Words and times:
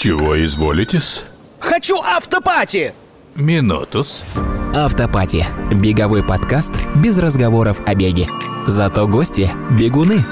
Чего 0.00 0.44
изволитесь? 0.44 1.24
Хочу 1.58 1.96
автопати! 1.96 2.92
Минутус. 3.34 4.24
Автопати. 4.72 5.44
Беговой 5.72 6.22
подкаст 6.22 6.74
без 6.94 7.18
разговоров 7.18 7.80
о 7.84 7.94
беге. 7.96 8.26
Зато 8.66 9.08
гости– 9.08 9.50
бегуны. 9.70 10.24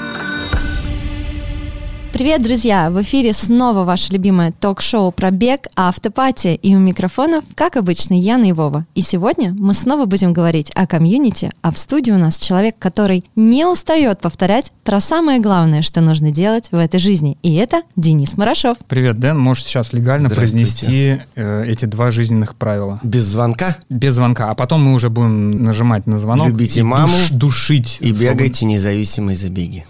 Привет, 2.17 2.41
друзья! 2.41 2.89
В 2.89 2.99
эфире 3.03 3.31
снова 3.31 3.83
ваше 3.83 4.11
любимое 4.11 4.51
ток-шоу 4.51 5.11
про 5.11 5.29
бег 5.29 5.67
«Автопати». 5.75 6.55
И 6.55 6.75
у 6.75 6.79
микрофонов, 6.79 7.43
как 7.53 7.75
обычно, 7.75 8.15
Яна 8.15 8.45
и 8.45 8.53
Вова. 8.53 8.87
И 8.95 9.01
сегодня 9.01 9.53
мы 9.53 9.75
снова 9.75 10.05
будем 10.07 10.33
говорить 10.33 10.71
о 10.73 10.87
комьюнити, 10.87 11.51
а 11.61 11.71
в 11.71 11.77
студии 11.77 12.11
у 12.11 12.17
нас 12.17 12.39
человек, 12.39 12.73
который 12.79 13.23
не 13.35 13.67
устает 13.67 14.19
повторять 14.19 14.71
про 14.83 14.99
самое 14.99 15.39
главное, 15.39 15.83
что 15.83 16.01
нужно 16.01 16.31
делать 16.31 16.69
в 16.71 16.77
этой 16.79 16.99
жизни. 16.99 17.37
И 17.43 17.53
это 17.53 17.83
Денис 17.95 18.35
Марашов. 18.35 18.79
Привет, 18.87 19.19
Дэн. 19.19 19.37
Можешь 19.37 19.65
сейчас 19.65 19.93
легально 19.93 20.31
произнести 20.31 21.19
э, 21.35 21.65
эти 21.67 21.85
два 21.85 22.09
жизненных 22.09 22.55
правила. 22.55 22.99
Без 23.03 23.25
звонка 23.25 23.77
Без 23.91 24.15
звонка. 24.15 24.49
А 24.49 24.55
потом 24.55 24.83
мы 24.83 24.95
уже 24.95 25.11
будем 25.11 25.63
нажимать 25.63 26.07
на 26.07 26.17
звонок. 26.17 26.47
Любите 26.47 26.79
и 26.79 26.83
маму 26.83 27.15
душ- 27.15 27.31
душить. 27.31 27.97
и 27.99 28.11
бегайте 28.11 28.65
независимые 28.65 29.35
забеги. 29.35 29.85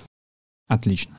Отлично. 0.68 1.17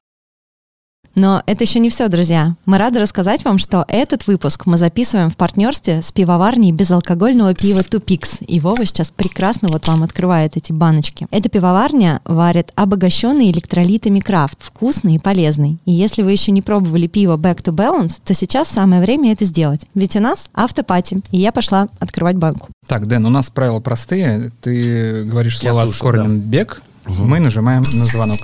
Но 1.18 1.42
это 1.46 1.64
еще 1.64 1.80
не 1.80 1.90
все, 1.90 2.06
друзья. 2.06 2.54
Мы 2.64 2.78
рады 2.78 3.00
рассказать 3.00 3.44
вам, 3.44 3.58
что 3.58 3.84
этот 3.88 4.28
выпуск 4.28 4.66
мы 4.66 4.76
записываем 4.76 5.30
в 5.30 5.36
партнерстве 5.36 6.00
с 6.00 6.12
пивоварней 6.12 6.70
безалкогольного 6.70 7.54
пива 7.54 7.82
Тупикс. 7.82 8.38
И 8.46 8.60
Вова 8.60 8.86
сейчас 8.86 9.10
прекрасно 9.10 9.68
вот 9.68 9.88
вам 9.88 10.04
открывает 10.04 10.56
эти 10.56 10.70
баночки. 10.70 11.26
Эта 11.32 11.48
пивоварня 11.48 12.20
варит 12.24 12.70
обогащенный 12.76 13.50
электролитами 13.50 14.20
крафт, 14.20 14.58
вкусный 14.60 15.16
и 15.16 15.18
полезный. 15.18 15.78
И 15.86 15.92
если 15.92 16.22
вы 16.22 16.30
еще 16.30 16.52
не 16.52 16.62
пробовали 16.62 17.08
пиво 17.08 17.36
Back 17.36 17.64
to 17.64 17.72
Balance, 17.72 18.20
то 18.24 18.32
сейчас 18.32 18.68
самое 18.68 19.02
время 19.02 19.32
это 19.32 19.44
сделать. 19.44 19.86
Ведь 19.96 20.14
у 20.14 20.20
нас 20.20 20.50
автопати, 20.54 21.20
и 21.32 21.38
я 21.38 21.50
пошла 21.50 21.88
открывать 21.98 22.36
банку. 22.36 22.68
Так, 22.86 23.08
Дэн, 23.08 23.26
у 23.26 23.30
нас 23.30 23.50
правила 23.50 23.80
простые. 23.80 24.52
Ты 24.60 25.24
говоришь 25.24 25.60
Я 25.62 25.72
слова 25.72 25.86
слушаю, 25.86 25.98
с 25.98 26.00
корнем 26.00 26.38
бег, 26.38 26.80
мы 27.08 27.40
нажимаем 27.40 27.82
на 27.92 28.04
звонок. 28.04 28.38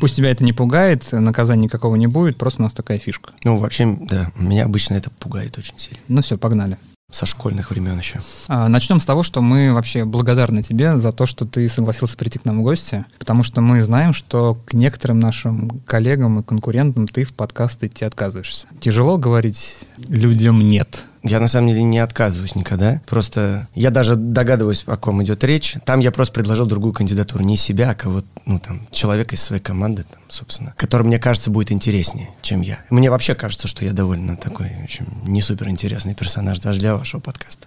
Пусть 0.00 0.16
тебя 0.16 0.30
это 0.30 0.44
не 0.44 0.52
пугает, 0.52 1.10
наказания 1.12 1.64
никакого 1.64 1.96
не 1.96 2.06
будет, 2.06 2.36
просто 2.36 2.62
у 2.62 2.64
нас 2.64 2.72
такая 2.72 2.98
фишка. 2.98 3.32
Ну, 3.44 3.56
вообще, 3.56 3.96
да, 4.00 4.30
меня 4.36 4.64
обычно 4.64 4.94
это 4.94 5.10
пугает 5.10 5.58
очень 5.58 5.78
сильно. 5.78 6.00
Ну 6.08 6.22
все, 6.22 6.38
погнали. 6.38 6.78
Со 7.10 7.26
школьных 7.26 7.70
времен 7.70 7.98
еще. 7.98 8.20
А, 8.48 8.68
Начнем 8.68 8.98
с 8.98 9.04
того, 9.04 9.22
что 9.22 9.42
мы 9.42 9.74
вообще 9.74 10.06
благодарны 10.06 10.62
тебе 10.62 10.96
за 10.96 11.12
то, 11.12 11.26
что 11.26 11.44
ты 11.44 11.68
согласился 11.68 12.16
прийти 12.16 12.38
к 12.38 12.46
нам 12.46 12.60
в 12.60 12.62
гости, 12.62 13.04
потому 13.18 13.42
что 13.42 13.60
мы 13.60 13.82
знаем, 13.82 14.14
что 14.14 14.58
к 14.64 14.72
некоторым 14.72 15.20
нашим 15.20 15.80
коллегам 15.84 16.40
и 16.40 16.42
конкурентам 16.42 17.06
ты 17.06 17.24
в 17.24 17.34
подкаст 17.34 17.84
идти 17.84 18.06
отказываешься. 18.06 18.66
Тяжело 18.80 19.18
говорить 19.18 19.76
людям 20.08 20.60
«нет». 20.66 21.04
Я 21.22 21.38
на 21.40 21.48
самом 21.48 21.68
деле 21.68 21.82
не 21.84 21.98
отказываюсь 22.00 22.54
никогда. 22.56 23.00
Просто 23.06 23.68
я 23.74 23.90
даже 23.90 24.16
догадываюсь, 24.16 24.82
о 24.86 24.96
ком 24.96 25.22
идет 25.22 25.44
речь. 25.44 25.76
Там 25.84 26.00
я 26.00 26.10
просто 26.10 26.34
предложил 26.34 26.66
другую 26.66 26.92
кандидатуру. 26.92 27.44
Не 27.44 27.56
себя, 27.56 27.90
а 27.90 27.94
кого-то, 27.94 28.26
ну, 28.44 28.58
там, 28.58 28.86
человека 28.90 29.36
из 29.36 29.42
своей 29.42 29.62
команды, 29.62 30.02
там, 30.10 30.20
собственно, 30.28 30.74
который, 30.76 31.04
мне 31.06 31.18
кажется, 31.18 31.50
будет 31.50 31.70
интереснее, 31.70 32.30
чем 32.42 32.60
я. 32.60 32.80
Мне 32.90 33.08
вообще 33.10 33.34
кажется, 33.34 33.68
что 33.68 33.84
я 33.84 33.92
довольно 33.92 34.36
такой, 34.36 34.68
в 34.80 34.84
общем, 34.84 35.06
не 35.24 35.40
супер 35.40 35.68
интересный 35.68 36.14
персонаж 36.14 36.58
даже 36.58 36.80
для 36.80 36.96
вашего 36.96 37.20
подкаста. 37.20 37.66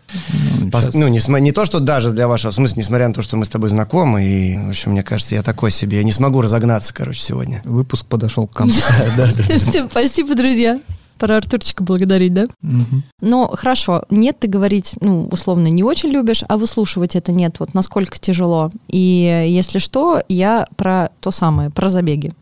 Ну, 0.60 0.68
Пос- 0.68 0.92
Ну, 0.94 1.08
не, 1.08 1.22
не 1.42 1.52
то, 1.54 1.66
что 1.66 1.80
даже 1.80 2.12
для 2.12 2.28
вашего, 2.28 2.52
в 2.52 2.56
смысле, 2.56 2.82
несмотря 2.82 3.08
на 3.08 3.14
то, 3.14 3.22
что 3.22 3.38
мы 3.38 3.46
с 3.46 3.50
тобой 3.50 3.70
знакомы, 3.70 4.26
и, 4.26 4.58
в 4.58 4.70
общем, 4.70 4.92
мне 4.92 5.04
кажется, 5.04 5.36
я 5.36 5.44
такой 5.44 5.72
себе, 5.72 5.98
я 5.98 6.04
не 6.04 6.12
смогу 6.12 6.42
разогнаться, 6.42 6.94
короче, 6.94 7.22
сегодня. 7.22 7.62
Выпуск 7.64 8.06
подошел 8.06 8.48
к 8.48 8.52
концу. 8.54 8.82
Всем 9.58 9.90
спасибо, 9.90 10.36
друзья. 10.36 10.80
Пора 11.18 11.38
Артурчика 11.38 11.84
благодарить, 11.84 12.34
да? 12.34 12.46
Мгм. 12.62 13.04
Ну, 13.22 13.48
хорошо, 13.54 14.04
нет, 14.10 14.38
ты 14.40 14.48
говорить, 14.48 14.96
ну, 15.00 15.28
условно, 15.32 15.68
не 15.68 15.84
очень 15.84 16.10
любишь, 16.10 16.44
а 16.48 16.58
выслушивать 16.58 17.16
это 17.16 17.32
нет, 17.32 17.56
вот 17.60 17.74
насколько 17.74 18.20
тяжело. 18.20 18.72
И 18.88 19.46
если 19.48 19.80
что, 19.80 20.22
я 20.28 20.68
про 20.76 21.10
то 21.22 21.32
самое, 21.32 21.70
про 21.70 21.88
забеги. 21.90 22.34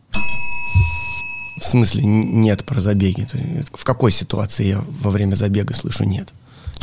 В 1.59 1.63
смысле, 1.65 2.03
нет 2.03 2.65
про 2.65 2.79
забеги. 2.81 3.27
В 3.73 3.83
какой 3.85 4.11
ситуации 4.11 4.65
я 4.67 4.83
во 5.01 5.11
время 5.11 5.35
забега 5.35 5.73
слышу 5.73 6.03
нет? 6.03 6.33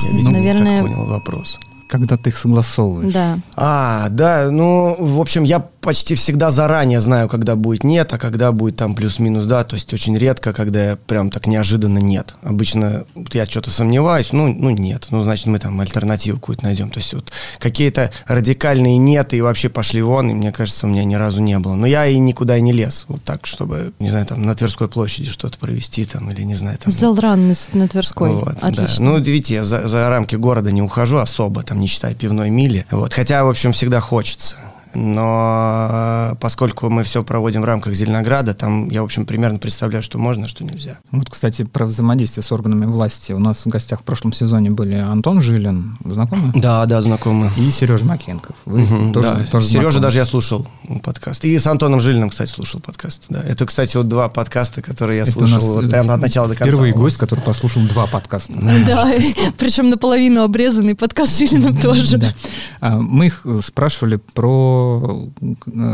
Я, 0.00 0.10
видимо, 0.16 0.30
Наверное- 0.32 0.82
так 0.82 0.90
понял 0.90 1.06
вопрос. 1.06 1.58
Когда 1.90 2.16
ты 2.16 2.30
их 2.30 2.36
согласовываешь. 2.36 3.12
Да. 3.12 3.38
А, 3.56 4.08
да, 4.10 4.48
ну, 4.50 4.94
в 4.96 5.20
общем, 5.20 5.42
я 5.42 5.58
почти 5.80 6.14
всегда 6.14 6.50
заранее 6.50 7.00
знаю, 7.00 7.28
когда 7.28 7.56
будет 7.56 7.84
нет, 7.84 8.12
а 8.12 8.18
когда 8.18 8.52
будет 8.52 8.76
там 8.76 8.94
плюс-минус, 8.94 9.46
да, 9.46 9.64
то 9.64 9.74
есть 9.74 9.92
очень 9.92 10.16
редко, 10.16 10.52
когда 10.52 10.90
я 10.90 10.96
прям 10.96 11.30
так 11.30 11.46
неожиданно 11.46 11.98
нет. 11.98 12.36
Обычно 12.42 13.04
вот 13.14 13.34
я 13.34 13.46
что-то 13.46 13.70
сомневаюсь, 13.70 14.32
ну, 14.32 14.52
ну 14.52 14.70
нет, 14.70 15.08
ну, 15.10 15.22
значит, 15.22 15.46
мы 15.46 15.58
там 15.58 15.80
альтернативу 15.80 16.38
какую-то 16.38 16.64
найдем. 16.64 16.90
То 16.90 17.00
есть 17.00 17.14
вот 17.14 17.32
какие-то 17.58 18.10
радикальные 18.26 18.98
нет 18.98 19.34
и 19.34 19.40
вообще 19.40 19.68
пошли 19.68 20.02
вон, 20.02 20.30
и 20.30 20.34
мне 20.34 20.52
кажется, 20.52 20.86
у 20.86 20.90
меня 20.90 21.04
ни 21.04 21.14
разу 21.14 21.40
не 21.42 21.58
было. 21.58 21.74
Но 21.74 21.86
я 21.86 22.06
и 22.06 22.18
никуда 22.18 22.56
и 22.56 22.60
не 22.60 22.72
лез, 22.72 23.06
вот 23.08 23.22
так, 23.24 23.46
чтобы, 23.46 23.92
не 23.98 24.10
знаю, 24.10 24.26
там 24.26 24.42
на 24.42 24.54
Тверской 24.54 24.88
площади 24.88 25.28
что-то 25.28 25.58
провести 25.58 26.04
там, 26.04 26.30
или 26.30 26.42
не 26.42 26.54
знаю, 26.54 26.78
там... 26.78 26.92
Залран 26.92 27.48
на, 27.48 27.54
на 27.72 27.88
Тверской. 27.88 28.32
Вот, 28.32 28.58
да. 28.60 28.68
Отлично. 28.68 29.04
Ну, 29.06 29.16
видите, 29.18 29.54
я 29.54 29.64
за, 29.64 29.88
за 29.88 30.08
рамки 30.08 30.36
города 30.36 30.70
не 30.70 30.82
ухожу 30.82 31.16
особо, 31.16 31.62
там, 31.62 31.79
не 31.80 31.86
считая 31.86 32.14
пивной 32.14 32.50
мили. 32.50 32.86
Вот. 32.90 33.12
Хотя, 33.12 33.44
в 33.44 33.48
общем, 33.48 33.72
всегда 33.72 34.00
хочется. 34.00 34.56
Но 34.94 35.88
э, 36.32 36.34
поскольку 36.40 36.90
мы 36.90 37.02
все 37.04 37.22
проводим 37.22 37.62
в 37.62 37.64
рамках 37.64 37.94
Зеленограда, 37.94 38.54
там 38.54 38.88
я, 38.90 39.02
в 39.02 39.04
общем, 39.04 39.26
примерно 39.26 39.58
представляю, 39.58 40.02
что 40.02 40.18
можно, 40.18 40.46
а 40.46 40.48
что 40.48 40.64
нельзя. 40.64 40.98
Вот, 41.10 41.28
кстати, 41.30 41.64
про 41.64 41.86
взаимодействие 41.86 42.42
с 42.44 42.50
органами 42.52 42.86
власти. 42.86 43.32
У 43.32 43.38
нас 43.38 43.64
в 43.64 43.68
гостях 43.68 44.00
в 44.00 44.02
прошлом 44.02 44.32
сезоне 44.32 44.70
были 44.70 44.94
Антон 44.94 45.40
Жилин, 45.40 45.96
знакомы? 46.04 46.52
Да, 46.54 46.86
да, 46.86 47.00
знакомы. 47.00 47.50
И 47.56 47.70
Сережа 47.70 48.04
Макенков. 48.04 48.56
Вы 48.64 48.80
Мгм, 48.80 49.12
тоже, 49.12 49.26
да. 49.26 49.44
тоже 49.50 49.66
Сережа 49.66 49.82
знакомы. 49.82 50.02
даже 50.02 50.18
я 50.18 50.24
слушал 50.24 50.66
подкаст. 51.02 51.44
И 51.44 51.58
с 51.58 51.66
Антоном 51.66 52.00
Жилиным, 52.00 52.30
кстати, 52.30 52.50
слушал 52.50 52.80
подкаст. 52.80 53.24
Да. 53.28 53.42
Это, 53.42 53.66
кстати, 53.66 53.96
вот 53.96 54.08
два 54.08 54.28
подкаста, 54.28 54.82
которые 54.82 55.18
я 55.18 55.22
Это 55.22 55.32
слушал 55.32 55.60
вот 55.60 55.90
прям 55.90 56.10
от 56.10 56.20
начала 56.20 56.48
до 56.48 56.54
конца. 56.54 56.64
Впервые 56.70 56.92
гость, 56.94 57.16
который 57.16 57.40
послушал 57.40 57.82
два 57.82 58.06
подкаста. 58.06 58.54
Да, 58.86 59.10
причем 59.58 59.90
наполовину 59.90 60.42
обрезанный 60.42 60.94
подкаст 60.94 61.38
Жилиным 61.38 61.76
тоже. 61.76 62.18
Да. 62.18 62.34
А, 62.80 62.96
Мы 62.96 63.26
их 63.26 63.42
э, 63.44 63.60
спрашивали 63.62 64.16
про 64.16 64.79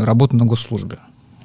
работу 0.05 0.37
на 0.37 0.45
госслужбе. 0.45 0.97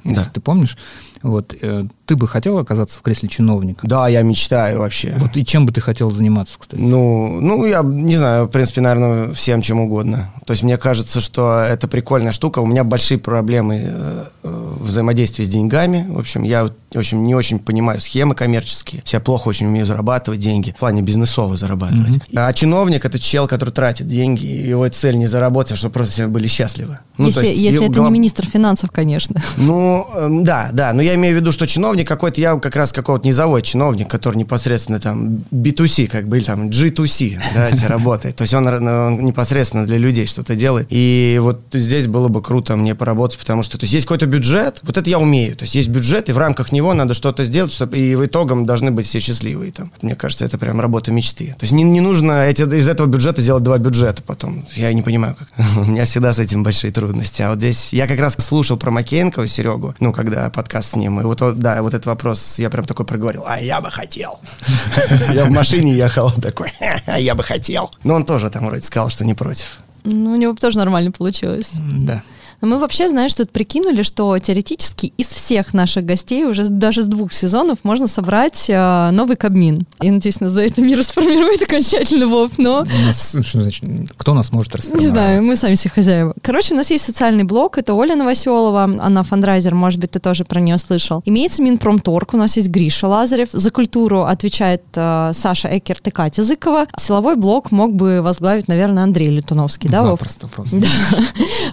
Если 0.04 0.24
Да. 0.24 0.30
ты 0.34 0.40
помнишь, 0.40 0.76
вот 1.22 1.54
э, 1.60 1.84
ты 2.06 2.16
бы 2.16 2.26
хотел 2.26 2.58
оказаться 2.58 2.98
в 2.98 3.02
кресле 3.02 3.28
чиновника. 3.28 3.86
Да, 3.86 4.08
я 4.08 4.22
мечтаю 4.22 4.80
вообще. 4.80 5.14
Вот 5.18 5.36
и 5.36 5.44
чем 5.44 5.66
бы 5.66 5.72
ты 5.72 5.80
хотел 5.80 6.10
заниматься, 6.10 6.58
кстати? 6.58 6.80
Ну, 6.80 7.40
ну, 7.40 7.64
я 7.64 7.82
не 7.82 8.16
знаю, 8.16 8.46
в 8.46 8.48
принципе, 8.48 8.80
наверное, 8.80 9.32
всем 9.32 9.62
чем 9.62 9.80
угодно. 9.80 10.30
То 10.44 10.52
есть 10.52 10.62
мне 10.62 10.76
кажется, 10.76 11.20
что 11.20 11.60
это 11.60 11.88
прикольная 11.88 12.32
штука. 12.32 12.58
У 12.58 12.66
меня 12.66 12.84
большие 12.84 13.18
проблемы 13.18 13.80
э, 13.84 14.24
э, 14.42 14.72
взаимодействия 14.80 15.44
с 15.44 15.48
деньгами. 15.48 16.06
В 16.08 16.18
общем, 16.18 16.42
я, 16.42 16.66
в 16.66 16.98
общем, 16.98 17.24
не 17.24 17.34
очень 17.34 17.58
понимаю 17.58 18.00
схемы 18.00 18.34
коммерческие. 18.34 19.02
Я 19.06 19.20
плохо 19.20 19.48
очень 19.48 19.68
умею 19.68 19.86
зарабатывать 19.86 20.40
деньги, 20.40 20.72
в 20.72 20.80
плане 20.80 21.02
бизнесово 21.02 21.56
зарабатывать. 21.56 22.20
А 22.34 22.52
чиновник 22.52 23.04
это 23.04 23.18
чел, 23.18 23.46
который 23.46 23.70
тратит 23.70 24.08
деньги, 24.08 24.44
и 24.44 24.68
его 24.68 24.88
цель 24.88 25.16
не 25.16 25.26
заработать, 25.26 25.72
а 25.72 25.76
чтобы 25.76 25.94
просто 25.94 26.12
все 26.12 26.26
были 26.26 26.46
счастливы. 26.46 26.98
Ну, 27.16 27.30
то 27.30 27.40
если 27.40 27.46
есть 27.52 27.60
если 27.60 27.80
и 27.80 27.84
это 27.84 28.00
голов- 28.00 28.10
не 28.10 28.18
министр 28.18 28.44
финансов, 28.46 28.90
конечно. 28.90 29.40
ну, 29.56 30.06
да, 30.42 30.70
да, 30.72 30.92
но 30.92 31.00
я 31.02 31.11
имею 31.14 31.36
в 31.36 31.40
виду, 31.40 31.52
что 31.52 31.66
чиновник 31.66 32.06
какой-то, 32.08 32.40
я 32.40 32.56
как 32.56 32.76
раз 32.76 32.92
какого-то 32.92 33.26
низовой 33.26 33.62
чиновник, 33.62 34.08
который 34.08 34.36
непосредственно 34.36 35.00
там 35.00 35.44
B2C, 35.50 36.08
как 36.08 36.28
бы, 36.28 36.38
или 36.38 36.44
там 36.44 36.68
G2C, 36.68 37.40
да, 37.54 37.70
работает. 37.88 38.36
То 38.36 38.42
есть 38.42 38.54
он, 38.54 38.66
он 38.66 39.24
непосредственно 39.24 39.86
для 39.86 39.98
людей 39.98 40.26
что-то 40.26 40.54
делает. 40.54 40.86
И 40.90 41.38
вот 41.40 41.60
здесь 41.72 42.06
было 42.06 42.28
бы 42.28 42.42
круто 42.42 42.76
мне 42.76 42.94
поработать, 42.94 43.38
потому 43.38 43.62
что, 43.62 43.78
то 43.78 43.84
есть 43.84 43.94
есть 43.94 44.06
какой-то 44.06 44.26
бюджет, 44.26 44.80
вот 44.82 44.96
это 44.96 45.08
я 45.08 45.18
умею. 45.18 45.56
То 45.56 45.64
есть 45.64 45.74
есть 45.74 45.88
бюджет, 45.88 46.28
и 46.28 46.32
в 46.32 46.38
рамках 46.38 46.72
него 46.72 46.94
надо 46.94 47.14
что-то 47.14 47.44
сделать, 47.44 47.72
чтобы 47.72 47.98
и 47.98 48.14
в 48.14 48.24
итогом 48.24 48.66
должны 48.66 48.90
быть 48.90 49.06
все 49.06 49.20
счастливые 49.20 49.72
там. 49.72 49.92
Мне 50.02 50.14
кажется, 50.14 50.44
это 50.44 50.58
прям 50.58 50.80
работа 50.80 51.12
мечты. 51.12 51.54
То 51.58 51.64
есть 51.64 51.72
не, 51.72 51.82
не 51.82 52.00
нужно 52.00 52.46
эти, 52.46 52.62
из 52.62 52.88
этого 52.88 53.06
бюджета 53.06 53.42
сделать 53.42 53.62
два 53.62 53.78
бюджета 53.78 54.22
потом. 54.22 54.64
Я 54.74 54.92
не 54.92 55.02
понимаю, 55.02 55.36
как. 55.36 55.48
У 55.76 55.90
меня 55.90 56.04
всегда 56.04 56.32
с 56.32 56.38
этим 56.38 56.62
большие 56.62 56.92
трудности. 56.92 57.42
А 57.42 57.50
вот 57.50 57.58
здесь 57.58 57.92
я 57.92 58.06
как 58.06 58.18
раз 58.18 58.36
слушал 58.38 58.76
про 58.76 58.90
Макеенкова, 58.90 59.46
Серегу, 59.46 59.94
ну, 60.00 60.12
когда 60.12 60.50
подкаст 60.50 60.90
с 60.90 60.96
ним, 61.02 61.20
и 61.20 61.24
вот, 61.24 61.40
вот, 61.40 61.58
да, 61.58 61.82
вот 61.82 61.94
этот 61.94 62.06
вопрос 62.06 62.58
я 62.58 62.70
прям 62.70 62.84
такой 62.84 63.04
проговорил, 63.04 63.44
а 63.46 63.60
я 63.60 63.80
бы 63.80 63.90
хотел. 63.90 64.40
Я 65.34 65.44
в 65.44 65.50
машине 65.50 65.92
ехал 65.92 66.30
такой, 66.30 66.72
а 67.06 67.18
я 67.18 67.34
бы 67.34 67.42
хотел. 67.42 67.90
Но 68.04 68.14
он 68.14 68.24
тоже 68.24 68.50
там 68.50 68.66
вроде 68.66 68.82
сказал, 68.82 69.10
что 69.10 69.24
не 69.24 69.34
против. 69.34 69.66
Ну, 70.04 70.32
у 70.32 70.36
него 70.36 70.52
бы 70.52 70.58
тоже 70.58 70.78
нормально 70.78 71.12
получилось. 71.12 71.72
Да. 71.74 72.22
Но 72.62 72.68
мы 72.68 72.78
вообще, 72.78 73.08
знаешь, 73.08 73.34
тут 73.34 73.50
прикинули, 73.50 74.02
что 74.02 74.38
теоретически 74.38 75.12
из 75.16 75.26
всех 75.26 75.74
наших 75.74 76.04
гостей 76.04 76.44
уже 76.44 76.64
даже 76.68 77.02
с 77.02 77.06
двух 77.06 77.32
сезонов 77.32 77.78
можно 77.82 78.06
собрать 78.06 78.66
э, 78.68 79.10
новый 79.12 79.36
Кабмин. 79.36 79.84
Я 80.00 80.12
надеюсь, 80.12 80.40
нас 80.40 80.52
за 80.52 80.62
это 80.62 80.80
не 80.80 80.94
расформирует 80.96 81.60
окончательно 81.62 82.28
Вов, 82.28 82.52
но... 82.58 82.84
Нас- 83.06 83.36
что 83.44 83.60
значит, 83.60 83.84
кто 84.16 84.32
нас 84.34 84.52
может 84.52 84.72
Не 84.74 84.78
расформировать? 84.78 85.10
знаю, 85.10 85.42
мы 85.42 85.56
сами 85.56 85.74
все 85.74 85.88
хозяева. 85.90 86.34
Короче, 86.40 86.74
у 86.74 86.76
нас 86.76 86.90
есть 86.90 87.04
социальный 87.04 87.42
блог, 87.44 87.78
это 87.78 87.94
Оля 87.94 88.14
Новоселова, 88.14 88.84
она 88.84 89.22
фандрайзер, 89.24 89.74
может 89.74 89.98
быть, 90.00 90.12
ты 90.12 90.20
тоже 90.20 90.44
про 90.44 90.60
нее 90.60 90.78
слышал. 90.78 91.22
Имеется 91.24 91.62
Минпромторг, 91.62 92.32
у 92.34 92.36
нас 92.36 92.56
есть 92.56 92.68
Гриша 92.68 93.08
Лазарев, 93.08 93.48
за 93.52 93.70
культуру 93.72 94.22
отвечает 94.22 94.82
э, 94.94 95.32
Саша 95.34 95.76
Экерт 95.76 96.06
и 96.06 96.10
Катя 96.12 96.44
Зыкова. 96.44 96.86
Силовой 96.96 97.34
блок 97.34 97.72
мог 97.72 97.92
бы 97.94 98.22
возглавить, 98.22 98.68
наверное, 98.68 99.02
Андрей 99.02 99.28
Летуновский, 99.30 99.90
да, 99.90 100.02
Вов? 100.02 100.10
Запросто 100.12 100.46
просто. 100.46 100.76
Да. 100.82 100.88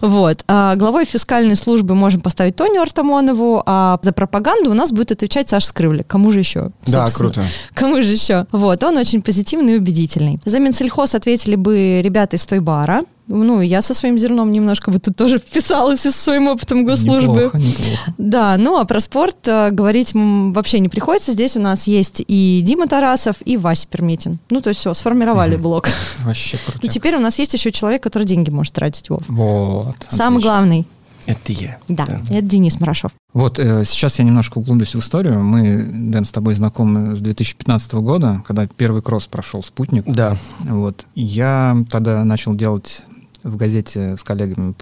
Вот. 0.02 0.44
Главой 0.80 1.04
фискальной 1.04 1.58
службы 1.58 1.94
можем 1.94 2.22
поставить 2.22 2.56
Тоню 2.56 2.82
Артамонову, 2.82 3.62
а 3.66 4.00
за 4.02 4.14
пропаганду 4.14 4.72
у 4.72 4.74
нас 4.74 4.94
будет 4.94 5.12
отвечать 5.12 5.50
Саша 5.50 5.68
Скрывли. 5.68 6.04
Кому 6.04 6.32
же 6.32 6.40
еще? 6.40 6.72
Да, 6.86 7.06
собственно? 7.10 7.34
круто. 7.34 7.44
Кому 7.74 8.02
же 8.02 8.14
еще? 8.14 8.48
Вот, 8.54 8.82
он 8.86 8.96
очень 8.96 9.22
позитивный 9.22 9.74
и 9.74 9.78
убедительный. 9.78 10.40
За 10.46 10.58
Минсельхоз 10.60 11.16
ответили 11.16 11.58
бы 11.58 12.02
ребята 12.02 12.38
из 12.38 12.46
той 12.46 12.62
бара. 12.62 13.04
Ну, 13.32 13.62
я 13.62 13.84
со 13.84 13.94
своим 13.94 14.18
зерном 14.18 14.52
немножко 14.52 14.90
бы 14.90 14.98
тут 14.98 15.16
тоже 15.16 15.38
вписалась 15.38 16.04
и 16.04 16.10
со 16.10 16.18
своим 16.18 16.48
опытом 16.48 16.84
госслужбы. 16.84 17.44
Неплохо, 17.44 17.58
неплохо. 17.60 18.14
Да, 18.18 18.58
ну 18.58 18.80
а 18.80 18.86
про 18.86 19.00
спорт 19.00 19.48
э, 19.48 19.70
говорить 19.70 20.14
вообще 20.14 20.80
не 20.80 20.90
приходится. 20.90 21.32
Здесь 21.32 21.56
у 21.56 21.62
нас 21.62 21.86
есть 21.86 22.24
и 22.28 22.62
Дима 22.66 22.88
Тарасов, 22.88 23.36
и 23.46 23.56
Вася 23.56 23.88
Пермитин. 23.88 24.40
Ну, 24.50 24.62
то 24.62 24.70
есть 24.70 24.80
все, 24.80 24.96
сформировали 24.96 25.58
блок. 25.58 25.90
Вообще 26.24 26.58
круто. 26.58 26.80
И 26.82 26.90
теперь 26.90 27.16
у 27.16 27.20
нас 27.20 27.38
есть 27.38 27.54
еще 27.54 27.72
человек, 27.72 28.02
который 28.02 28.24
деньги 28.24 28.50
может 28.50 28.74
тратить, 28.74 29.10
Вов. 29.10 29.22
Вот. 29.28 29.96
Самый 30.10 30.38
отлично. 30.38 30.50
главный. 30.52 30.88
Это 31.28 31.52
я. 31.54 31.78
Да, 31.88 32.22
это 32.30 32.42
Денис 32.42 32.80
Марашов. 32.80 33.12
Вот 33.34 33.60
э, 33.60 33.84
сейчас 33.86 34.18
я 34.18 34.26
немножко 34.26 34.58
углублюсь 34.58 34.96
в 34.96 35.00
историю. 35.00 35.44
Мы, 35.44 35.84
Дэн, 35.84 36.26
с 36.26 36.32
тобой 36.32 36.56
знакомы 36.56 37.16
с 37.16 37.20
2015 37.20 37.94
года, 37.96 38.42
когда 38.48 38.66
первый 38.66 39.04
кросс 39.04 39.28
прошел 39.28 39.62
«Спутник». 39.62 40.06
Да. 40.06 40.36
Вот. 40.62 41.06
Я 41.14 41.78
тогда 41.92 42.24
начал 42.24 42.56
делать 42.56 43.04
в 43.44 43.56
газете 43.56 44.16
с 44.18 44.24
коллегами 44.24 44.74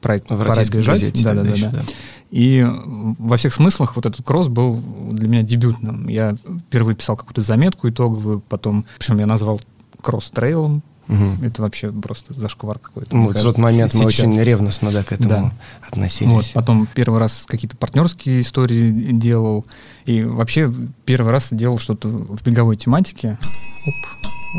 проект 0.00 0.26
В 0.30 0.36
«Пора 0.38 0.54
бежать». 0.64 0.84
газете 0.86 1.24
Да, 1.24 1.34
да, 1.34 1.42
да, 1.42 1.50
еще, 1.50 1.64
да. 1.68 1.70
да. 1.78 1.82
И 2.30 2.66
во 3.18 3.36
всех 3.36 3.54
смыслах 3.54 3.96
вот 3.96 4.06
этот 4.06 4.24
кросс 4.24 4.48
был 4.48 4.80
для 5.10 5.28
меня 5.28 5.42
дебютным. 5.42 6.08
Я 6.08 6.36
впервые 6.68 6.94
писал 6.96 7.16
какую-то 7.16 7.40
заметку 7.40 7.88
итоговую, 7.88 8.40
потом, 8.40 8.84
причем 8.98 9.18
я 9.18 9.26
назвал 9.26 9.60
кросс 10.02 10.30
трейлом. 10.30 10.82
Мгм. 11.08 11.38
Это 11.44 11.62
вообще 11.62 11.92
просто 11.92 12.34
зашквар 12.34 12.80
какой-то. 12.80 13.14
Ну, 13.14 13.26
Вот 13.28 13.36
в 13.36 13.42
тот 13.42 13.58
момент 13.58 13.94
мы 13.94 14.10
сейчас. 14.10 14.24
очень 14.26 14.40
ревностно 14.42 14.90
да, 14.90 15.04
к 15.04 15.12
этому 15.12 15.28
Да. 15.28 15.52
относились. 15.86 16.32
Вот, 16.32 16.50
потом 16.52 16.88
первый 16.94 17.20
раз 17.20 17.44
какие-то 17.46 17.76
партнерские 17.76 18.40
истории 18.40 18.90
делал. 19.12 19.64
И 20.04 20.24
вообще 20.24 20.72
первый 21.04 21.30
раз 21.30 21.48
делал 21.52 21.78
что-то 21.78 22.08
в 22.08 22.42
беговой 22.44 22.74
тематике. 22.76 23.38
Оп, 23.86 23.94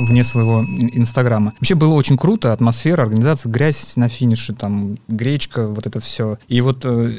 вне 0.05 0.23
своего 0.23 0.61
ин- 0.61 0.91
инстаграма. 0.93 1.53
Вообще 1.59 1.75
было 1.75 1.93
очень 1.93 2.17
круто, 2.17 2.53
атмосфера, 2.53 3.03
организация, 3.03 3.51
грязь 3.51 3.95
на 3.95 4.09
финише, 4.09 4.53
там, 4.53 4.97
гречка, 5.07 5.67
вот 5.67 5.87
это 5.87 5.99
все. 5.99 6.37
И 6.47 6.61
вот 6.61 6.81
э, 6.83 7.11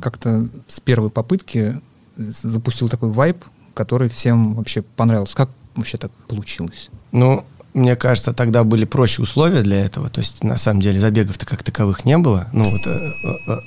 как-то 0.00 0.48
с 0.66 0.80
первой 0.80 1.10
попытки 1.10 1.80
запустил 2.16 2.88
такой 2.88 3.10
вайб, 3.10 3.44
который 3.74 4.08
всем 4.08 4.54
вообще 4.54 4.82
понравился. 4.82 5.36
Как 5.36 5.50
вообще 5.76 5.98
так 5.98 6.10
получилось? 6.26 6.90
Ну, 7.12 7.44
мне 7.78 7.96
кажется, 7.96 8.32
тогда 8.32 8.64
были 8.64 8.84
проще 8.84 9.22
условия 9.22 9.62
для 9.62 9.84
этого. 9.84 10.08
То 10.10 10.20
есть, 10.20 10.44
на 10.44 10.56
самом 10.58 10.82
деле, 10.82 10.98
забегов-то 10.98 11.46
как 11.46 11.62
таковых 11.62 12.04
не 12.04 12.18
было. 12.18 12.46
Ну, 12.52 12.64
вот 12.64 12.86
э, 12.86 12.90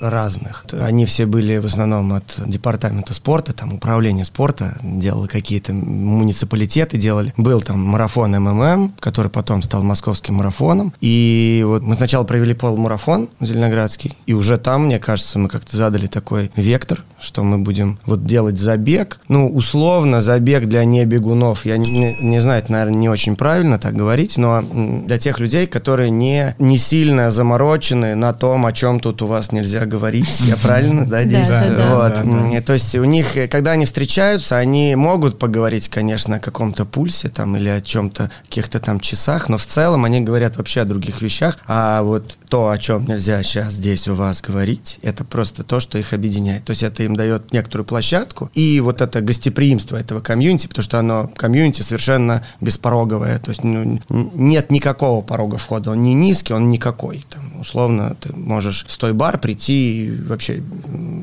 э, 0.04 0.08
разных. 0.10 0.64
Они 0.80 1.06
все 1.06 1.26
были 1.26 1.58
в 1.58 1.66
основном 1.66 2.12
от 2.12 2.24
департамента 2.46 3.14
спорта, 3.14 3.52
там, 3.52 3.74
управление 3.74 4.24
спорта 4.24 4.78
делало 4.82 5.26
какие-то 5.26 5.72
муниципалитеты 5.72 6.96
делали. 6.98 7.32
Был 7.36 7.60
там 7.60 7.80
марафон 7.80 8.32
МММ, 8.32 8.94
который 9.00 9.30
потом 9.30 9.62
стал 9.62 9.82
московским 9.82 10.34
марафоном. 10.34 10.92
И 11.00 11.62
вот 11.66 11.82
мы 11.82 11.94
сначала 11.94 12.24
провели 12.24 12.54
полумарафон 12.54 13.28
зеленоградский, 13.40 14.16
и 14.26 14.32
уже 14.34 14.56
там, 14.58 14.86
мне 14.86 14.98
кажется, 14.98 15.38
мы 15.38 15.48
как-то 15.48 15.76
задали 15.76 16.06
такой 16.06 16.50
вектор, 16.56 17.02
что 17.20 17.42
мы 17.42 17.58
будем 17.58 17.98
вот 18.06 18.26
делать 18.26 18.58
забег. 18.58 19.20
Ну, 19.28 19.48
условно, 19.48 20.20
забег 20.20 20.66
для 20.66 20.84
небегунов. 20.84 21.64
Я 21.64 21.76
не- 21.76 22.16
не 22.22 22.40
знаю, 22.40 22.62
это, 22.62 22.72
наверное, 22.72 22.98
не 22.98 23.08
очень 23.08 23.36
правильно 23.36 23.78
так 23.78 23.94
говорить, 24.02 24.36
но 24.36 24.64
для 25.06 25.16
тех 25.16 25.38
людей, 25.38 25.68
которые 25.68 26.10
не, 26.10 26.56
не 26.58 26.76
сильно 26.76 27.30
заморочены 27.30 28.16
на 28.16 28.32
том, 28.32 28.66
о 28.66 28.72
чем 28.72 28.98
тут 28.98 29.22
у 29.22 29.28
вас 29.28 29.52
нельзя 29.52 29.86
говорить. 29.86 30.40
Я 30.40 30.56
правильно, 30.56 31.06
да, 31.12 31.22
действую? 31.22 31.76
да, 31.76 31.76
да. 31.76 31.94
Вот. 31.94 32.14
Да, 32.14 32.22
М, 32.22 32.52
да. 32.52 32.60
То 32.62 32.72
есть 32.72 32.94
у 32.96 33.04
них, 33.04 33.36
э, 33.36 33.46
когда 33.46 33.72
они 33.72 33.86
встречаются, 33.86 34.56
они 34.56 34.96
могут 34.96 35.38
поговорить, 35.38 35.88
конечно, 35.88 36.36
о 36.36 36.40
каком-то 36.40 36.84
пульсе 36.84 37.28
там 37.28 37.56
или 37.56 37.68
о 37.68 37.80
чем-то, 37.80 38.30
каких-то 38.48 38.80
там 38.80 38.98
часах, 38.98 39.48
но 39.48 39.56
в 39.56 39.66
целом 39.66 40.04
они 40.04 40.20
говорят 40.20 40.56
вообще 40.56 40.80
о 40.80 40.84
других 40.84 41.22
вещах. 41.22 41.58
А 41.68 42.02
вот 42.02 42.36
то, 42.48 42.70
о 42.70 42.78
чем 42.78 43.06
нельзя 43.06 43.40
сейчас 43.44 43.74
здесь 43.74 44.08
у 44.08 44.14
вас 44.14 44.42
говорить, 44.42 44.98
это 45.02 45.24
просто 45.24 45.62
то, 45.62 45.78
что 45.78 45.96
их 45.96 46.12
объединяет. 46.12 46.64
То 46.64 46.72
есть 46.72 46.82
это 46.82 47.04
им 47.04 47.14
дает 47.14 47.52
некоторую 47.52 47.86
площадку. 47.86 48.50
И 48.54 48.80
вот 48.80 49.00
это 49.00 49.20
гостеприимство 49.20 49.96
этого 49.96 50.20
комьюнити, 50.20 50.66
потому 50.66 50.82
что 50.82 50.98
оно, 50.98 51.30
комьюнити 51.36 51.82
совершенно 51.82 52.42
беспороговое. 52.60 53.38
То 53.38 53.50
есть 53.50 53.62
ну, 53.62 53.81
нет 54.08 54.70
никакого 54.70 55.22
порога 55.22 55.56
входа. 55.58 55.90
Он 55.90 56.02
не 56.02 56.14
низкий, 56.14 56.54
он 56.54 56.70
никакой. 56.70 57.24
Там, 57.30 57.60
условно, 57.60 58.16
ты 58.20 58.34
можешь 58.34 58.86
в 58.88 58.96
той 58.96 59.12
бар 59.12 59.38
прийти 59.38 60.06
и 60.06 60.10
вообще, 60.22 60.62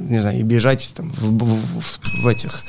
не 0.10 0.20
знаю, 0.22 0.40
и 0.40 0.44
бежать 0.44 0.94
там, 0.96 1.12
в, 1.12 1.38
в- 1.38 1.80
в- 1.82 2.24
в 2.24 2.28
этих, 2.28 2.64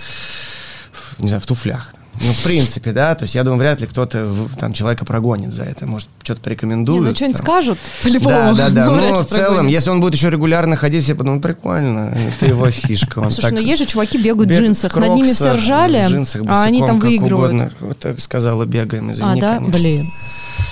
не 1.18 1.28
знаю, 1.28 1.42
в 1.42 1.46
туфлях. 1.46 1.94
Ну, 2.22 2.32
в 2.34 2.42
принципе, 2.42 2.92
да, 2.92 3.14
то 3.14 3.22
есть 3.22 3.34
я 3.34 3.42
думаю, 3.44 3.58
вряд 3.60 3.80
ли 3.80 3.86
кто-то 3.86 4.28
там 4.58 4.74
человека 4.74 5.06
прогонит 5.06 5.54
за 5.54 5.62
это, 5.64 5.86
может, 5.86 6.06
что-то 6.22 6.40
Не, 6.40 6.44
порекомендует. 6.44 7.02
ну 7.02 7.14
что-нибудь 7.14 7.38
скажут, 7.38 7.78
по-любому. 8.02 8.54
Да, 8.54 8.68
да, 8.68 8.70
да. 8.70 8.86
Ну, 8.90 8.96
Но 9.14 9.22
в 9.22 9.26
целом, 9.26 9.66
если 9.68 9.88
он 9.90 10.00
будет 10.02 10.14
еще 10.14 10.28
регулярно 10.28 10.76
ходить, 10.76 11.08
я 11.08 11.14
подумаю, 11.14 11.40
прикольно, 11.40 12.14
это 12.36 12.46
его 12.46 12.70
фишка. 12.70 13.20
он 13.20 13.30
Слушай, 13.30 13.42
так 13.50 13.52
ну 13.52 13.60
есть 13.60 13.80
же 13.82 13.86
чуваки 13.88 14.18
бегают 14.18 14.50
в 14.50 14.54
джинсах, 14.54 14.94
над 14.96 15.14
ними 15.14 15.32
все 15.32 15.52
ржали, 15.54 16.06
джинсах, 16.06 16.42
а 16.46 16.62
они 16.64 16.80
там 16.80 16.98
босиком, 16.98 17.00
как 17.00 17.08
выигрывают. 17.08 17.52
угодно. 17.54 17.72
Вот 17.80 17.98
так 17.98 18.20
сказала, 18.20 18.66
бегаем, 18.66 19.08
А, 19.08 19.12
извини, 19.12 19.40
да? 19.40 19.56
конечно. 19.56 19.78
Блин, 19.78 20.04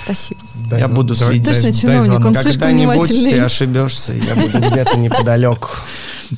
спасибо. 0.03 0.41
Дай 0.69 0.81
Я 0.81 0.87
за- 0.87 0.93
буду 0.93 1.15
следить. 1.15 1.45
Точно 1.45 1.73
чиновник, 1.73 2.25
он 2.25 2.35
слишком 2.35 2.43
Когда-нибудь 2.61 2.95
внимательный. 3.09 3.31
ты 3.31 3.39
ошибешься, 3.39 4.13
я 4.13 4.35
буду 4.35 4.59
где-то 4.69 4.97
неподалеку. 4.97 5.69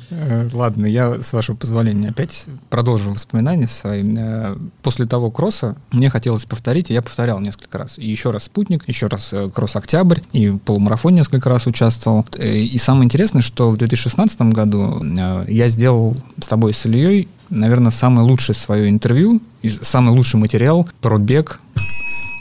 Э, 0.09 0.49
Ладно, 0.53 0.85
я, 0.85 1.21
с 1.21 1.33
вашего 1.33 1.55
позволения, 1.55 2.09
опять 2.09 2.45
продолжу 2.69 3.11
воспоминания 3.11 3.67
свои. 3.67 4.03
Э, 4.17 4.55
После 4.81 5.05
того 5.05 5.31
кросса 5.31 5.75
мне 5.91 6.09
хотелось 6.09 6.45
повторить, 6.45 6.89
и 6.89 6.93
я 6.93 7.01
повторял 7.01 7.39
несколько 7.39 7.77
раз. 7.77 7.97
И 7.97 8.09
еще 8.09 8.31
раз 8.31 8.43
«Спутник», 8.43 8.87
еще 8.87 9.07
раз 9.07 9.29
э, 9.31 9.49
кросс 9.53 9.75
«Октябрь», 9.75 10.19
и 10.31 10.49
в 10.49 10.57
полумарафоне 10.59 11.17
несколько 11.17 11.49
раз 11.49 11.67
участвовал. 11.67 12.25
И 12.39 12.77
самое 12.77 13.05
интересное, 13.05 13.41
что 13.41 13.69
в 13.69 13.77
2016 13.77 14.41
году 14.41 15.03
я 15.47 15.69
сделал 15.69 16.15
с 16.41 16.47
тобой, 16.47 16.73
с 16.73 16.85
Ильей, 16.85 17.27
наверное, 17.49 17.91
самое 17.91 18.27
лучшее 18.27 18.55
свое 18.55 18.89
интервью, 18.89 19.41
самый 19.63 20.15
лучший 20.15 20.39
материал 20.39 20.87
про 21.01 21.17
бег 21.17 21.59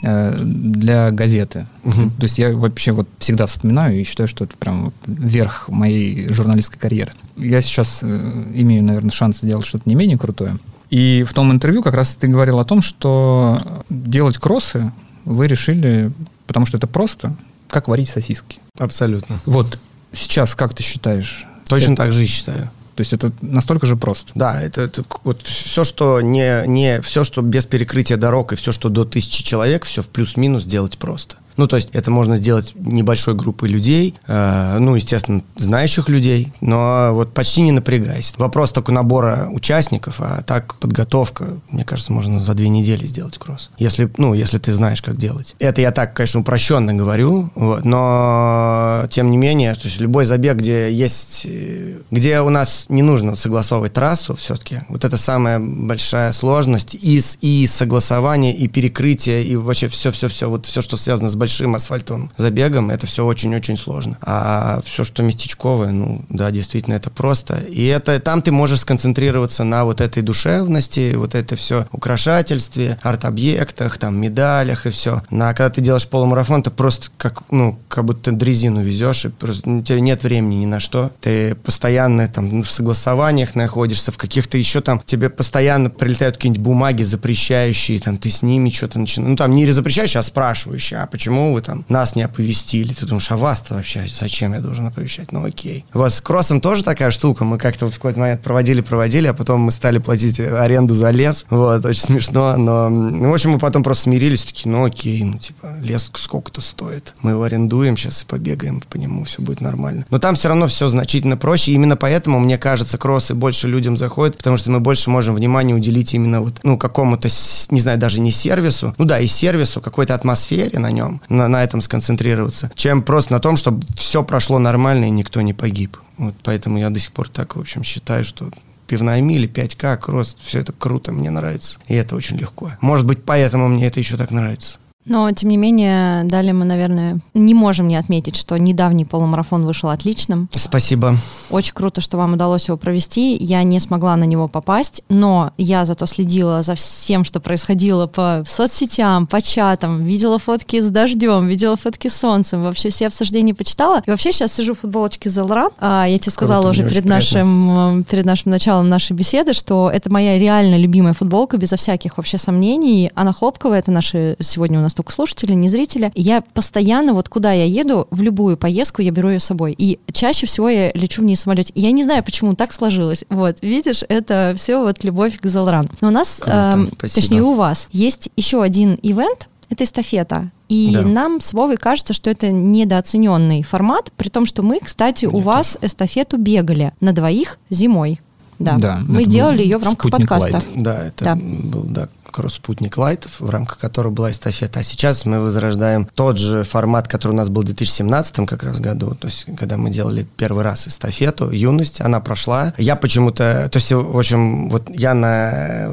для 0.01 1.11
газеты. 1.11 1.67
То 1.83 2.23
есть 2.23 2.37
я 2.37 2.55
вообще 2.55 2.91
вот 2.91 3.07
всегда 3.19 3.45
вспоминаю 3.45 3.99
и 3.99 4.03
считаю, 4.03 4.27
что 4.27 4.43
это 4.45 4.55
прям 4.57 4.85
вот 4.85 4.93
верх 5.05 5.69
моей 5.69 6.27
журналистской 6.33 6.79
карьеры. 6.79 7.11
Я 7.37 7.61
сейчас 7.61 7.99
э, 8.03 8.43
имею, 8.53 8.83
наверное, 8.83 9.11
шанс 9.11 9.39
сделать 9.41 9.65
что-то 9.65 9.87
не 9.89 9.95
менее 9.95 10.17
крутое. 10.17 10.57
И 10.89 11.23
в 11.27 11.33
том 11.33 11.51
интервью 11.51 11.81
как 11.81 11.93
раз 11.93 12.15
ты 12.15 12.27
говорил 12.27 12.59
о 12.59 12.65
том, 12.65 12.81
что 12.81 13.59
делать 13.89 14.37
кроссы 14.37 14.91
вы 15.23 15.47
решили, 15.47 16.11
потому 16.47 16.65
что 16.65 16.77
это 16.77 16.87
просто, 16.87 17.35
как 17.69 17.87
варить 17.87 18.09
сосиски. 18.09 18.59
Абсолютно. 18.77 19.37
Вот 19.45 19.79
сейчас 20.11 20.55
как 20.55 20.73
ты 20.73 20.83
считаешь? 20.83 21.45
Точно 21.67 21.93
Это- 21.93 22.03
так 22.03 22.11
же 22.11 22.23
и 22.23 22.27
считаю. 22.27 22.69
То 23.01 23.03
есть 23.03 23.13
это 23.13 23.31
настолько 23.41 23.87
же 23.87 23.95
просто. 23.95 24.31
Да, 24.35 24.61
это, 24.61 24.81
это 24.81 25.03
вот 25.23 25.41
все, 25.41 25.83
что 25.83 26.21
не, 26.21 26.67
не 26.67 27.01
все, 27.01 27.23
что 27.23 27.41
без 27.41 27.65
перекрытия 27.65 28.15
дорог 28.15 28.53
и 28.53 28.55
все, 28.55 28.71
что 28.71 28.89
до 28.89 29.05
тысячи 29.05 29.43
человек, 29.43 29.85
все 29.85 30.03
в 30.03 30.07
плюс-минус 30.07 30.65
делать 30.65 30.99
просто. 30.99 31.37
Ну, 31.57 31.67
то 31.67 31.75
есть 31.75 31.89
это 31.93 32.11
можно 32.11 32.37
сделать 32.37 32.73
небольшой 32.75 33.35
группой 33.35 33.69
людей, 33.69 34.15
э, 34.27 34.77
ну, 34.79 34.95
естественно, 34.95 35.43
знающих 35.55 36.09
людей, 36.09 36.53
но 36.61 37.11
вот 37.13 37.33
почти 37.33 37.61
не 37.61 37.71
напрягаясь. 37.71 38.33
Вопрос 38.37 38.71
только 38.71 38.91
набора 38.91 39.49
участников, 39.51 40.15
а 40.19 40.41
так 40.41 40.75
подготовка, 40.75 41.45
мне 41.69 41.83
кажется, 41.83 42.11
можно 42.11 42.39
за 42.39 42.53
две 42.53 42.69
недели 42.69 43.05
сделать 43.05 43.37
кросс. 43.37 43.69
Если, 43.77 44.11
ну, 44.17 44.33
если 44.33 44.57
ты 44.57 44.73
знаешь, 44.73 45.01
как 45.01 45.17
делать. 45.17 45.55
Это 45.59 45.81
я 45.81 45.91
так, 45.91 46.13
конечно, 46.13 46.41
упрощенно 46.41 46.93
говорю, 46.93 47.49
вот, 47.55 47.85
но 47.85 49.05
тем 49.09 49.31
не 49.31 49.37
менее, 49.37 49.73
то 49.75 49.81
есть 49.85 49.99
любой 49.99 50.25
забег, 50.25 50.57
где 50.57 50.91
есть, 50.91 51.45
э, 51.45 51.99
где 52.11 52.41
у 52.41 52.49
нас 52.49 52.85
не 52.89 53.01
нужно 53.01 53.35
согласовывать 53.35 53.93
трассу 53.93 54.35
все-таки, 54.35 54.81
вот 54.89 55.05
это 55.05 55.17
самая 55.17 55.59
большая 55.59 56.31
сложность 56.31 56.95
и, 56.95 57.21
и 57.41 57.67
согласование, 57.67 58.55
и 58.55 58.67
перекрытие, 58.67 59.43
и 59.43 59.55
вообще 59.55 59.87
все-все-все, 59.87 60.49
вот 60.49 60.65
все, 60.65 60.81
что 60.81 60.97
связано 60.97 61.29
с 61.29 61.35
большим 61.41 61.73
асфальтовым 61.73 62.29
забегом, 62.37 62.91
это 62.91 63.07
все 63.07 63.25
очень-очень 63.25 63.75
сложно. 63.75 64.15
А 64.21 64.79
все, 64.85 65.03
что 65.03 65.23
местечковое, 65.23 65.89
ну, 65.89 66.23
да, 66.29 66.51
действительно, 66.51 66.93
это 66.93 67.09
просто. 67.09 67.55
И 67.57 67.83
это 67.85 68.19
там 68.19 68.43
ты 68.43 68.51
можешь 68.51 68.81
сконцентрироваться 68.81 69.63
на 69.63 69.83
вот 69.85 70.01
этой 70.01 70.21
душевности, 70.21 71.15
вот 71.15 71.33
это 71.33 71.55
все 71.55 71.87
украшательстве, 71.91 72.99
арт-объектах, 73.01 73.97
там, 73.97 74.17
медалях 74.17 74.85
и 74.85 74.91
все. 74.91 75.23
На, 75.31 75.55
когда 75.55 75.71
ты 75.71 75.81
делаешь 75.81 76.07
полумарафон, 76.07 76.61
ты 76.61 76.69
просто 76.69 77.07
как, 77.17 77.41
ну, 77.49 77.79
как 77.87 78.05
будто 78.05 78.31
дрезину 78.31 78.83
везешь, 78.83 79.25
и 79.25 79.29
просто 79.29 79.67
у 79.67 79.81
тебя 79.81 79.99
нет 79.99 80.23
времени 80.23 80.57
ни 80.57 80.67
на 80.67 80.79
что. 80.79 81.09
Ты 81.21 81.55
постоянно 81.55 82.27
там 82.27 82.61
в 82.61 82.69
согласованиях 82.69 83.55
находишься, 83.55 84.11
в 84.11 84.17
каких-то 84.17 84.59
еще 84.59 84.81
там, 84.81 85.01
тебе 85.03 85.31
постоянно 85.31 85.89
прилетают 85.89 86.35
какие-нибудь 86.35 86.63
бумаги 86.63 87.01
запрещающие, 87.01 87.99
там, 87.99 88.19
ты 88.19 88.29
с 88.29 88.43
ними 88.43 88.69
что-то 88.69 88.99
начинаешь. 88.99 89.31
Ну, 89.31 89.35
там, 89.35 89.55
не 89.55 89.71
запрещающие, 89.71 90.19
а 90.19 90.23
спрашивающие, 90.23 90.99
а 90.99 91.07
почему 91.07 91.30
вы 91.31 91.61
там 91.61 91.85
нас 91.89 92.15
не 92.15 92.23
оповестили? 92.23 92.93
Ты 92.93 93.05
думаешь, 93.05 93.31
а 93.31 93.37
вас-то 93.37 93.75
вообще 93.75 94.05
зачем 94.09 94.53
я 94.53 94.59
должен 94.59 94.87
оповещать? 94.87 95.31
Ну, 95.31 95.45
окей. 95.45 95.85
Вас 95.93 96.15
с 96.15 96.21
кроссом 96.21 96.61
тоже 96.61 96.83
такая 96.83 97.11
штука. 97.11 97.43
Мы 97.43 97.57
как-то 97.57 97.89
в 97.89 97.95
какой-то 97.95 98.19
момент 98.19 98.41
проводили-проводили, 98.41 99.27
а 99.27 99.33
потом 99.33 99.61
мы 99.61 99.71
стали 99.71 99.97
платить 99.97 100.39
аренду 100.39 100.93
за 100.93 101.11
лес. 101.11 101.45
Вот, 101.49 101.85
очень 101.85 102.01
смешно, 102.01 102.57
но... 102.57 102.89
Ну, 102.89 103.29
в 103.29 103.33
общем, 103.33 103.51
мы 103.51 103.59
потом 103.59 103.83
просто 103.83 104.03
смирились, 104.03 104.43
такие, 104.43 104.71
ну, 104.71 104.85
окей, 104.85 105.23
ну, 105.23 105.37
типа, 105.37 105.75
лес 105.81 106.11
сколько-то 106.13 106.61
стоит. 106.61 107.13
Мы 107.21 107.31
его 107.31 107.43
арендуем 107.43 107.97
сейчас 107.97 108.23
и 108.23 108.25
побегаем 108.25 108.81
по 108.89 108.97
нему, 108.97 109.25
все 109.25 109.41
будет 109.41 109.61
нормально. 109.61 110.05
Но 110.09 110.19
там 110.19 110.35
все 110.35 110.47
равно 110.49 110.67
все 110.67 110.87
значительно 110.87 111.37
проще, 111.37 111.71
и 111.71 111.75
именно 111.75 111.95
поэтому, 111.95 112.39
мне 112.39 112.57
кажется, 112.57 112.97
кроссы 112.97 113.33
больше 113.33 113.67
людям 113.67 113.97
заходят, 113.97 114.37
потому 114.37 114.57
что 114.57 114.71
мы 114.71 114.79
больше 114.79 115.09
можем 115.09 115.35
внимания 115.35 115.73
уделить 115.73 116.13
именно 116.13 116.41
вот, 116.41 116.59
ну, 116.63 116.77
какому-то, 116.77 117.29
не 117.69 117.81
знаю, 117.81 117.97
даже 117.97 118.19
не 118.21 118.31
сервису, 118.31 118.93
ну 118.97 119.05
да, 119.05 119.19
и 119.19 119.27
сервису, 119.27 119.81
какой-то 119.81 120.15
атмосфере 120.15 120.79
на 120.79 120.91
нем, 120.91 121.20
на, 121.29 121.47
на 121.47 121.63
этом 121.63 121.81
сконцентрироваться, 121.81 122.71
чем 122.75 123.01
просто 123.01 123.33
на 123.33 123.39
том, 123.39 123.57
чтобы 123.57 123.85
все 123.95 124.23
прошло 124.23 124.59
нормально 124.59 125.05
и 125.05 125.09
никто 125.09 125.41
не 125.41 125.53
погиб. 125.53 125.97
Вот 126.17 126.35
поэтому 126.43 126.77
я 126.77 126.89
до 126.89 126.99
сих 126.99 127.11
пор 127.11 127.29
так, 127.29 127.55
в 127.55 127.59
общем, 127.59 127.83
считаю, 127.83 128.23
что 128.23 128.51
пивная 128.87 129.21
мили, 129.21 129.49
5К, 129.49 129.97
кросс, 129.97 130.35
все 130.41 130.59
это 130.59 130.73
круто, 130.73 131.11
мне 131.11 131.29
нравится. 131.29 131.79
И 131.87 131.95
это 131.95 132.15
очень 132.15 132.37
легко. 132.37 132.73
Может 132.81 133.05
быть, 133.05 133.23
поэтому 133.23 133.67
мне 133.69 133.87
это 133.87 133.99
еще 133.99 134.17
так 134.17 134.31
нравится. 134.31 134.79
Но, 135.05 135.31
тем 135.31 135.49
не 135.49 135.57
менее, 135.57 136.23
далее 136.25 136.53
мы, 136.53 136.65
наверное, 136.65 137.19
не 137.33 137.53
можем 137.53 137.87
не 137.87 137.95
отметить, 137.95 138.35
что 138.35 138.57
недавний 138.57 139.05
полумарафон 139.05 139.65
вышел 139.65 139.89
отличным. 139.89 140.47
Спасибо. 140.55 141.15
Очень 141.49 141.73
круто, 141.73 142.01
что 142.01 142.17
вам 142.17 142.33
удалось 142.33 142.67
его 142.67 142.77
провести. 142.77 143.35
Я 143.35 143.63
не 143.63 143.79
смогла 143.79 144.15
на 144.15 144.25
него 144.25 144.47
попасть, 144.47 145.03
но 145.09 145.53
я 145.57 145.85
зато 145.85 146.05
следила 146.05 146.61
за 146.61 146.75
всем, 146.75 147.23
что 147.23 147.39
происходило 147.39 148.07
по 148.07 148.43
соцсетям, 148.45 149.25
по 149.27 149.41
чатам, 149.41 150.03
видела 150.03 150.37
фотки 150.37 150.79
с 150.79 150.89
дождем, 150.89 151.47
видела 151.47 151.75
фотки 151.75 152.07
с 152.07 152.15
солнцем, 152.15 152.63
вообще 152.63 152.89
все 152.89 153.07
обсуждения 153.07 153.55
почитала. 153.55 154.03
И 154.05 154.09
вообще 154.09 154.31
сейчас 154.31 154.53
сижу 154.53 154.75
в 154.75 154.81
футболочке 154.81 155.29
Залран. 155.29 155.71
А, 155.79 156.05
я 156.05 156.19
тебе 156.19 156.31
сказала 156.31 156.63
круто, 156.63 156.81
уже 156.81 156.89
перед 156.89 157.05
нашим, 157.05 158.03
перед 158.09 158.25
нашим 158.25 158.51
началом 158.51 158.89
нашей 158.89 159.13
беседы, 159.13 159.53
что 159.53 159.89
это 159.91 160.11
моя 160.11 160.37
реально 160.37 160.77
любимая 160.77 161.13
футболка, 161.13 161.57
безо 161.57 161.75
всяких 161.75 162.17
вообще 162.17 162.37
сомнений. 162.37 163.11
Она 163.15 163.33
хлопковая, 163.33 163.79
это 163.79 163.91
наши 163.91 164.35
сегодня 164.39 164.79
у 164.79 164.81
нас 164.81 164.90
только 164.93 165.11
слушатели, 165.11 165.53
не 165.53 165.67
зрители. 165.67 166.11
Я 166.15 166.41
постоянно, 166.41 167.13
вот 167.13 167.29
куда 167.29 167.51
я 167.51 167.65
еду, 167.65 168.07
в 168.11 168.21
любую 168.21 168.57
поездку 168.57 169.01
я 169.01 169.11
беру 169.11 169.29
ее 169.29 169.39
с 169.39 169.45
собой. 169.45 169.75
И 169.77 169.99
чаще 170.11 170.45
всего 170.45 170.69
я 170.69 170.91
лечу 170.93 171.21
в 171.21 171.25
ней 171.25 171.35
в 171.35 171.39
самолете. 171.39 171.71
я 171.75 171.91
не 171.91 172.03
знаю, 172.03 172.23
почему 172.23 172.55
так 172.55 172.71
сложилось. 172.71 173.25
Вот, 173.29 173.57
видишь, 173.61 174.03
это 174.07 174.53
все 174.55 174.79
вот 174.79 175.03
любовь 175.03 175.39
к 175.39 175.45
Залран. 175.45 175.85
Но 176.01 176.09
у 176.09 176.11
нас, 176.11 176.41
э, 176.45 176.85
точнее 176.99 177.43
у 177.43 177.53
вас, 177.53 177.89
есть 177.91 178.29
еще 178.35 178.61
один 178.61 178.97
ивент, 179.01 179.47
это 179.69 179.83
эстафета. 179.83 180.51
И 180.67 180.91
да. 180.93 181.01
нам 181.03 181.39
с 181.39 181.53
Вовой 181.53 181.77
кажется, 181.77 182.13
что 182.13 182.29
это 182.29 182.51
недооцененный 182.51 183.63
формат, 183.63 184.11
при 184.15 184.29
том, 184.29 184.45
что 184.45 184.63
мы, 184.63 184.79
кстати, 184.79 185.25
Мне 185.25 185.35
у 185.35 185.39
вас 185.39 185.73
тоже. 185.73 185.87
эстафету 185.87 186.37
бегали 186.37 186.93
на 186.99 187.13
двоих 187.13 187.57
зимой. 187.69 188.21
Да, 188.59 188.77
да 188.77 188.99
мы 189.07 189.25
делали 189.25 189.63
ее 189.63 189.77
в 189.77 189.83
рамках 189.83 190.11
подкаста. 190.11 190.53
Лайт. 190.53 190.65
Да, 190.75 191.07
это 191.07 191.25
да. 191.25 191.35
был 191.35 191.83
да, 191.89 192.09
«Спутник 192.49 192.97
Лайт», 192.97 193.27
в 193.39 193.49
рамках 193.49 193.79
которого 193.79 194.11
была 194.11 194.31
эстафета. 194.31 194.79
А 194.79 194.83
сейчас 194.83 195.25
мы 195.25 195.39
возрождаем 195.39 196.07
тот 196.15 196.37
же 196.37 196.63
формат, 196.63 197.07
который 197.07 197.31
у 197.31 197.35
нас 197.35 197.49
был 197.49 197.61
в 197.61 197.65
2017 197.65 198.47
как 198.47 198.63
раз 198.63 198.79
году, 198.79 199.15
то 199.15 199.27
есть 199.27 199.45
когда 199.57 199.77
мы 199.77 199.89
делали 199.89 200.27
первый 200.37 200.63
раз 200.63 200.87
эстафету, 200.87 201.51
юность, 201.51 202.01
она 202.01 202.19
прошла. 202.19 202.73
Я 202.77 202.95
почему-то, 202.95 203.69
то 203.71 203.77
есть, 203.77 203.91
в 203.91 204.17
общем, 204.17 204.69
вот 204.69 204.89
я 204.89 205.13
на 205.13 205.89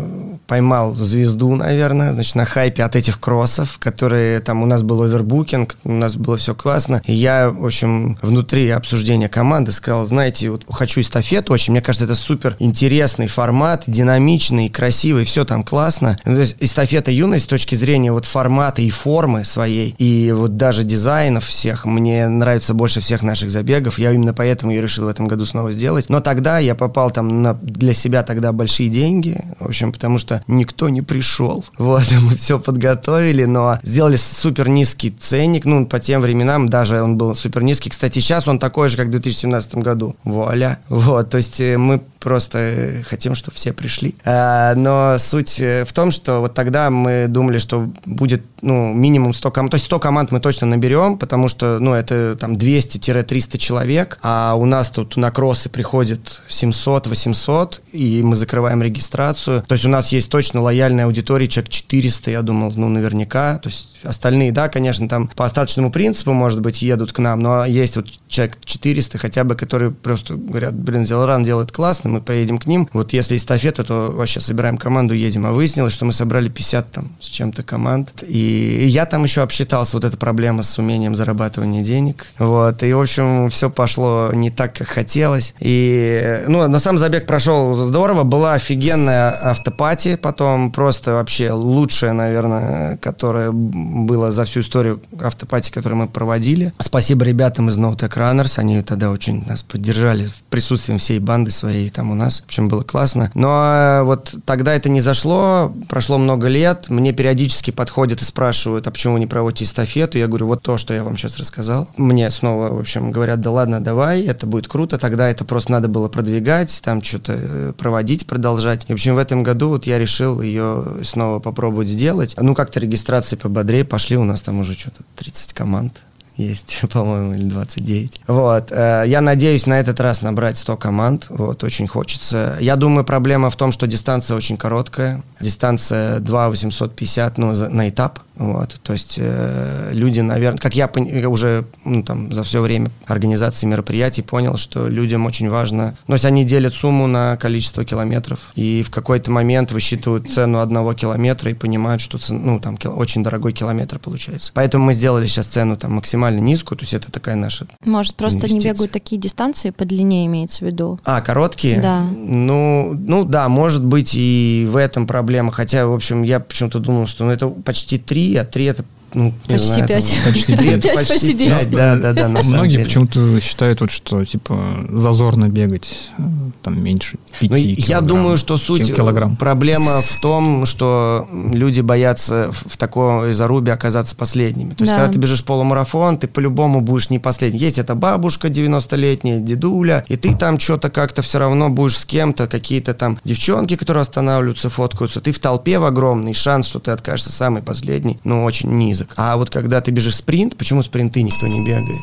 поймал 0.48 0.94
звезду, 0.94 1.54
наверное, 1.54 2.12
значит, 2.14 2.34
на 2.34 2.46
хайпе 2.46 2.82
от 2.82 2.96
этих 2.96 3.20
кроссов, 3.20 3.78
которые 3.78 4.40
там 4.40 4.62
у 4.62 4.66
нас 4.66 4.82
был 4.82 5.02
овербукинг, 5.02 5.76
у 5.84 5.92
нас 5.92 6.16
было 6.16 6.38
все 6.38 6.54
классно. 6.54 7.02
И 7.04 7.12
я, 7.12 7.50
в 7.50 7.66
общем, 7.66 8.18
внутри 8.22 8.70
обсуждения 8.70 9.28
команды 9.28 9.70
сказал, 9.72 10.06
знаете, 10.06 10.50
вот 10.50 10.64
хочу 10.68 11.02
эстафету 11.02 11.52
очень, 11.52 11.72
мне 11.72 11.82
кажется, 11.82 12.06
это 12.06 12.14
супер 12.14 12.56
интересный 12.58 13.28
формат, 13.28 13.84
динамичный, 13.86 14.70
красивый, 14.70 15.24
все 15.24 15.44
там 15.44 15.62
классно. 15.62 16.18
Ну, 16.24 16.34
то 16.34 16.40
есть 16.40 16.56
эстафета 16.60 17.10
юность 17.10 17.44
с 17.44 17.48
точки 17.48 17.74
зрения 17.74 18.10
вот 18.10 18.24
формата 18.24 18.80
и 18.80 18.88
формы 18.88 19.44
своей, 19.44 19.94
и 19.98 20.32
вот 20.32 20.56
даже 20.56 20.82
дизайнов 20.82 21.44
всех, 21.44 21.84
мне 21.84 22.26
нравится 22.26 22.72
больше 22.72 23.00
всех 23.00 23.22
наших 23.22 23.50
забегов. 23.50 23.98
Я 23.98 24.12
именно 24.12 24.32
поэтому 24.32 24.72
я 24.72 24.80
решил 24.80 25.04
в 25.04 25.08
этом 25.08 25.28
году 25.28 25.44
снова 25.44 25.72
сделать. 25.72 26.08
Но 26.08 26.20
тогда 26.20 26.58
я 26.58 26.74
попал 26.74 27.10
там 27.10 27.42
на, 27.42 27.52
для 27.52 27.92
себя 27.92 28.22
тогда 28.22 28.52
большие 28.52 28.88
деньги, 28.88 29.38
в 29.60 29.66
общем, 29.66 29.92
потому 29.92 30.16
что 30.16 30.37
никто 30.46 30.88
не 30.88 31.02
пришел. 31.02 31.64
Вот, 31.78 32.02
мы 32.22 32.36
все 32.36 32.58
подготовили, 32.58 33.44
но 33.44 33.78
сделали 33.82 34.16
супер 34.16 34.68
низкий 34.68 35.10
ценник, 35.10 35.64
ну, 35.64 35.86
по 35.86 35.98
тем 35.98 36.20
временам 36.20 36.68
даже 36.68 37.02
он 37.02 37.16
был 37.16 37.34
супер 37.34 37.62
низкий. 37.62 37.88
Кстати, 37.88 38.18
сейчас 38.18 38.46
он 38.46 38.58
такой 38.58 38.88
же, 38.88 38.96
как 38.96 39.06
в 39.06 39.10
2017 39.10 39.76
году. 39.76 40.16
Вуаля. 40.24 40.78
Вот, 40.88 41.30
то 41.30 41.38
есть 41.38 41.60
э, 41.60 41.78
мы 41.78 42.00
просто 42.20 43.02
хотим, 43.08 43.34
чтобы 43.34 43.56
все 43.56 43.72
пришли. 43.72 44.14
А, 44.24 44.74
но 44.74 45.16
суть 45.18 45.60
э, 45.60 45.84
в 45.84 45.92
том, 45.92 46.10
что 46.10 46.40
вот 46.40 46.54
тогда 46.54 46.90
мы 46.90 47.26
думали, 47.28 47.58
что 47.58 47.88
будет 48.04 48.42
ну, 48.62 48.92
минимум 48.92 49.34
100 49.34 49.50
команд. 49.50 49.70
То 49.70 49.76
есть 49.76 49.86
100 49.86 49.98
команд 50.00 50.30
мы 50.30 50.40
точно 50.40 50.66
наберем, 50.66 51.18
потому 51.18 51.48
что, 51.48 51.78
ну, 51.78 51.94
это 51.94 52.36
там 52.36 52.54
200-300 52.54 53.58
человек, 53.58 54.18
а 54.22 54.54
у 54.56 54.64
нас 54.64 54.90
тут 54.90 55.16
на 55.16 55.30
кроссы 55.30 55.68
приходит 55.68 56.40
700-800, 56.48 57.80
и 57.92 58.22
мы 58.22 58.34
закрываем 58.36 58.82
регистрацию. 58.82 59.62
То 59.62 59.74
есть 59.74 59.84
у 59.84 59.88
нас 59.88 60.12
есть 60.12 60.30
точно 60.30 60.60
лояльная 60.60 61.04
аудитория, 61.04 61.48
человек 61.48 61.70
400, 61.70 62.30
я 62.30 62.42
думал, 62.42 62.72
ну, 62.74 62.88
наверняка. 62.88 63.58
То 63.58 63.68
есть 63.68 63.88
остальные, 64.02 64.52
да, 64.52 64.68
конечно, 64.68 65.08
там 65.08 65.28
по 65.28 65.44
остаточному 65.44 65.90
принципу, 65.90 66.32
может 66.32 66.60
быть, 66.60 66.82
едут 66.82 67.12
к 67.12 67.18
нам, 67.18 67.40
но 67.40 67.64
есть 67.64 67.96
вот 67.96 68.06
человек 68.28 68.58
400 68.64 69.18
хотя 69.18 69.44
бы, 69.44 69.54
которые 69.54 69.90
просто 69.90 70.34
говорят, 70.34 70.74
блин, 70.74 71.04
Зелран 71.04 71.44
делает 71.44 71.72
классно, 71.72 72.07
мы 72.08 72.20
поедем 72.20 72.58
к 72.58 72.66
ним. 72.66 72.88
Вот 72.92 73.12
если 73.12 73.36
эстафета, 73.36 73.84
то 73.84 74.12
вообще 74.12 74.40
собираем 74.40 74.78
команду, 74.78 75.14
едем. 75.14 75.46
А 75.46 75.52
выяснилось, 75.52 75.92
что 75.92 76.04
мы 76.04 76.12
собрали 76.12 76.48
50 76.48 76.92
там 76.92 77.12
с 77.20 77.26
чем-то 77.26 77.62
команд. 77.62 78.24
И 78.26 78.86
я 78.88 79.06
там 79.06 79.24
еще 79.24 79.42
обсчитался, 79.42 79.96
вот 79.96 80.04
эта 80.04 80.16
проблема 80.16 80.62
с 80.62 80.78
умением 80.78 81.14
зарабатывания 81.14 81.82
денег. 81.82 82.26
Вот. 82.38 82.82
И, 82.82 82.92
в 82.92 83.00
общем, 83.00 83.50
все 83.50 83.70
пошло 83.70 84.30
не 84.32 84.50
так, 84.50 84.74
как 84.74 84.88
хотелось. 84.88 85.54
И, 85.60 86.44
ну, 86.48 86.66
на 86.66 86.78
сам 86.78 86.98
забег 86.98 87.26
прошел 87.26 87.74
здорово. 87.76 88.24
Была 88.24 88.54
офигенная 88.54 89.30
автопати 89.30 90.16
потом. 90.16 90.72
Просто 90.72 91.12
вообще 91.14 91.52
лучшая, 91.52 92.12
наверное, 92.12 92.96
которая 92.98 93.50
была 93.52 94.30
за 94.30 94.44
всю 94.44 94.60
историю 94.60 95.00
автопати, 95.20 95.70
которую 95.70 95.98
мы 95.98 96.08
проводили. 96.08 96.72
Спасибо 96.78 97.24
ребятам 97.24 97.68
из 97.68 97.78
No 97.78 97.96
Runners. 97.96 98.58
Они 98.58 98.82
тогда 98.82 99.10
очень 99.10 99.44
нас 99.46 99.62
поддержали 99.62 100.30
присутствием 100.50 100.98
всей 100.98 101.18
банды 101.18 101.50
своей 101.50 101.90
там 101.98 102.12
у 102.12 102.14
нас. 102.14 102.42
В 102.42 102.44
общем, 102.44 102.68
было 102.68 102.82
классно. 102.82 103.32
Но 103.34 103.48
э, 103.50 104.02
вот 104.04 104.32
тогда 104.44 104.72
это 104.72 104.88
не 104.88 105.00
зашло. 105.00 105.72
Прошло 105.88 106.16
много 106.16 106.46
лет. 106.46 106.88
Мне 106.90 107.12
периодически 107.12 107.72
подходят 107.72 108.22
и 108.22 108.24
спрашивают, 108.24 108.86
а 108.86 108.92
почему 108.92 109.14
вы 109.14 109.20
не 109.20 109.26
проводите 109.26 109.64
эстафету? 109.64 110.16
Я 110.16 110.28
говорю, 110.28 110.46
вот 110.46 110.62
то, 110.62 110.78
что 110.78 110.94
я 110.94 111.02
вам 111.02 111.16
сейчас 111.16 111.38
рассказал. 111.38 111.88
Мне 111.96 112.30
снова, 112.30 112.72
в 112.72 112.78
общем, 112.78 113.10
говорят, 113.10 113.40
да 113.40 113.50
ладно, 113.50 113.80
давай, 113.80 114.22
это 114.22 114.46
будет 114.46 114.68
круто. 114.68 114.96
Тогда 114.96 115.28
это 115.28 115.44
просто 115.44 115.72
надо 115.72 115.88
было 115.88 116.08
продвигать, 116.08 116.80
там 116.84 117.02
что-то 117.02 117.32
э, 117.36 117.72
проводить, 117.76 118.28
продолжать. 118.28 118.84
И, 118.86 118.92
в 118.92 118.94
общем, 118.94 119.16
в 119.16 119.18
этом 119.18 119.42
году 119.42 119.70
вот 119.70 119.84
я 119.84 119.98
решил 119.98 120.40
ее 120.40 120.84
снова 121.02 121.40
попробовать 121.40 121.88
сделать. 121.88 122.36
Ну, 122.38 122.54
как-то 122.54 122.78
регистрации 122.78 123.34
пободрее 123.34 123.84
пошли. 123.84 124.16
У 124.16 124.22
нас 124.22 124.40
там 124.40 124.60
уже 124.60 124.74
что-то 124.74 125.02
30 125.16 125.52
команд 125.52 125.94
есть, 126.38 126.80
по-моему, 126.92 127.34
или 127.34 127.44
29. 127.44 128.20
Вот. 128.28 128.72
э, 128.72 129.04
Я 129.06 129.20
надеюсь 129.20 129.66
на 129.66 129.78
этот 129.80 130.00
раз 130.00 130.22
набрать 130.22 130.56
100 130.56 130.76
команд. 130.76 131.26
Вот, 131.28 131.62
очень 131.64 131.86
хочется. 131.86 132.56
Я 132.60 132.76
думаю, 132.76 133.04
проблема 133.04 133.50
в 133.50 133.56
том, 133.56 133.72
что 133.72 133.86
дистанция 133.86 134.36
очень 134.36 134.56
короткая. 134.56 135.22
Дистанция 135.40 136.20
2 136.20 136.48
850 136.48 137.38
ну, 137.38 137.52
на 137.52 137.88
этап. 137.88 138.20
Вот. 138.36 138.78
То 138.84 138.92
есть 138.92 139.16
э, 139.20 139.90
люди, 139.92 140.20
наверное, 140.20 140.58
как 140.60 140.76
я 140.76 140.88
уже 141.28 141.64
ну, 141.84 142.04
там, 142.04 142.32
за 142.32 142.44
все 142.44 142.60
время 142.62 142.90
организации 143.06 143.66
мероприятий 143.66 144.22
понял, 144.22 144.56
что 144.56 144.86
людям 144.86 145.26
очень 145.26 145.48
важно, 145.50 145.96
ну, 146.06 146.12
то 146.12 146.14
есть 146.14 146.24
они 146.24 146.44
делят 146.44 146.72
сумму 146.72 147.08
на 147.08 147.36
количество 147.36 147.84
километров, 147.84 148.52
и 148.54 148.84
в 148.86 148.90
какой-то 148.90 149.32
момент 149.32 149.72
высчитывают 149.72 150.30
цену 150.30 150.60
одного 150.60 150.94
километра 150.94 151.50
и 151.50 151.54
понимают, 151.54 152.00
что 152.00 152.18
цен- 152.18 152.40
ну, 152.44 152.60
там 152.60 152.76
кил- 152.76 152.96
очень 152.96 153.24
дорогой 153.24 153.52
километр 153.52 153.98
получается. 153.98 154.52
Поэтому 154.54 154.84
мы 154.84 154.92
сделали 154.92 155.26
сейчас 155.26 155.46
цену 155.46 155.76
там 155.76 155.94
максимально 155.94 156.27
низкую, 156.36 156.78
то 156.78 156.82
есть 156.82 156.94
это 156.94 157.10
такая 157.10 157.34
наша... 157.34 157.66
Может, 157.84 158.14
просто 158.14 158.40
не 158.46 158.52
Инвестиции. 158.52 158.68
бегают 158.68 158.92
такие 158.92 159.20
дистанции, 159.20 159.70
подлиннее 159.70 160.26
имеется 160.26 160.58
в 160.64 160.68
виду. 160.68 161.00
А, 161.04 161.20
короткие? 161.22 161.80
Да. 161.80 162.02
Ну, 162.02 162.92
ну 162.92 163.24
да, 163.24 163.48
может 163.48 163.84
быть 163.84 164.12
и 164.14 164.66
в 164.68 164.76
этом 164.76 165.06
проблема, 165.06 165.50
хотя, 165.52 165.86
в 165.86 165.94
общем, 165.94 166.22
я 166.22 166.40
почему-то 166.40 166.78
думал, 166.78 167.06
что 167.06 167.24
ну, 167.24 167.30
это 167.30 167.48
почти 167.48 167.98
три, 167.98 168.36
а 168.36 168.44
три 168.44 168.66
это 168.66 168.84
ну, 169.14 169.32
Почти 169.46 169.66
знаю, 169.66 169.88
там. 169.88 170.02
Почти 170.32 170.56
три 170.56 170.68
это 170.70 170.80
Пять, 170.88 171.08
почти 171.08 171.28
пять, 171.28 171.38
десять. 171.38 171.70
Да, 171.70 171.96
да, 171.96 172.12
да, 172.12 172.28
на 172.28 172.42
самом 172.42 172.56
Многие 172.58 172.72
деле. 172.72 172.84
почему-то 172.84 173.40
считают, 173.40 173.80
вот, 173.80 173.90
что 173.90 174.24
типа 174.24 174.58
зазорно 174.92 175.48
бегать 175.48 176.10
э, 176.18 176.22
там 176.62 176.82
меньше 176.82 177.18
пяти 177.40 177.48
Ну, 177.50 177.56
я 177.86 178.00
думаю, 178.00 178.36
что 178.36 178.56
суть 178.58 178.86
Ки- 178.86 178.94
килограмм. 178.94 179.36
проблема 179.36 180.00
в 180.02 180.20
том, 180.20 180.66
что 180.66 181.28
люди 181.32 181.80
боятся 181.80 182.50
в, 182.52 182.72
в 182.74 182.76
такой 182.76 183.32
зарубе 183.32 183.72
оказаться 183.72 184.14
последними. 184.14 184.74
То 184.74 184.82
есть, 184.84 184.92
Да. 184.92 184.98
когда 184.98 185.12
ты 185.12 185.18
бежишь 185.18 185.44
полумарафон, 185.44 186.18
ты 186.18 186.26
по-любому 186.28 186.80
будешь 186.80 187.10
не 187.10 187.18
последний. 187.18 187.58
Есть 187.58 187.78
эта 187.78 187.94
бабушка 187.94 188.48
90-летняя, 188.48 189.40
дедуля, 189.40 190.04
и 190.08 190.16
ты 190.16 190.34
там 190.36 190.58
что-то 190.58 190.90
как-то 190.90 191.22
все 191.22 191.38
равно 191.38 191.68
будешь 191.68 191.98
с 191.98 192.04
кем-то, 192.04 192.46
какие-то 192.46 192.94
там 192.94 193.18
девчонки, 193.24 193.76
которые 193.76 194.02
останавливаются, 194.02 194.70
фоткаются. 194.70 195.20
Ты 195.20 195.32
в 195.32 195.38
толпе 195.38 195.78
в 195.78 195.84
огромный 195.84 196.34
шанс, 196.34 196.66
что 196.68 196.78
ты 196.78 196.90
откажешься 196.90 197.32
самый 197.32 197.62
последний, 197.62 198.18
ну, 198.24 198.44
очень 198.44 198.68
низок. 198.98 199.14
А 199.16 199.36
вот 199.36 199.50
когда 199.50 199.80
ты 199.80 199.90
бежишь 199.90 200.16
спринт, 200.16 200.56
почему 200.56 200.82
спринты 200.82 201.22
никто 201.22 201.46
не 201.46 201.64
бегает? 201.64 202.02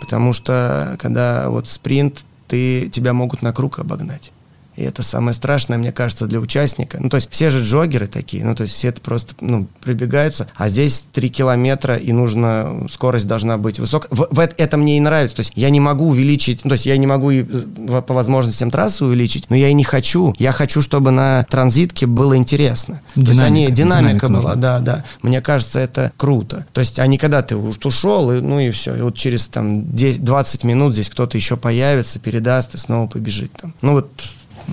Потому 0.00 0.32
что 0.32 0.96
когда 0.98 1.50
вот 1.50 1.68
спринт, 1.68 2.24
ты, 2.48 2.88
тебя 2.88 3.12
могут 3.12 3.42
на 3.42 3.52
круг 3.52 3.78
обогнать. 3.78 4.32
И 4.80 4.84
это 4.84 5.02
самое 5.02 5.34
страшное, 5.34 5.76
мне 5.78 5.92
кажется, 5.92 6.26
для 6.26 6.40
участника. 6.40 6.98
Ну, 7.00 7.08
то 7.10 7.16
есть 7.16 7.30
все 7.30 7.50
же 7.50 7.62
джогеры 7.64 8.06
такие, 8.06 8.44
ну, 8.44 8.54
то 8.54 8.62
есть 8.62 8.74
все 8.74 8.88
это 8.88 9.00
просто, 9.00 9.34
ну, 9.40 9.66
прибегаются, 9.82 10.48
а 10.56 10.68
здесь 10.68 11.04
3 11.12 11.28
километра, 11.28 11.96
и 11.96 12.12
нужно, 12.12 12.86
скорость 12.90 13.26
должна 13.26 13.58
быть 13.58 13.78
высокая. 13.78 14.08
В, 14.10 14.28
в 14.30 14.38
эт- 14.40 14.54
это 14.56 14.76
мне 14.76 14.96
и 14.96 15.00
нравится, 15.00 15.36
то 15.36 15.40
есть 15.40 15.52
я 15.54 15.68
не 15.70 15.80
могу 15.80 16.08
увеличить, 16.08 16.64
ну, 16.64 16.70
то 16.70 16.74
есть 16.74 16.86
я 16.86 16.96
не 16.96 17.06
могу 17.06 17.30
и, 17.30 17.42
по 17.42 18.14
возможностям 18.14 18.70
трассу 18.70 19.06
увеличить, 19.06 19.50
но 19.50 19.56
я 19.56 19.68
и 19.68 19.74
не 19.74 19.84
хочу. 19.84 20.34
Я 20.38 20.52
хочу, 20.52 20.80
чтобы 20.82 21.10
на 21.10 21.44
транзитке 21.50 22.06
было 22.06 22.36
интересно. 22.36 23.02
то 23.14 23.20
есть 23.20 23.42
они, 23.42 23.66
Динамика, 23.66 23.74
динамика, 23.76 24.00
динамика 24.00 24.28
была, 24.28 24.36
нужна. 24.36 24.54
да, 24.56 24.78
да. 24.78 25.04
Мне 25.22 25.40
кажется, 25.40 25.78
это 25.78 26.12
круто. 26.16 26.66
То 26.72 26.80
есть, 26.80 26.98
а 26.98 27.06
не 27.06 27.18
когда 27.18 27.42
ты 27.42 27.56
уж 27.56 27.76
ушел, 27.84 28.32
и, 28.32 28.40
ну 28.40 28.60
и 28.60 28.70
все. 28.70 28.94
И 28.96 29.00
вот 29.02 29.14
через 29.16 29.46
там 29.48 29.90
10, 29.94 30.24
20 30.24 30.64
минут 30.64 30.94
здесь 30.94 31.10
кто-то 31.10 31.36
еще 31.36 31.56
появится, 31.56 32.18
передаст 32.18 32.74
и 32.74 32.78
снова 32.78 33.06
побежит 33.08 33.52
там. 33.60 33.74
Ну 33.82 33.92
вот 33.92 34.10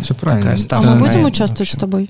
Все 0.01 0.13
правильно. 0.13 0.57
такая 0.57 0.91
А 0.91 0.95
мы 0.95 0.99
будем 0.99 1.25
участвовать 1.25 1.71
с 1.71 1.77
тобой? 1.77 2.09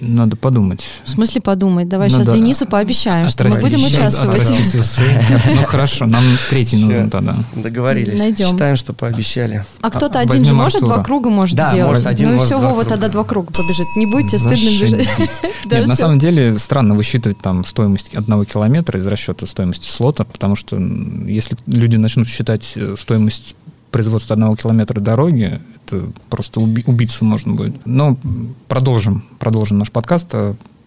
Надо 0.00 0.36
подумать. 0.36 0.86
В 1.04 1.08
смысле 1.10 1.40
подумать? 1.40 1.88
Давай 1.88 2.08
сейчас 2.08 2.26
Надо 2.26 2.38
Денису 2.38 2.66
пообещаем, 2.66 3.28
что 3.28 3.44
мы 3.48 3.60
будем 3.60 3.84
участвовать. 3.84 4.48
Ну 5.48 5.62
хорошо, 5.66 6.06
нам 6.06 6.22
третий 6.50 6.76
нужен 6.76 7.10
тогда. 7.10 7.36
Договорились. 7.54 8.18
Найдем. 8.18 8.50
Считаем, 8.50 8.76
что 8.76 8.92
пообещали. 8.92 9.64
А 9.80 9.90
кто-то 9.90 10.18
А, 10.18 10.22
один 10.22 10.44
же 10.44 10.54
может 10.54 10.80
два 10.80 11.02
круга 11.02 11.30
может 11.30 11.56
Да, 11.56 11.70
сделать. 11.70 11.88
может 11.90 12.06
один, 12.06 12.28
ну 12.28 12.32
и 12.32 12.36
может 12.36 12.46
все, 12.46 12.60
Вова 12.60 12.84
тогда 12.84 13.08
два 13.08 13.24
круга 13.24 13.52
побежит. 13.52 13.86
Не 13.96 14.06
будете 14.06 14.38
стыдно 14.38 14.54
бежать. 14.54 15.08
Да, 15.64 15.78
Нет, 15.78 15.88
на 15.88 15.96
самом 15.96 16.18
деле 16.18 16.56
странно 16.58 16.94
высчитывать 16.94 17.38
там 17.38 17.64
стоимость 17.64 18.14
одного 18.14 18.44
километра 18.44 18.98
из 18.98 19.06
расчета 19.06 19.46
стоимости 19.46 19.88
слота, 19.90 20.24
потому 20.24 20.56
что 20.56 20.76
если 21.26 21.56
люди 21.66 21.96
начнут 21.96 22.28
считать 22.28 22.72
э, 22.76 22.94
стоимость 22.98 23.54
производства 23.90 24.34
одного 24.34 24.56
километра 24.56 25.00
дороги, 25.00 25.60
это 25.86 26.08
просто 26.30 26.60
уби- 26.60 26.84
убиться 26.86 27.24
можно 27.24 27.54
будет. 27.54 27.74
Но 27.86 28.16
продолжим, 28.68 29.24
продолжим 29.38 29.78
наш 29.78 29.90
подкаст. 29.90 30.34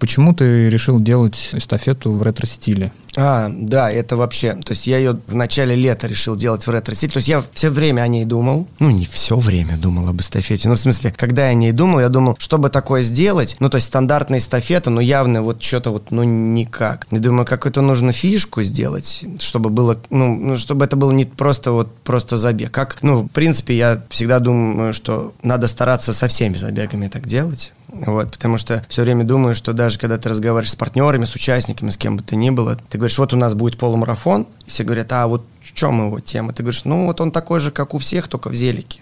Почему 0.01 0.33
ты 0.33 0.67
решил 0.67 0.99
делать 0.99 1.51
эстафету 1.53 2.11
в 2.11 2.23
ретро-стиле? 2.23 2.91
А, 3.15 3.51
да, 3.53 3.91
это 3.91 4.17
вообще. 4.17 4.53
То 4.53 4.71
есть 4.71 4.87
я 4.87 4.97
ее 4.97 5.19
в 5.27 5.35
начале 5.35 5.75
лета 5.75 6.07
решил 6.07 6.35
делать 6.35 6.65
в 6.65 6.71
ретро-стиле. 6.71 7.11
То 7.11 7.17
есть 7.17 7.27
я 7.27 7.43
все 7.53 7.69
время 7.69 8.01
о 8.01 8.07
ней 8.07 8.25
думал. 8.25 8.67
Ну, 8.79 8.89
не 8.89 9.05
все 9.05 9.37
время 9.37 9.77
думал 9.77 10.07
об 10.07 10.19
эстафете. 10.19 10.69
Ну, 10.69 10.75
в 10.75 10.79
смысле, 10.79 11.13
когда 11.15 11.45
я 11.45 11.49
о 11.51 11.53
ней 11.53 11.71
думал, 11.71 11.99
я 11.99 12.09
думал, 12.09 12.35
чтобы 12.39 12.71
такое 12.71 13.03
сделать, 13.03 13.57
ну, 13.59 13.69
то 13.69 13.75
есть 13.75 13.87
стандартная 13.87 14.39
эстафета, 14.39 14.89
но 14.89 15.01
явно 15.01 15.43
вот 15.43 15.61
что-то 15.61 15.91
вот, 15.91 16.09
ну, 16.09 16.23
никак. 16.23 17.05
Я 17.11 17.19
думаю, 17.19 17.45
какую-то 17.45 17.81
нужно 17.81 18.11
фишку 18.11 18.63
сделать, 18.63 19.23
чтобы 19.39 19.69
было, 19.69 19.99
ну, 20.09 20.33
ну, 20.35 20.57
чтобы 20.57 20.83
это 20.85 20.95
было 20.95 21.11
не 21.11 21.25
просто 21.25 21.73
вот 21.73 21.95
просто 21.97 22.37
забег. 22.37 22.71
Как, 22.71 22.97
ну, 23.03 23.21
в 23.21 23.27
принципе, 23.27 23.77
я 23.77 24.01
всегда 24.09 24.39
думаю, 24.39 24.93
что 24.93 25.33
надо 25.43 25.67
стараться 25.67 26.11
со 26.11 26.27
всеми 26.27 26.55
забегами 26.55 27.07
так 27.07 27.27
делать. 27.27 27.73
Вот, 27.91 28.31
потому 28.31 28.57
что 28.57 28.83
все 28.87 29.03
время 29.03 29.25
думаю, 29.25 29.53
что 29.53 29.73
даже 29.73 29.99
когда 29.99 30.17
ты 30.17 30.29
разговариваешь 30.29 30.71
с 30.71 30.75
партнерами, 30.75 31.25
с 31.25 31.35
участниками, 31.35 31.89
с 31.89 31.97
кем 31.97 32.17
бы 32.17 32.23
то 32.23 32.35
ни 32.35 32.49
было, 32.49 32.77
ты 32.89 32.97
говоришь, 32.97 33.17
вот 33.17 33.33
у 33.33 33.37
нас 33.37 33.53
будет 33.53 33.77
полумарафон, 33.77 34.47
и 34.65 34.69
все 34.69 34.83
говорят, 34.83 35.11
а 35.11 35.27
вот 35.27 35.45
в 35.61 35.73
чем 35.73 36.07
его 36.07 36.19
тема? 36.19 36.53
Ты 36.53 36.63
говоришь, 36.63 36.85
ну 36.85 37.05
вот 37.05 37.19
он 37.19 37.31
такой 37.31 37.59
же, 37.59 37.71
как 37.71 37.93
у 37.93 37.97
всех, 37.97 38.27
только 38.27 38.49
в 38.49 38.55
зелике. 38.55 39.01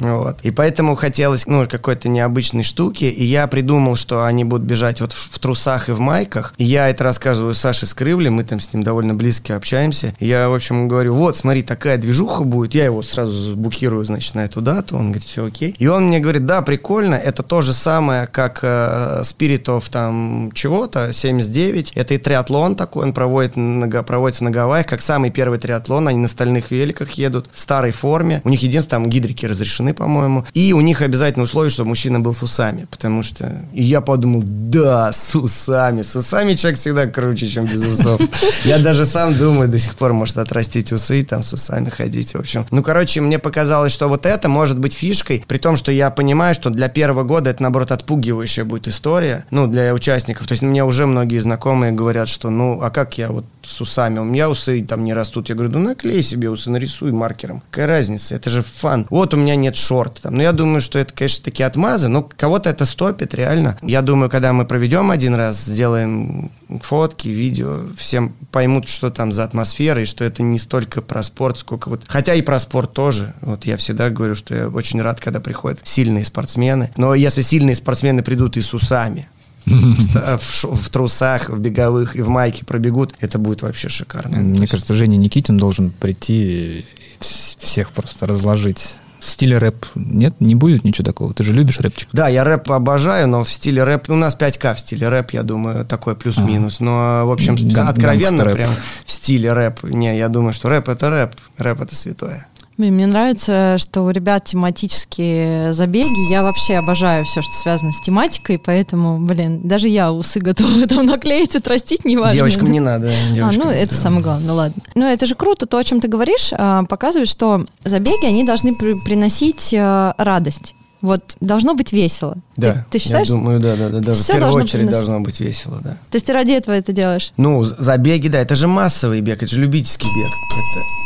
Вот. 0.00 0.40
И 0.42 0.50
поэтому 0.50 0.94
хотелось, 0.94 1.46
ну, 1.46 1.66
какой-то 1.68 2.08
необычной 2.08 2.62
штуки, 2.62 3.04
и 3.04 3.24
я 3.24 3.46
придумал, 3.46 3.96
что 3.96 4.24
они 4.24 4.44
будут 4.44 4.66
бежать 4.66 5.00
вот 5.00 5.12
в, 5.12 5.34
в 5.34 5.38
трусах 5.38 5.88
и 5.88 5.92
в 5.92 6.00
майках. 6.00 6.54
И 6.56 6.64
я 6.64 6.88
это 6.88 7.04
рассказываю 7.04 7.54
Саше 7.54 7.86
Скрывле, 7.86 8.30
мы 8.30 8.44
там 8.44 8.60
с 8.60 8.72
ним 8.72 8.82
довольно 8.82 9.14
близко 9.14 9.56
общаемся. 9.56 10.14
И 10.18 10.26
я, 10.26 10.48
в 10.48 10.54
общем, 10.54 10.88
говорю, 10.88 11.14
вот, 11.14 11.36
смотри, 11.36 11.62
такая 11.62 11.98
движуха 11.98 12.44
будет. 12.44 12.74
Я 12.74 12.84
его 12.84 13.02
сразу 13.02 13.56
букирую, 13.56 14.04
значит, 14.04 14.34
на 14.34 14.44
эту 14.44 14.60
дату. 14.60 14.96
Он 14.96 15.06
говорит, 15.06 15.24
все 15.24 15.46
окей. 15.46 15.74
И 15.78 15.86
он 15.86 16.08
мне 16.08 16.20
говорит, 16.20 16.46
да, 16.46 16.62
прикольно, 16.62 17.14
это 17.14 17.42
то 17.42 17.60
же 17.60 17.72
самое, 17.72 18.26
как 18.26 18.60
э, 18.62 19.22
Spirit 19.22 19.64
of 19.64 19.84
там 19.90 20.50
чего-то, 20.54 21.12
79. 21.12 21.92
Это 21.94 22.14
и 22.14 22.18
триатлон 22.18 22.76
такой, 22.76 23.04
он 23.04 23.12
проводит 23.12 23.56
на, 23.56 24.02
проводится 24.02 24.44
на 24.44 24.50
Гавайях, 24.50 24.86
как 24.86 25.02
самый 25.02 25.30
первый 25.30 25.58
триатлон. 25.58 26.08
Они 26.08 26.18
на 26.18 26.28
стальных 26.28 26.70
великах 26.70 27.12
едут 27.12 27.46
в 27.52 27.60
старой 27.60 27.90
форме. 27.90 28.40
У 28.44 28.48
них 28.48 28.62
единственное, 28.62 29.02
там 29.02 29.10
гидрики 29.10 29.46
разрешены, 29.46 29.87
по-моему. 29.94 30.44
И 30.54 30.72
у 30.72 30.80
них 30.80 31.02
обязательно 31.02 31.44
условие, 31.44 31.70
чтобы 31.70 31.90
мужчина 31.90 32.20
был 32.20 32.34
с 32.34 32.42
усами. 32.42 32.86
Потому 32.90 33.22
что... 33.22 33.62
И 33.72 33.82
я 33.82 34.00
подумал, 34.00 34.42
да, 34.44 35.12
с 35.12 35.34
усами. 35.34 36.02
С 36.02 36.16
усами 36.16 36.54
человек 36.54 36.78
всегда 36.78 37.06
круче, 37.06 37.48
чем 37.48 37.66
без 37.66 37.84
усов. 37.84 38.20
Я 38.64 38.78
даже 38.78 39.04
сам 39.04 39.36
думаю, 39.36 39.68
до 39.68 39.78
сих 39.78 39.94
пор 39.94 40.12
может 40.12 40.38
отрастить 40.38 40.92
усы 40.92 41.20
и 41.20 41.24
там 41.24 41.42
с 41.42 41.52
усами 41.52 41.90
ходить. 41.90 42.34
В 42.34 42.38
общем, 42.38 42.66
ну, 42.70 42.82
короче, 42.82 43.20
мне 43.20 43.38
показалось, 43.38 43.92
что 43.92 44.08
вот 44.08 44.26
это 44.26 44.48
может 44.48 44.78
быть 44.78 44.94
фишкой, 44.94 45.44
при 45.46 45.58
том, 45.58 45.76
что 45.76 45.92
я 45.92 46.10
понимаю, 46.10 46.54
что 46.54 46.70
для 46.70 46.88
первого 46.88 47.24
года 47.24 47.50
это, 47.50 47.62
наоборот, 47.62 47.92
отпугивающая 47.92 48.64
будет 48.64 48.88
история, 48.88 49.44
ну, 49.50 49.66
для 49.66 49.94
участников. 49.94 50.46
То 50.46 50.52
есть 50.52 50.62
мне 50.62 50.84
уже 50.84 51.06
многие 51.06 51.38
знакомые 51.38 51.92
говорят, 51.92 52.28
что, 52.28 52.50
ну, 52.50 52.80
а 52.82 52.90
как 52.90 53.18
я 53.18 53.30
вот 53.30 53.44
с 53.62 53.80
усами? 53.80 54.18
У 54.18 54.24
меня 54.24 54.50
усы 54.50 54.82
там 54.84 55.04
не 55.04 55.14
растут. 55.14 55.48
Я 55.48 55.54
говорю, 55.54 55.72
ну, 55.72 55.80
наклей 55.80 56.22
себе 56.22 56.50
усы, 56.50 56.70
нарисуй 56.70 57.12
маркером. 57.12 57.62
Какая 57.70 57.86
разница? 57.86 58.34
Это 58.34 58.50
же 58.50 58.62
фан. 58.62 59.06
Вот 59.10 59.34
у 59.34 59.36
меня 59.36 59.56
нет 59.56 59.76
шорт. 59.78 60.20
Там. 60.22 60.34
Ну, 60.34 60.42
я 60.42 60.52
думаю, 60.52 60.80
что 60.80 60.98
это, 60.98 61.12
конечно, 61.14 61.44
такие 61.44 61.66
отмазы, 61.66 62.08
но 62.08 62.22
кого-то 62.22 62.68
это 62.70 62.84
стопит, 62.84 63.34
реально. 63.34 63.78
Я 63.82 64.02
думаю, 64.02 64.30
когда 64.30 64.52
мы 64.52 64.64
проведем 64.66 65.10
один 65.10 65.34
раз, 65.34 65.64
сделаем 65.64 66.50
фотки, 66.82 67.28
видео, 67.28 67.80
всем 67.96 68.34
поймут, 68.52 68.88
что 68.88 69.10
там 69.10 69.32
за 69.32 69.44
атмосфера, 69.44 70.02
и 70.02 70.04
что 70.04 70.24
это 70.24 70.42
не 70.42 70.58
столько 70.58 71.00
про 71.00 71.22
спорт, 71.22 71.58
сколько 71.58 71.88
вот... 71.88 72.02
Хотя 72.06 72.34
и 72.34 72.42
про 72.42 72.58
спорт 72.58 72.92
тоже. 72.92 73.34
Вот 73.40 73.64
я 73.64 73.76
всегда 73.76 74.10
говорю, 74.10 74.34
что 74.34 74.54
я 74.54 74.68
очень 74.68 75.00
рад, 75.00 75.20
когда 75.20 75.40
приходят 75.40 75.80
сильные 75.84 76.24
спортсмены. 76.24 76.90
Но 76.96 77.14
если 77.14 77.42
сильные 77.42 77.76
спортсмены 77.76 78.22
придут 78.22 78.56
и 78.56 78.62
с 78.62 78.74
усами, 78.74 79.28
в 79.66 80.64
в 80.64 80.88
трусах, 80.90 81.50
в 81.50 81.58
беговых 81.58 82.16
и 82.16 82.22
в 82.22 82.28
майке 82.28 82.64
пробегут, 82.64 83.14
это 83.20 83.38
будет 83.38 83.62
вообще 83.62 83.88
шикарно. 83.88 84.38
Мне 84.38 84.66
кажется, 84.66 84.94
Женя 84.94 85.16
Никитин 85.16 85.58
должен 85.58 85.90
прийти 85.90 86.42
и 86.42 86.86
вс- 87.20 87.56
всех 87.58 87.90
просто 87.90 88.26
разложить. 88.26 88.96
В 89.20 89.28
стиле 89.28 89.58
рэп 89.58 89.86
нет, 89.94 90.34
не 90.40 90.54
будет 90.54 90.84
ничего 90.84 91.04
такого. 91.04 91.34
Ты 91.34 91.44
же 91.44 91.52
любишь 91.52 91.80
рэпчик. 91.80 92.08
Да, 92.12 92.28
я 92.28 92.44
рэп 92.44 92.70
обожаю, 92.70 93.28
но 93.28 93.44
в 93.44 93.50
стиле 93.50 93.84
рэп... 93.84 94.10
У 94.10 94.14
нас 94.14 94.36
5К 94.38 94.74
в 94.74 94.80
стиле 94.80 95.08
рэп, 95.08 95.32
я 95.32 95.42
думаю, 95.42 95.84
такой 95.84 96.16
плюс-минус. 96.16 96.80
Но, 96.80 97.22
в 97.24 97.32
общем, 97.32 97.56
откровенно 97.86 98.44
прям 98.44 98.70
в 99.04 99.10
стиле 99.10 99.52
рэп. 99.52 99.84
Не, 99.84 100.16
я 100.16 100.28
думаю, 100.28 100.52
что 100.52 100.68
рэп— 100.68 100.88
это 100.90 101.10
рэп. 101.10 101.34
Рэп— 101.56 101.80
это 101.82 101.94
святое. 101.94 102.46
Мне, 102.78 102.92
мне 102.92 103.06
нравится, 103.06 103.76
что 103.76 104.02
у 104.02 104.10
ребят 104.10 104.44
тематические 104.44 105.72
забеги. 105.72 106.30
Я 106.30 106.44
вообще 106.44 106.76
обожаю 106.76 107.24
все, 107.24 107.42
что 107.42 107.50
связано 107.50 107.90
с 107.90 108.00
тематикой, 108.00 108.58
поэтому, 108.64 109.18
блин, 109.18 109.60
даже 109.64 109.88
я 109.88 110.12
усы 110.12 110.38
готова 110.38 110.86
там 110.86 111.06
наклеить, 111.06 111.56
отрастить, 111.56 112.04
неважно. 112.04 112.34
Девочкам 112.34 112.70
не 112.70 112.78
надо. 112.78 113.08
А, 113.08 113.34
девочкам, 113.34 113.64
ну, 113.64 113.70
это 113.72 113.90
да. 113.90 114.00
самое 114.00 114.22
главное, 114.22 114.46
ну 114.46 114.54
ладно. 114.54 114.82
Ну, 114.94 115.04
это 115.04 115.26
же 115.26 115.34
круто, 115.34 115.66
то, 115.66 115.76
о 115.76 115.82
чем 115.84 116.00
ты 116.00 116.06
говоришь, 116.06 116.50
а, 116.52 116.84
показывает, 116.84 117.28
что 117.28 117.66
забеги, 117.84 118.26
они 118.26 118.44
должны 118.44 118.74
при- 118.76 118.94
приносить 119.04 119.74
а, 119.76 120.14
радость. 120.16 120.76
Вот 121.00 121.36
должно 121.40 121.74
быть 121.74 121.92
весело. 121.92 122.36
Да, 122.56 122.84
Ты, 122.90 122.98
ты 122.98 123.04
считаешь? 123.04 123.28
Я 123.28 123.34
думаю, 123.34 123.60
да, 123.60 123.76
да, 123.76 123.88
да. 123.88 124.00
Даже 124.00 124.20
в 124.20 124.26
первую 124.26 124.40
должно 124.42 124.62
очередь 124.62 124.72
приносить. 124.72 124.92
должно 125.06 125.20
быть 125.20 125.40
весело, 125.40 125.80
да. 125.82 125.90
То 125.90 126.14
есть 126.14 126.26
ты 126.26 126.32
ради 126.32 126.52
этого 126.52 126.74
это 126.74 126.92
делаешь? 126.92 127.32
Ну, 127.36 127.64
забеги, 127.64 128.28
да, 128.28 128.38
это 128.40 128.54
же 128.56 128.66
массовый 128.66 129.20
бег, 129.20 129.42
это 129.42 129.50
же 129.52 129.60
любительский 129.60 130.06
бег. 130.08 130.28
Это, 130.28 130.97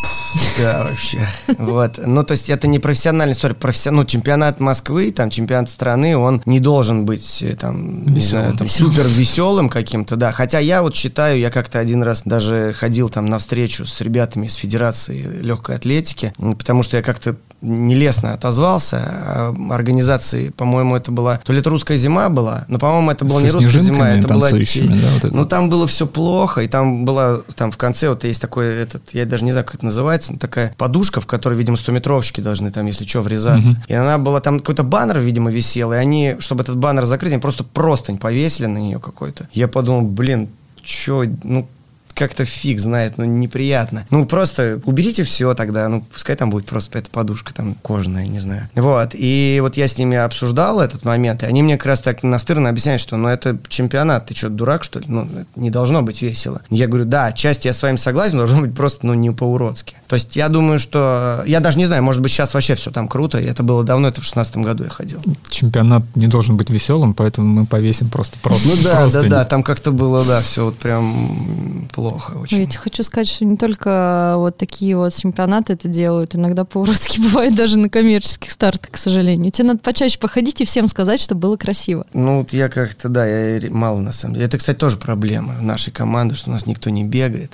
да, 0.59 0.87
вообще. 0.89 1.27
Вот. 1.59 1.99
Ну, 2.05 2.23
то 2.23 2.33
есть 2.33 2.51
это 2.51 2.67
не 2.67 2.79
профессиональная 2.79 3.35
история. 3.35 3.55
Профессион... 3.55 3.97
Ну, 3.97 4.05
чемпионат 4.05 4.61
Москвы, 4.61 5.13
там, 5.13 5.31
чемпионат 5.31 5.71
страны, 5.71 6.17
он 6.17 6.43
не 6.47 6.61
должен 6.61 7.05
быть 7.05 7.43
э, 7.43 7.55
там, 7.55 8.07
не 8.07 8.15
Весёлым. 8.15 8.21
знаю, 8.21 8.57
там, 8.59 8.69
супер 8.69 9.07
веселым 9.07 9.69
каким-то, 9.69 10.17
да. 10.17 10.33
Хотя 10.33 10.59
я 10.59 10.83
вот 10.83 10.95
считаю, 10.95 11.39
я 11.39 11.51
как-то 11.51 11.79
один 11.79 12.03
раз 12.03 12.23
даже 12.25 12.75
ходил 12.79 13.09
там 13.09 13.27
на 13.27 13.39
встречу 13.39 13.85
с 13.85 14.01
ребятами 14.01 14.47
из 14.47 14.55
Федерации 14.55 15.41
легкой 15.43 15.77
атлетики, 15.77 16.33
потому 16.39 16.83
что 16.83 16.97
я 16.97 17.03
как-то 17.03 17.37
нелестно 17.63 18.35
отозвался. 18.35 18.99
А 19.03 19.55
организации, 19.71 20.51
по-моему, 20.51 20.97
это 20.97 21.11
была... 21.13 21.39
То 21.39 21.53
ли 21.53 21.61
это 21.61 21.71
русская 21.71 21.97
зима 21.97 22.29
была, 22.29 22.65
но, 22.69 22.79
по-моему, 22.79 23.11
это 23.11 23.25
была 23.25 23.41
Со 23.41 23.47
не 23.47 23.53
русская 23.53 23.79
зима, 23.79 24.11
это 24.11 24.29
была... 24.29 24.51
да, 24.51 25.11
вот 25.15 25.25
это 25.25 25.37
Ну, 25.37 25.47
там 25.47 25.71
было 25.71 25.87
все 25.87 26.07
плохо, 26.07 26.63
и 26.63 26.69
там 26.69 27.05
была, 27.05 27.41
там 27.55 27.71
в 27.71 27.77
конце 27.77 28.09
вот 28.09 28.25
есть 28.25 28.41
такой, 28.41 28.67
этот, 28.67 29.03
я 29.13 29.25
даже 29.25 29.45
не 29.45 29.53
знаю, 29.53 29.65
как 29.65 29.77
это 29.77 29.85
называется, 29.87 30.22
но 30.31 30.39
такая 30.39 30.75
подушка, 30.77 31.21
в 31.21 31.27
которой, 31.27 31.59
видимо, 31.59 31.77
стометровщики 31.77 32.41
должны 32.41 32.71
там, 32.71 32.87
если 32.87 33.05
что, 33.05 33.23
врезаться. 33.23 33.83
И 33.89 33.95
она 33.95 34.19
была, 34.19 34.41
там 34.41 34.59
какой-то 34.61 34.85
баннер, 34.85 35.19
видимо, 35.19 35.51
висел, 35.51 35.93
и 35.93 35.97
они, 35.97 36.37
чтобы 36.39 36.63
этот 36.63 36.77
баннер 36.77 37.05
закрыть, 37.05 37.33
они 37.33 37.41
просто 37.41 37.65
простынь 37.65 38.19
повесили 38.19 38.67
на 38.67 38.79
нее 38.79 38.99
какой-то. 38.99 39.49
Я 39.53 39.69
подумал, 39.69 40.03
блин, 40.03 40.49
что, 40.85 41.25
ну, 41.43 41.67
как-то 42.15 42.45
фиг 42.45 42.81
знает, 42.81 43.19
ну, 43.19 43.25
неприятно. 43.25 44.07
Ну, 44.11 44.27
просто 44.27 44.81
уберите 44.85 45.25
все 45.25 45.55
тогда, 45.55 45.89
ну, 45.89 46.03
пускай 46.13 46.37
там 46.37 46.51
будет 46.51 46.67
просто 46.67 46.99
эта 46.99 47.11
подушка 47.11 47.55
там 47.55 47.75
кожаная, 47.83 48.27
не 48.27 48.39
знаю. 48.39 48.69
Вот, 48.75 49.11
и 49.15 49.59
вот 49.61 49.77
я 49.77 49.89
с 49.89 49.99
ними 49.99 50.17
обсуждал 50.17 50.81
этот 50.81 51.05
момент, 51.05 51.43
и 51.43 51.47
они 51.47 51.63
мне 51.63 51.77
как 51.77 51.87
раз 51.87 52.01
так 52.01 52.23
настырно 52.23 52.69
объясняют, 52.69 53.01
что, 53.01 53.17
ну, 53.17 53.29
это 53.29 53.59
чемпионат, 53.69 54.27
ты 54.27 54.35
что, 54.35 54.49
дурак, 54.49 54.85
что 54.85 54.99
ли? 54.99 55.07
Ну, 55.09 55.29
не 55.57 55.71
должно 55.71 56.03
быть 56.03 56.23
весело. 56.23 56.63
Я 56.71 56.87
говорю, 56.87 57.05
да, 57.05 57.27
отчасти 57.27 57.67
я 57.67 57.73
с 57.73 57.83
вами 57.83 57.97
согласен, 57.97 58.37
но 58.37 58.47
должно 58.47 58.63
быть 58.63 58.75
просто, 58.75 59.07
ну, 59.07 59.15
не 59.15 59.31
по-уродски. 59.31 59.97
То 60.07 60.15
есть 60.15 60.37
я 60.37 60.49
думаю, 60.49 60.79
что, 60.79 61.43
я 61.47 61.61
даже 61.61 61.79
не 61.79 61.87
знаю, 61.87 62.03
может 62.03 62.21
быть, 62.21 62.31
сейчас 62.33 62.55
вообще 62.55 62.75
все 62.75 62.91
там 62.91 63.09
круто, 63.09 63.39
и 63.39 63.45
это 63.45 63.63
было 63.63 63.85
давно, 63.85 64.09
это 64.09 64.21
в 64.21 64.25
шестнадцатом 64.25 64.63
году 64.63 64.85
я 64.85 64.91
ходил. 64.91 65.23
Чемпионат 65.49 66.03
не 66.15 66.27
должен 66.27 66.57
быть 66.57 66.71
веселым, 66.71 67.15
поэтому 67.15 67.47
мы 67.47 67.67
повесим 67.67 68.11
просто 68.11 68.39
просто. 68.41 68.69
Ну 68.69 68.75
да, 68.83 69.09
да, 69.09 69.23
да, 69.23 69.45
там 69.45 69.63
как-то 69.63 69.93
было, 69.93 70.25
да, 70.25 70.41
все 70.41 70.67
вот 70.67 70.79
прям 70.79 71.89
плохо 71.93 72.12
очень. 72.35 72.61
Я 72.61 72.67
тебе 72.67 72.79
хочу 72.79 73.03
сказать, 73.03 73.29
что 73.29 73.45
не 73.45 73.57
только 73.57 74.35
вот 74.37 74.57
такие 74.57 74.97
вот 74.97 75.15
чемпионаты 75.15 75.75
это 75.75 75.89
делают, 75.89 76.35
иногда 76.35 76.65
по-уродски 76.65 77.21
бывает 77.23 77.55
даже 77.55 77.79
на 77.79 77.89
коммерческих 77.89 78.51
стартах, 78.51 78.93
к 78.93 78.97
сожалению. 78.97 79.53
Тебе 79.53 79.69
надо 79.69 79.81
почаще 79.81 80.19
походить 80.19 80.61
и 80.61 80.65
всем 80.65 80.89
сказать, 80.89 81.21
чтобы 81.21 81.41
было 81.41 81.57
красиво. 81.57 82.07
Ну, 82.13 82.41
вот 82.41 82.53
я 82.53 82.69
как-то, 82.69 83.09
да, 83.09 83.27
я 83.27 83.71
мало 83.71 84.01
на 84.01 84.13
самом 84.13 84.35
деле. 84.35 84.47
Это, 84.47 84.59
кстати, 84.59 84.79
тоже 84.79 84.99
проблема 84.99 85.61
нашей 85.61 85.93
команды, 85.93 86.35
что 86.35 86.51
у 86.51 86.53
нас 86.53 86.67
никто 86.67 86.91
не 86.91 87.05
бегает. 87.05 87.53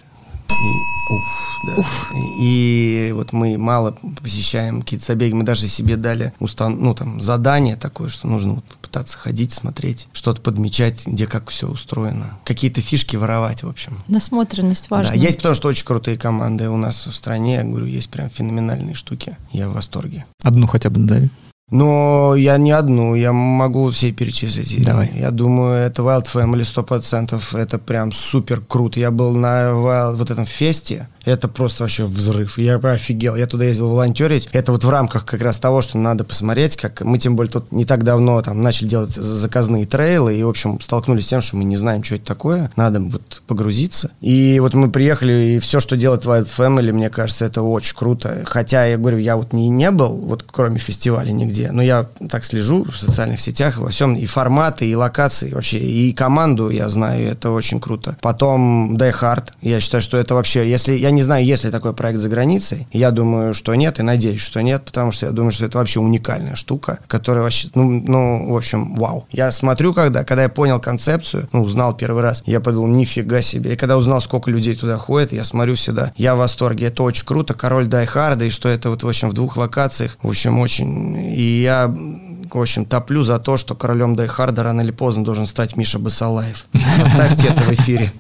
И, 0.50 1.14
уф, 1.14 1.24
да. 1.66 1.82
И, 2.40 3.12
вот 3.14 3.32
мы 3.32 3.56
мало 3.58 3.96
посещаем 4.22 4.82
какие-то 4.82 5.06
забеги. 5.06 5.32
Мы 5.32 5.44
даже 5.44 5.68
себе 5.68 5.96
дали 5.96 6.32
устан- 6.40 6.76
ну, 6.80 6.94
там, 6.94 7.20
задание 7.20 7.76
такое, 7.76 8.08
что 8.08 8.26
нужно 8.26 8.54
вот 8.54 8.64
пытаться 8.82 9.18
ходить, 9.18 9.52
смотреть, 9.52 10.08
что-то 10.12 10.40
подмечать, 10.40 11.06
где 11.06 11.26
как 11.26 11.50
все 11.50 11.68
устроено. 11.68 12.38
Какие-то 12.44 12.80
фишки 12.80 13.16
воровать, 13.16 13.62
в 13.62 13.68
общем. 13.68 13.98
Насмотренность 14.08 14.90
важна. 14.90 15.10
Да, 15.12 15.16
есть 15.16 15.36
потому 15.36 15.54
что 15.54 15.68
очень 15.68 15.84
крутые 15.84 16.18
команды 16.18 16.68
у 16.68 16.76
нас 16.76 17.06
в 17.06 17.14
стране. 17.14 17.56
Я 17.56 17.64
говорю, 17.64 17.86
есть 17.86 18.08
прям 18.10 18.30
феноменальные 18.30 18.94
штуки. 18.94 19.36
Я 19.52 19.68
в 19.68 19.74
восторге. 19.74 20.24
Одну 20.42 20.66
хотя 20.66 20.90
бы 20.90 21.00
надави. 21.00 21.30
Но 21.70 22.34
я 22.34 22.56
не 22.56 22.72
одну, 22.72 23.14
я 23.14 23.32
могу 23.32 23.90
все 23.90 24.10
перечислить. 24.12 24.84
Давай. 24.84 25.10
Я 25.14 25.30
думаю, 25.30 25.74
это 25.74 26.02
Wild 26.02 26.26
Family 26.32 26.62
100%, 26.62 27.58
это 27.58 27.78
прям 27.78 28.10
супер 28.10 28.62
круто. 28.66 28.98
Я 29.00 29.10
был 29.10 29.32
на 29.32 29.70
Wild, 29.70 30.16
вот 30.16 30.30
этом 30.30 30.46
фесте, 30.46 31.08
это 31.28 31.48
просто 31.48 31.84
вообще 31.84 32.04
взрыв. 32.04 32.58
Я 32.58 32.76
офигел, 32.76 33.36
я 33.36 33.46
туда 33.46 33.64
ездил 33.64 33.90
волонтерить. 33.90 34.48
Это 34.52 34.72
вот 34.72 34.84
в 34.84 34.90
рамках 34.90 35.24
как 35.24 35.42
раз 35.42 35.58
того, 35.58 35.82
что 35.82 35.98
надо 35.98 36.24
посмотреть, 36.24 36.76
как 36.76 37.02
мы 37.02 37.18
тем 37.18 37.36
более 37.36 37.52
тут 37.52 37.72
не 37.72 37.84
так 37.84 38.04
давно 38.04 38.40
там 38.42 38.62
начали 38.62 38.88
делать 38.88 39.10
заказные 39.10 39.86
трейлы, 39.86 40.36
и, 40.36 40.42
в 40.42 40.48
общем, 40.48 40.80
столкнулись 40.80 41.24
с 41.24 41.28
тем, 41.28 41.40
что 41.40 41.56
мы 41.56 41.64
не 41.64 41.76
знаем, 41.76 42.02
что 42.02 42.16
это 42.16 42.24
такое. 42.24 42.70
Надо 42.76 43.00
вот 43.00 43.42
погрузиться. 43.46 44.10
И 44.20 44.58
вот 44.60 44.74
мы 44.74 44.90
приехали, 44.90 45.56
и 45.56 45.58
все, 45.58 45.80
что 45.80 45.96
делает 45.96 46.24
Wild 46.24 46.48
Family, 46.56 46.92
мне 46.92 47.10
кажется, 47.10 47.44
это 47.44 47.62
очень 47.62 47.96
круто. 47.96 48.42
Хотя, 48.46 48.86
я 48.86 48.96
говорю, 48.96 49.18
я 49.18 49.36
вот 49.36 49.52
не, 49.52 49.68
не 49.68 49.90
был, 49.90 50.16
вот 50.16 50.44
кроме 50.50 50.78
фестиваля 50.78 51.30
нигде, 51.30 51.70
но 51.72 51.82
я 51.82 52.06
так 52.28 52.44
слежу 52.44 52.84
в 52.84 52.98
социальных 52.98 53.40
сетях, 53.40 53.78
во 53.78 53.90
всем, 53.90 54.14
и 54.14 54.26
форматы, 54.26 54.88
и 54.88 54.94
локации 54.94 55.52
вообще, 55.52 55.78
и 55.78 56.12
команду 56.12 56.70
я 56.70 56.88
знаю, 56.88 57.28
это 57.28 57.50
очень 57.50 57.80
круто. 57.80 58.16
Потом 58.20 58.96
Die 58.96 59.14
Hard, 59.20 59.50
я 59.62 59.80
считаю, 59.80 60.02
что 60.02 60.16
это 60.16 60.34
вообще, 60.34 60.68
если, 60.68 60.92
я 60.92 61.10
не 61.10 61.17
знаю, 61.22 61.44
есть 61.44 61.64
ли 61.64 61.70
такой 61.70 61.92
проект 61.92 62.18
за 62.18 62.28
границей, 62.28 62.86
я 62.92 63.10
думаю, 63.10 63.54
что 63.54 63.74
нет, 63.74 63.98
и 63.98 64.02
надеюсь, 64.02 64.40
что 64.40 64.60
нет, 64.60 64.84
потому 64.84 65.12
что 65.12 65.26
я 65.26 65.32
думаю, 65.32 65.52
что 65.52 65.66
это 65.66 65.78
вообще 65.78 66.00
уникальная 66.00 66.54
штука, 66.54 66.98
которая 67.06 67.42
вообще, 67.42 67.68
ну, 67.74 68.02
ну 68.06 68.52
в 68.52 68.56
общем, 68.56 68.94
вау. 68.94 69.26
Я 69.30 69.50
смотрю, 69.50 69.94
когда, 69.94 70.24
когда 70.24 70.44
я 70.44 70.48
понял 70.48 70.80
концепцию, 70.80 71.48
ну, 71.52 71.62
узнал 71.62 71.94
первый 71.94 72.22
раз, 72.22 72.42
я 72.46 72.60
подумал, 72.60 72.88
нифига 72.88 73.40
себе. 73.40 73.74
И 73.74 73.76
когда 73.76 73.96
узнал, 73.96 74.20
сколько 74.20 74.50
людей 74.50 74.74
туда 74.74 74.98
ходит, 74.98 75.32
я 75.32 75.44
смотрю 75.44 75.76
сюда, 75.76 76.12
я 76.16 76.34
в 76.34 76.38
восторге, 76.38 76.86
это 76.86 77.02
очень 77.02 77.26
круто, 77.26 77.54
король 77.54 77.88
Hard, 77.88 78.46
и 78.46 78.50
что 78.50 78.68
это 78.68 78.90
вот, 78.90 79.02
в 79.02 79.08
общем, 79.08 79.30
в 79.30 79.32
двух 79.32 79.56
локациях, 79.56 80.18
в 80.22 80.28
общем, 80.28 80.60
очень, 80.60 81.16
и 81.16 81.62
я 81.62 81.94
в 82.54 82.60
общем, 82.60 82.84
топлю 82.84 83.22
за 83.22 83.38
то, 83.38 83.56
что 83.56 83.74
королем 83.74 84.16
Дайхарда 84.16 84.62
рано 84.62 84.80
или 84.80 84.90
поздно 84.90 85.24
должен 85.24 85.46
стать 85.46 85.76
Миша 85.76 85.98
Басалаев. 85.98 86.66
Оставьте 87.02 87.48
это 87.48 87.62
в 87.62 87.72
эфире. 87.72 88.12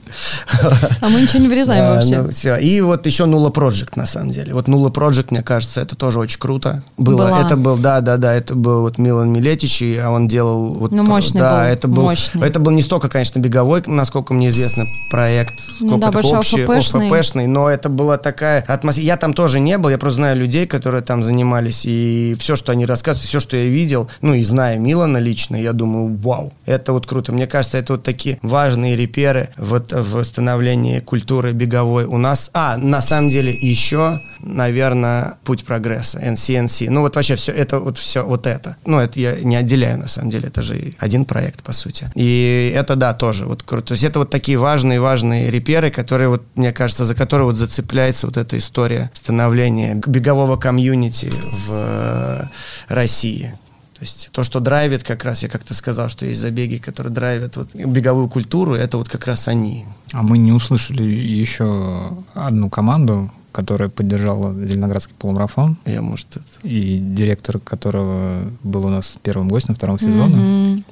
А 1.00 1.08
мы 1.08 1.20
ничего 1.20 1.40
не 1.40 1.48
вырезаем 1.48 1.82
Да, 2.10 2.22
вообще. 2.22 2.54
ну. 2.54 2.60
И 2.60 2.80
вот 2.80 3.06
еще 3.06 3.26
Нула 3.26 3.50
Project, 3.50 3.90
на 3.96 4.06
самом 4.06 4.30
деле. 4.30 4.54
Вот 4.54 4.68
Нула 4.68 4.90
Project, 4.90 5.26
мне 5.30 5.42
кажется, 5.42 5.80
это 5.80 5.96
тоже 5.96 6.18
очень 6.18 6.38
круто. 6.38 6.82
Было. 6.96 7.40
Это 7.44 7.56
был, 7.56 7.76
да, 7.76 8.00
да, 8.00 8.16
да, 8.16 8.34
это 8.34 8.54
был 8.54 8.82
вот 8.82 8.98
Милан 8.98 9.30
Милетич, 9.32 9.82
и 9.82 9.96
а 9.96 10.10
он 10.10 10.28
делал 10.28 10.74
вот... 10.74 10.92
Ну, 10.92 11.02
мощный 11.02 11.40
да, 11.40 11.60
был, 11.60 11.66
это 11.66 11.88
был, 11.88 12.02
мощный. 12.02 12.46
это 12.46 12.58
был 12.58 12.72
не 12.72 12.82
столько, 12.82 13.08
конечно, 13.08 13.38
беговой, 13.38 13.82
насколько 13.86 14.34
мне 14.34 14.48
известно, 14.48 14.84
проект, 15.10 15.52
сколько 15.60 15.94
Ну 15.94 15.98
да, 15.98 16.06
такой 16.08 16.22
больше 16.22 16.36
общий, 16.36 16.62
ОФПшный. 16.62 17.10
ОФПшный, 17.10 17.46
но 17.46 17.68
это 17.68 17.88
была 17.88 18.18
такая 18.18 18.64
атмосфера. 18.66 19.06
Я 19.06 19.16
там 19.16 19.34
тоже 19.34 19.60
не 19.60 19.78
был, 19.78 19.90
я 19.90 19.98
просто 19.98 20.16
знаю 20.16 20.36
людей, 20.36 20.66
которые 20.66 21.02
там 21.02 21.22
занимались, 21.22 21.84
и 21.84 22.36
все, 22.38 22.56
что 22.56 22.72
они 22.72 22.86
рассказывают, 22.86 23.26
все, 23.26 23.40
что 23.40 23.56
я 23.56 23.66
видел, 23.66 24.10
ну 24.20 24.34
и 24.34 24.42
зная 24.42 24.78
Милана 24.78 25.18
лично, 25.18 25.56
я 25.56 25.72
думаю, 25.72 26.16
вау, 26.16 26.52
это 26.66 26.92
вот 26.92 27.06
круто. 27.06 27.32
Мне 27.32 27.46
кажется, 27.46 27.78
это 27.78 27.94
вот 27.94 28.02
такие 28.02 28.38
важные 28.42 28.96
реперы 28.96 29.50
вот 29.56 29.92
в 29.92 30.22
становлении 30.24 31.00
культуры 31.00 31.52
беговой 31.52 32.04
у 32.04 32.18
нас. 32.18 32.50
А, 32.54 32.76
на 32.76 33.00
самом 33.00 33.30
деле 33.30 33.52
еще, 33.52 34.20
наверное, 34.40 35.36
путь 35.44 35.64
прогресса, 35.64 36.18
NCNC. 36.18 36.90
Ну 36.90 37.02
вот 37.02 37.16
вообще 37.16 37.36
все 37.36 37.52
это, 37.52 37.78
вот 37.78 37.98
все 37.98 38.24
вот 38.24 38.46
это. 38.46 38.76
Ну 38.84 38.98
это 38.98 39.18
я 39.20 39.36
не 39.36 39.56
отделяю, 39.56 39.98
на 39.98 40.08
самом 40.08 40.30
деле, 40.30 40.48
это 40.48 40.62
же 40.62 40.94
один 40.98 41.24
проект, 41.24 41.62
по 41.62 41.72
сути. 41.72 42.10
И 42.14 42.72
это, 42.74 42.96
да, 42.96 43.14
тоже 43.14 43.46
вот 43.46 43.62
круто. 43.62 43.88
То 43.88 43.92
есть 43.92 44.04
это 44.04 44.18
вот 44.18 44.30
такие 44.30 44.58
важные-важные 44.58 45.50
реперы, 45.50 45.90
которые 45.90 46.28
вот, 46.28 46.42
мне 46.54 46.72
кажется, 46.72 47.04
за 47.04 47.14
которые 47.14 47.46
вот 47.46 47.56
зацепляется 47.56 48.26
вот 48.26 48.36
эта 48.36 48.58
история 48.58 49.10
становления 49.14 49.94
бегового 49.94 50.56
комьюнити 50.56 51.30
в 51.66 51.72
э, 51.72 52.42
России. 52.88 53.54
То 53.98 54.04
есть 54.04 54.28
то, 54.30 54.44
что 54.44 54.60
драйвит 54.60 55.02
как 55.02 55.24
раз, 55.24 55.42
я 55.42 55.48
как-то 55.48 55.74
сказал, 55.74 56.08
что 56.08 56.24
есть 56.24 56.40
забеги, 56.40 56.76
которые 56.76 57.12
драйвят 57.12 57.56
вот 57.56 57.74
беговую 57.74 58.28
культуру, 58.28 58.74
это 58.74 58.96
вот 58.96 59.08
как 59.08 59.26
раз 59.26 59.48
они. 59.48 59.86
А 60.12 60.22
мы 60.22 60.38
не 60.38 60.52
услышали 60.52 61.02
еще 61.02 62.16
одну 62.34 62.70
команду, 62.70 63.32
которая 63.50 63.88
поддержала 63.88 64.54
Зеленоградский 64.54 65.16
полумарафон, 65.18 65.76
Я, 65.84 66.00
может, 66.00 66.28
это... 66.36 66.44
и 66.62 66.98
директор 66.98 67.58
которого 67.58 68.42
был 68.62 68.86
у 68.86 68.88
нас 68.88 69.18
первым 69.20 69.48
гостем 69.48 69.74
второго 69.74 69.98
сезона. 69.98 70.36
Мгм. 70.36 70.84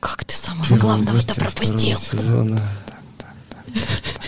Как 0.00 0.26
ты 0.26 0.34
самого 0.34 0.76
главного-то 0.76 1.34
пропустил? 1.34 1.98
сезона. 1.98 2.60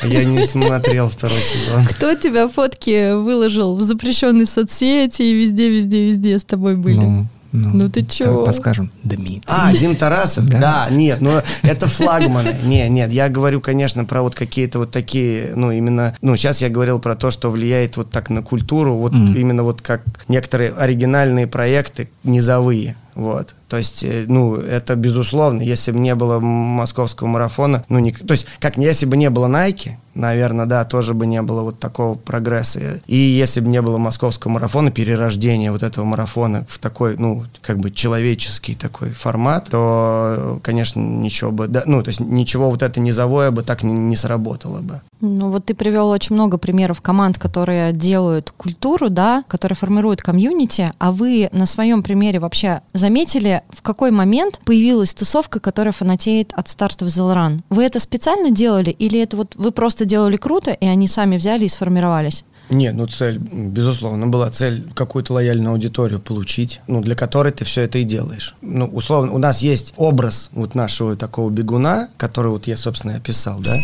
А 0.00 0.06
Я 0.06 0.24
не 0.24 0.46
смотрел 0.46 1.10
второй 1.10 1.40
сезон. 1.40 1.84
Кто 1.84 2.14
тебя 2.14 2.48
фотки 2.48 3.12
выложил 3.14 3.76
в 3.76 3.82
запрещенные 3.82 4.46
соцсети 4.46 5.22
и 5.22 5.34
везде, 5.34 5.68
везде, 5.68 6.06
везде 6.06 6.38
с 6.38 6.44
тобой 6.44 6.76
были? 6.76 6.96
Ну, 6.96 7.26
Ну 7.52 7.88
ты 7.90 8.02
чё? 8.02 8.24
давай 8.24 8.46
Подскажем. 8.46 8.90
Дмитрий. 9.04 9.42
А, 9.46 9.72
Дим 9.72 9.94
Тарасов? 9.96 10.48
Да. 10.48 10.58
Да, 10.58 10.86
нет, 10.90 11.20
ну 11.20 11.32
это 11.62 11.86
флагманы. 11.86 12.54
Не, 12.64 12.88
нет, 12.88 13.12
я 13.12 13.28
говорю, 13.28 13.60
конечно, 13.60 14.04
про 14.04 14.22
вот 14.22 14.34
какие-то 14.34 14.78
вот 14.78 14.90
такие, 14.90 15.52
ну 15.54 15.70
именно, 15.70 16.16
ну 16.22 16.34
сейчас 16.36 16.62
я 16.62 16.68
говорил 16.70 16.98
про 16.98 17.14
то, 17.14 17.30
что 17.30 17.50
влияет 17.50 17.96
вот 17.96 18.10
так 18.10 18.30
на 18.30 18.42
культуру, 18.42 18.94
вот 18.94 19.12
Мгм. 19.12 19.34
именно 19.34 19.62
вот 19.64 19.82
как 19.82 20.02
некоторые 20.28 20.70
оригинальные 20.72 21.46
проекты 21.46 22.08
низовые. 22.24 22.96
Вот. 23.14 23.54
То 23.72 23.78
есть, 23.78 24.04
э, 24.04 24.26
ну, 24.28 24.56
это 24.56 24.96
безусловно, 24.96 25.62
если 25.62 25.92
бы 25.92 25.98
не 25.98 26.14
было 26.14 26.40
московского 26.40 27.26
марафона, 27.26 27.86
ну, 27.88 28.00
не, 28.00 28.12
то 28.12 28.32
есть, 28.32 28.46
как 28.60 28.76
если 28.76 29.06
бы 29.06 29.16
не 29.16 29.30
было 29.30 29.46
Nike, 29.46 29.92
наверное, 30.14 30.66
да, 30.66 30.84
тоже 30.84 31.14
бы 31.14 31.26
не 31.26 31.40
было 31.42 31.62
вот 31.62 31.78
такого 31.78 32.14
прогресса. 32.14 33.00
И 33.06 33.16
если 33.16 33.60
бы 33.60 33.68
не 33.68 33.80
было 33.80 33.98
московского 33.98 34.52
марафона, 34.52 34.90
перерождения 34.90 35.72
вот 35.72 35.82
этого 35.82 36.04
марафона 36.04 36.66
в 36.68 36.78
такой, 36.78 37.16
ну, 37.16 37.44
как 37.62 37.78
бы 37.78 37.90
человеческий 37.90 38.74
такой 38.74 39.10
формат, 39.10 39.68
то, 39.70 40.58
конечно, 40.62 41.00
ничего 41.00 41.50
бы, 41.50 41.66
да, 41.66 41.82
ну, 41.86 42.02
то 42.02 42.08
есть, 42.08 42.20
ничего 42.20 42.70
вот 42.70 42.82
это 42.82 43.00
низовое 43.00 43.50
бы 43.50 43.62
так 43.62 43.82
не, 43.82 43.92
не 43.92 44.16
сработало 44.16 44.80
бы. 44.80 45.00
Ну 45.20 45.50
вот 45.50 45.66
ты 45.66 45.74
привел 45.74 46.08
очень 46.08 46.34
много 46.34 46.58
примеров 46.58 47.00
команд, 47.00 47.38
которые 47.38 47.92
делают 47.92 48.50
культуру, 48.50 49.08
да, 49.08 49.44
которые 49.46 49.76
формируют 49.76 50.20
комьюнити, 50.20 50.92
а 50.98 51.12
вы 51.12 51.48
на 51.52 51.64
своем 51.64 52.02
примере 52.02 52.40
вообще 52.40 52.80
заметили, 52.92 53.61
в 53.70 53.82
какой 53.82 54.10
момент 54.10 54.60
появилась 54.64 55.14
тусовка, 55.14 55.60
которая 55.60 55.92
фанатеет 55.92 56.52
от 56.54 56.68
стартов 56.68 57.08
Run? 57.08 57.60
Вы 57.70 57.84
это 57.84 57.98
специально 57.98 58.50
делали 58.50 58.90
или 58.90 59.20
это 59.20 59.36
вот 59.36 59.54
вы 59.56 59.70
просто 59.72 60.04
делали 60.04 60.36
круто, 60.36 60.72
и 60.72 60.86
они 60.86 61.06
сами 61.06 61.36
взяли 61.36 61.64
и 61.64 61.68
сформировались? 61.68 62.44
Не, 62.70 62.92
ну 62.92 63.06
цель, 63.06 63.38
безусловно, 63.38 64.26
была 64.28 64.50
цель 64.50 64.82
какую-то 64.94 65.34
лояльную 65.34 65.72
аудиторию 65.72 66.20
получить, 66.20 66.80
ну, 66.86 67.02
для 67.02 67.14
которой 67.14 67.52
ты 67.52 67.64
все 67.66 67.82
это 67.82 67.98
и 67.98 68.04
делаешь. 68.04 68.54
Ну, 68.62 68.86
условно, 68.86 69.32
у 69.32 69.38
нас 69.38 69.60
есть 69.60 69.92
образ 69.96 70.48
вот 70.52 70.74
нашего 70.74 71.14
такого 71.16 71.50
бегуна, 71.50 72.08
который 72.16 72.50
вот 72.50 72.66
я, 72.66 72.76
собственно, 72.76 73.12
и 73.12 73.16
описал, 73.16 73.60
да, 73.60 73.76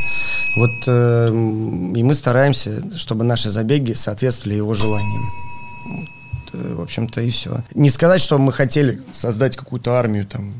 вот, 0.56 0.70
э, 0.86 1.28
и 1.28 2.02
мы 2.02 2.14
стараемся, 2.14 2.82
чтобы 2.96 3.24
наши 3.24 3.50
забеги 3.50 3.92
соответствовали 3.92 4.56
его 4.56 4.72
желаниям. 4.72 5.24
Э, 6.52 6.74
в 6.74 6.80
общем-то, 6.80 7.20
и 7.20 7.30
все. 7.30 7.62
Не 7.74 7.90
сказать, 7.90 8.20
что 8.20 8.38
мы 8.38 8.52
хотели 8.52 9.00
создать 9.12 9.56
какую-то 9.56 9.92
армию 9.94 10.26
там 10.26 10.52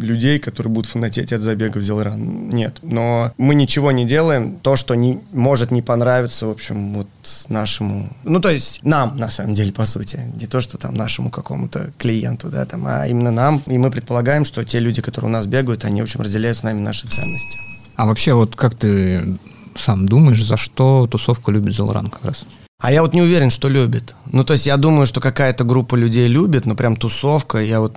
людей, 0.00 0.38
которые 0.38 0.72
будут 0.72 0.90
фанатеть 0.90 1.32
от 1.32 1.40
забегов 1.40 1.82
Зелран. 1.82 2.48
Нет. 2.50 2.78
Но 2.82 3.32
мы 3.38 3.54
ничего 3.54 3.92
не 3.92 4.06
делаем, 4.06 4.56
то, 4.56 4.76
что 4.76 4.94
не, 4.94 5.20
может 5.32 5.70
не 5.70 5.82
понравиться, 5.82 6.46
в 6.46 6.50
общем, 6.50 6.94
вот 6.94 7.08
нашему... 7.48 8.08
Ну, 8.24 8.40
то 8.40 8.50
есть 8.50 8.80
нам, 8.82 9.16
на 9.16 9.30
самом 9.30 9.54
деле, 9.54 9.72
по 9.72 9.84
сути. 9.86 10.20
Не 10.40 10.46
то, 10.46 10.60
что 10.60 10.78
там 10.78 10.94
нашему 10.94 11.30
какому-то 11.30 11.92
клиенту, 11.98 12.48
да, 12.50 12.64
там, 12.66 12.84
а 12.86 13.06
именно 13.06 13.30
нам. 13.30 13.62
И 13.66 13.78
мы 13.78 13.90
предполагаем, 13.90 14.44
что 14.44 14.64
те 14.64 14.78
люди, 14.78 15.02
которые 15.02 15.28
у 15.28 15.32
нас 15.32 15.46
бегают, 15.46 15.84
они, 15.84 16.00
в 16.00 16.04
общем, 16.04 16.20
разделяют 16.20 16.58
с 16.58 16.62
нами 16.62 16.80
наши 16.80 17.08
ценности. 17.08 17.58
А 17.96 18.06
вообще, 18.06 18.32
вот 18.32 18.56
как 18.56 18.74
ты 18.74 19.38
сам 19.76 20.06
думаешь, 20.06 20.44
за 20.44 20.56
что 20.56 21.06
тусовка 21.06 21.52
любит 21.52 21.74
Зелран 21.74 22.08
как 22.08 22.24
раз? 22.24 22.44
А 22.80 22.90
я 22.90 23.02
вот 23.02 23.12
не 23.12 23.20
уверен, 23.20 23.50
что 23.50 23.68
любит. 23.68 24.14
Ну, 24.32 24.42
то 24.42 24.54
есть 24.54 24.66
я 24.66 24.76
думаю, 24.78 25.06
что 25.06 25.20
какая-то 25.20 25.64
группа 25.64 25.96
людей 25.96 26.28
любит, 26.28 26.64
но 26.64 26.74
прям 26.74 26.96
тусовка, 26.96 27.58
я 27.58 27.80
вот 27.80 27.96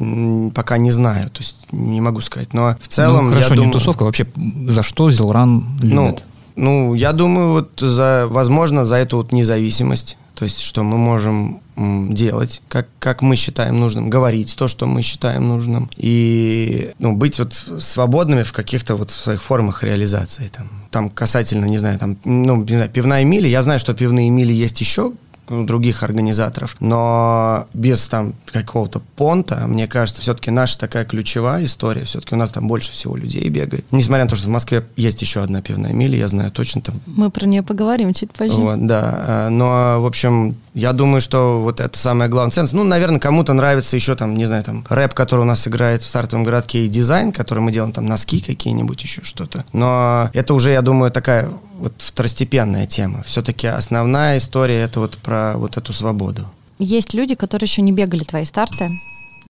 пока 0.53 0.77
не 0.77 0.91
знаю, 0.91 1.29
то 1.29 1.39
есть 1.39 1.67
не 1.71 2.01
могу 2.01 2.19
сказать. 2.21 2.53
Но 2.53 2.75
в 2.81 2.87
целом 2.89 3.25
ну, 3.25 3.29
хорошо, 3.29 3.47
я 3.47 3.51
не 3.51 3.57
думаю... 3.57 3.73
тусовка, 3.73 4.03
вообще 4.03 4.27
за 4.67 4.83
что 4.83 5.09
Зелран 5.09 5.65
Ну, 5.81 6.07
любит? 6.07 6.23
ну, 6.57 6.93
я 6.95 7.13
думаю, 7.13 7.51
вот 7.51 7.79
за, 7.79 8.27
возможно, 8.29 8.85
за 8.85 8.97
эту 8.97 9.17
вот 9.17 9.31
независимость. 9.31 10.17
То 10.35 10.45
есть, 10.45 10.59
что 10.61 10.83
мы 10.83 10.97
можем 10.97 11.61
делать, 11.77 12.61
как, 12.67 12.87
как 12.99 13.21
мы 13.21 13.35
считаем 13.35 13.79
нужным, 13.79 14.09
говорить 14.09 14.55
то, 14.57 14.67
что 14.67 14.85
мы 14.85 15.01
считаем 15.01 15.47
нужным, 15.47 15.89
и 15.95 16.91
ну, 16.99 17.15
быть 17.15 17.39
вот 17.39 17.53
свободными 17.53 18.43
в 18.43 18.51
каких-то 18.51 18.95
вот 18.95 19.11
своих 19.11 19.41
формах 19.41 19.83
реализации. 19.83 20.49
Там, 20.49 20.67
там 20.93 21.09
касательно, 21.09 21.65
не 21.65 21.79
знаю, 21.79 21.99
там, 21.99 22.17
ну, 22.23 22.63
не 22.63 22.75
знаю, 22.75 22.89
пивная 22.89 23.25
мили, 23.25 23.47
я 23.47 23.63
знаю, 23.63 23.79
что 23.79 23.93
пивные 23.93 24.29
мили 24.29 24.53
есть 24.53 24.79
еще 24.79 25.11
у 25.49 25.63
других 25.63 26.03
организаторов, 26.03 26.75
но 26.79 27.67
без 27.73 28.07
там 28.07 28.33
какого-то 28.51 28.99
понта, 29.15 29.65
мне 29.67 29.87
кажется, 29.87 30.21
все-таки 30.21 30.51
наша 30.51 30.77
такая 30.79 31.05
ключевая 31.05 31.65
история, 31.65 32.03
все-таки 32.05 32.35
у 32.35 32.37
нас 32.37 32.51
там 32.51 32.67
больше 32.67 32.91
всего 32.91 33.15
людей 33.15 33.47
бегает. 33.49 33.85
Несмотря 33.91 34.23
на 34.23 34.29
то, 34.29 34.35
что 34.35 34.47
в 34.47 34.51
Москве 34.51 34.85
есть 34.95 35.21
еще 35.21 35.41
одна 35.41 35.61
пивная 35.61 35.93
миля, 35.93 36.17
я 36.17 36.27
знаю 36.27 36.51
точно 36.51 36.81
там 36.81 36.95
Мы 37.05 37.29
про 37.29 37.45
нее 37.45 37.63
поговорим 37.63 38.13
чуть 38.13 38.31
позже. 38.31 38.55
вот, 38.55 38.85
да. 38.87 39.23
А, 39.27 39.49
Но, 39.49 40.01
в 40.01 40.05
общем, 40.05 40.55
я 40.73 40.93
думаю, 40.93 41.21
что 41.21 41.61
вот 41.61 41.79
это 41.79 41.97
самая 41.97 42.29
главная 42.29 42.51
ценность. 42.51 42.73
Ну, 42.73 42.83
наверное, 42.83 43.19
кому-то 43.19 43.53
нравится 43.53 43.95
еще 43.95 44.15
там, 44.15 44.35
не 44.37 44.45
знаю, 44.45 44.63
там 44.63 44.85
рэп, 44.89 45.13
который 45.13 45.41
у 45.41 45.45
нас 45.45 45.67
играет 45.67 46.03
в 46.03 46.05
стартовом 46.07 46.43
городке, 46.43 46.85
и 46.85 46.87
дизайн, 46.87 47.31
который 47.31 47.59
мы 47.59 47.71
делаем, 47.71 47.93
там 47.93 48.05
носки 48.05 48.39
какие-нибудь, 48.41 49.01
еще 49.03 49.21
что-то. 49.23 49.65
Но 49.73 50.29
это 50.33 50.53
уже, 50.53 50.71
я 50.71 50.81
думаю, 50.81 51.11
такая 51.11 51.49
вот 51.79 51.93
второстепенная 51.97 52.85
тема. 52.85 53.23
Все-таки 53.23 53.67
основная 53.67 54.37
история 54.37 54.81
это 54.81 54.99
вот 54.99 55.17
про 55.17 55.53
вот 55.57 55.77
эту 55.77 55.93
свободу. 55.93 56.45
Есть 56.79 57.13
люди, 57.13 57.35
которые 57.35 57.67
еще 57.67 57.81
не 57.81 57.91
бегали 57.91 58.23
твои 58.23 58.45
старты. 58.45 58.89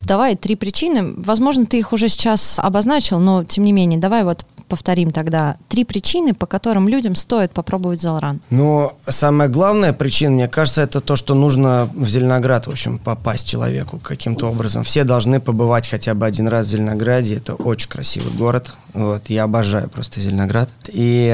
Давай 0.00 0.36
три 0.36 0.56
причины. 0.56 1.14
Возможно, 1.16 1.64
ты 1.64 1.78
их 1.78 1.92
уже 1.92 2.08
сейчас 2.08 2.58
обозначил, 2.58 3.20
но 3.20 3.44
тем 3.44 3.64
не 3.64 3.72
менее, 3.72 4.00
давай 4.00 4.24
вот 4.24 4.44
повторим 4.68 5.12
тогда. 5.12 5.56
Три 5.68 5.84
причины, 5.84 6.32
по 6.32 6.46
которым 6.46 6.88
людям 6.88 7.14
стоит 7.14 7.52
попробовать 7.52 8.00
Залран. 8.00 8.40
Но 8.48 8.96
самая 9.06 9.48
главная 9.48 9.92
причина, 9.92 10.32
мне 10.32 10.48
кажется, 10.48 10.80
это 10.80 11.02
то, 11.02 11.14
что 11.14 11.34
нужно 11.34 11.90
в 11.94 12.08
Зеленоград, 12.08 12.66
в 12.66 12.70
общем, 12.70 12.98
попасть 12.98 13.46
человеку 13.46 13.98
каким-то 13.98 14.50
образом. 14.50 14.82
Все 14.82 15.04
должны 15.04 15.40
побывать 15.40 15.88
хотя 15.88 16.14
бы 16.14 16.24
один 16.24 16.48
раз 16.48 16.66
в 16.66 16.70
Зеленограде. 16.70 17.36
Это 17.36 17.54
очень 17.54 17.90
красивый 17.90 18.32
город. 18.32 18.72
Вот, 18.94 19.30
я 19.30 19.44
обожаю 19.44 19.88
просто 19.88 20.20
Зеленоград. 20.20 20.68
И... 20.88 21.28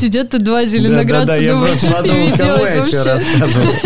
Сидят 0.00 0.30
тут 0.30 0.44
два 0.44 0.64
Да-да-да, 0.64 1.36
я 1.36 1.58
просто 1.58 1.90
подумал, 1.90 2.36
кому 2.36 2.64
я 2.64 2.74
еще 2.74 3.02
рассказываю. 3.02 3.68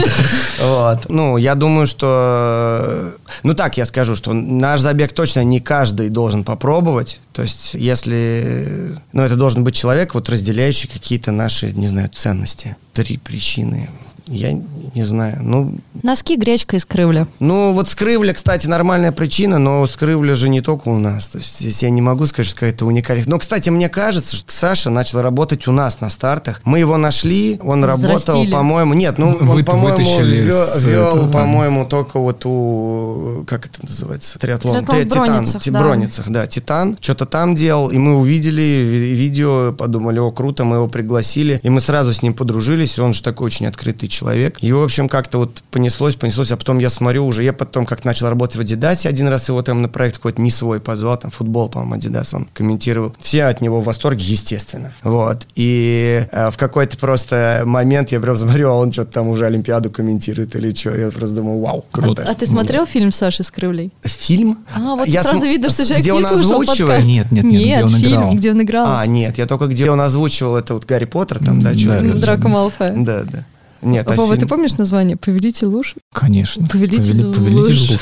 Вот. 0.58 1.10
Ну, 1.10 1.36
я 1.36 1.54
думаю, 1.54 1.86
что... 1.86 3.12
Ну, 3.42 3.54
так 3.54 3.76
я 3.76 3.84
скажу, 3.84 4.16
что 4.16 4.32
наш 4.32 4.80
забег 4.80 5.12
точно 5.12 5.44
не 5.44 5.60
каждый 5.60 6.08
должен 6.08 6.44
попробовать. 6.44 7.20
То 7.34 7.42
есть, 7.42 7.74
если... 7.74 8.96
Ну, 9.12 9.22
это 9.22 9.36
должен 9.36 9.64
быть 9.64 9.74
человек, 9.74 10.14
вот 10.14 10.30
разделяющий 10.30 10.88
какие-то 10.88 11.30
наши, 11.30 11.72
не 11.72 11.86
знаю, 11.88 12.08
ценности. 12.08 12.74
Три 12.94 13.18
причины. 13.18 13.90
Я 14.28 14.52
не 14.94 15.04
знаю. 15.04 15.38
Ну, 15.42 15.74
Носки, 16.02 16.36
гречка 16.36 16.76
из 16.76 16.84
крывля. 16.84 17.28
ну, 17.38 17.72
вот 17.72 17.88
скрывля, 17.88 18.32
кстати, 18.32 18.66
нормальная 18.66 19.12
причина, 19.12 19.58
но 19.58 19.86
скрывля 19.86 20.34
же 20.34 20.48
не 20.48 20.60
только 20.60 20.88
у 20.88 20.98
нас. 20.98 21.28
То 21.28 21.38
есть 21.38 21.60
здесь 21.60 21.82
я 21.82 21.90
не 21.90 22.02
могу 22.02 22.26
сказать, 22.26 22.48
что 22.48 22.56
какая-то 22.60 22.86
уникальность. 22.86 23.28
Но, 23.28 23.38
кстати, 23.38 23.68
мне 23.70 23.88
кажется, 23.88 24.36
что 24.36 24.52
Саша 24.52 24.90
начал 24.90 25.22
работать 25.22 25.68
у 25.68 25.72
нас 25.72 26.00
на 26.00 26.10
стартах. 26.10 26.60
Мы 26.64 26.80
его 26.80 26.96
нашли, 26.96 27.60
он 27.62 27.84
работал, 27.84 28.16
Взрастили. 28.16 28.50
по-моему... 28.50 28.94
Нет, 28.94 29.16
ну, 29.18 29.28
он, 29.28 29.48
Вы- 29.48 29.64
по-моему, 29.64 30.22
вел, 30.24 31.30
по-моему, 31.30 31.84
только 31.86 32.18
вот 32.18 32.44
у... 32.44 33.44
Как 33.46 33.66
это 33.66 33.84
называется? 33.86 34.38
Триатлон. 34.38 34.84
Триатлон 34.84 35.44
в 35.44 35.58
Титан. 35.60 35.72
Да. 35.72 35.80
Броницах, 35.80 36.28
да. 36.30 36.46
Титан. 36.46 36.98
Что-то 37.00 37.26
там 37.26 37.54
делал, 37.54 37.90
и 37.90 37.98
мы 37.98 38.16
увидели 38.16 38.60
ви- 38.62 39.14
видео, 39.14 39.72
подумали, 39.72 40.18
о, 40.18 40.30
круто, 40.30 40.64
мы 40.64 40.76
его 40.76 40.88
пригласили. 40.88 41.60
И 41.62 41.68
мы 41.70 41.80
сразу 41.80 42.12
с 42.12 42.22
ним 42.22 42.34
подружились, 42.34 42.98
он 42.98 43.14
же 43.14 43.22
такой 43.22 43.46
очень 43.46 43.66
открытый 43.66 44.08
человек. 44.16 44.58
И, 44.60 44.72
в 44.72 44.82
общем, 44.82 45.08
как-то 45.08 45.38
вот 45.38 45.62
понеслось, 45.70 46.14
понеслось, 46.16 46.50
а 46.52 46.56
потом 46.56 46.78
я 46.78 46.90
смотрю 46.90 47.26
уже, 47.26 47.44
я 47.44 47.52
потом 47.52 47.84
как 47.86 48.04
начал 48.04 48.28
работать 48.28 48.56
в 48.56 48.60
Адидасе, 48.60 49.08
один 49.08 49.28
раз 49.28 49.48
его 49.48 49.62
там 49.62 49.82
на 49.82 49.88
проект 49.88 50.16
какой-то 50.16 50.40
не 50.40 50.50
свой 50.50 50.80
позвал, 50.80 51.16
там 51.18 51.30
футбол, 51.30 51.68
по-моему, 51.68 51.94
Адидас 51.94 52.34
он 52.34 52.48
комментировал. 52.52 53.14
Все 53.20 53.44
от 53.44 53.60
него 53.60 53.80
в 53.80 53.84
восторге, 53.84 54.24
естественно. 54.24 54.92
Вот. 55.02 55.46
И 55.54 56.22
э, 56.32 56.50
в 56.50 56.56
какой-то 56.56 56.96
просто 56.98 57.62
момент 57.66 58.12
я 58.12 58.20
прям 58.20 58.36
смотрю, 58.36 58.70
а 58.70 58.74
он 58.74 58.92
что-то 58.92 59.12
там 59.12 59.28
уже 59.28 59.46
Олимпиаду 59.46 59.90
комментирует 59.90 60.54
или 60.56 60.74
что. 60.74 60.94
Я 60.96 61.10
просто 61.10 61.36
думаю, 61.36 61.60
вау, 61.60 61.84
круто. 61.90 62.24
А 62.28 62.34
ты 62.34 62.46
смотрел 62.46 62.86
фильм 62.86 63.12
Саши 63.12 63.42
с 63.42 63.50
крывлей? 63.50 63.92
Фильм? 64.02 64.58
А, 64.74 64.96
вот 64.96 65.06
Я 65.08 65.22
сразу 65.22 65.38
см- 65.38 65.50
видно, 65.52 65.70
что 65.70 65.84
человек 65.84 66.02
где 66.02 66.12
не 66.12 66.18
он 66.18 66.24
слушал 66.24 66.60
озвучивает? 66.62 66.78
подкаст. 66.88 67.06
Нет, 67.06 67.32
нет, 67.32 67.44
нет, 67.44 67.74
где 67.76 67.84
он 67.84 68.00
фильм, 68.00 68.12
играл. 68.20 68.34
где 68.34 68.50
он 68.52 68.62
играл. 68.62 68.86
А, 68.88 69.06
нет, 69.06 69.38
я 69.38 69.46
только 69.46 69.66
где 69.66 69.90
он 69.90 70.00
озвучивал 70.00 70.56
это 70.56 70.74
вот 70.74 70.84
Гарри 70.86 71.04
Поттер, 71.04 71.38
там, 71.44 71.60
да, 71.60 71.72
да, 71.74 72.00
да. 72.00 72.14
Драко 72.14 72.48
Малфоя. 72.48 72.94
Да, 72.96 73.22
да. 73.24 73.44
Нет, 73.82 74.06
а 74.08 74.14
Вова, 74.14 74.34
фильм 74.34 74.40
ты 74.40 74.46
помнишь 74.46 74.72
название? 74.78 75.16
Повелитель 75.16 75.66
луж? 75.66 75.94
Конечно. 76.12 76.66
Повелитель 76.66 77.20
Повели- 77.20 77.34
Повелитель 77.34 77.72
луж. 77.80 77.90
луж. 77.90 78.00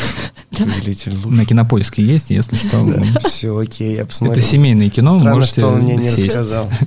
«Повелитель 0.56 1.12
луж». 1.24 1.36
На 1.36 1.44
Кинопольске 1.44 2.02
есть, 2.04 2.30
если 2.30 2.54
что. 2.56 3.28
Все, 3.28 3.56
окей, 3.58 3.96
я 3.96 4.06
посмотрю. 4.06 4.40
Это 4.40 4.42
семейное 4.48 4.88
кино, 4.90 5.18
Странно, 5.18 5.34
можете 5.36 5.60
что 5.60 5.68
он 5.68 5.80
мне 5.82 5.96
не 5.96 6.08
сесть. 6.08 6.24
рассказал. 6.26 6.70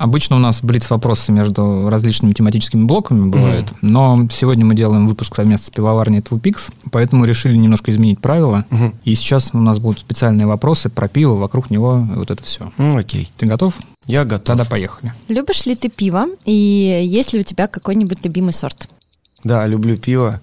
Обычно 0.00 0.36
у 0.36 0.38
нас 0.38 0.62
блиц-вопросы 0.62 1.30
между 1.30 1.90
различными 1.90 2.32
тематическими 2.32 2.84
блоками 2.84 3.28
бывают, 3.28 3.70
но 3.82 4.26
сегодня 4.32 4.64
мы 4.64 4.74
делаем 4.74 5.06
выпуск 5.06 5.36
совместно 5.36 5.66
с 5.66 5.68
пивоварней 5.68 6.20
Twopix, 6.20 6.72
поэтому 6.90 7.26
решили 7.26 7.54
немножко 7.54 7.90
изменить 7.90 8.18
правила. 8.18 8.64
Мгм. 8.70 8.94
И 9.04 9.14
сейчас 9.14 9.50
у 9.52 9.58
нас 9.58 9.78
будут 9.78 10.00
специальные 10.00 10.46
вопросы 10.46 10.88
про 10.88 11.06
пиво, 11.06 11.34
вокруг 11.34 11.68
него 11.68 12.06
и 12.14 12.16
вот 12.16 12.30
это 12.30 12.42
все. 12.42 12.72
Ну, 12.78 12.96
окей, 12.96 13.30
Ты 13.36 13.44
готов? 13.44 13.74
я 14.06 14.24
готов. 14.24 14.46
Тогда 14.46 14.64
поехали. 14.64 15.12
Любишь 15.28 15.66
ли 15.66 15.76
ты 15.76 15.90
пиво? 15.90 16.28
И 16.46 17.06
есть 17.06 17.34
ли 17.34 17.40
у 17.40 17.42
тебя 17.42 17.66
какой-нибудь 17.66 18.24
любимый 18.24 18.54
сорт? 18.54 18.88
Да, 19.44 19.66
люблю 19.66 19.98
пиво. 19.98 20.40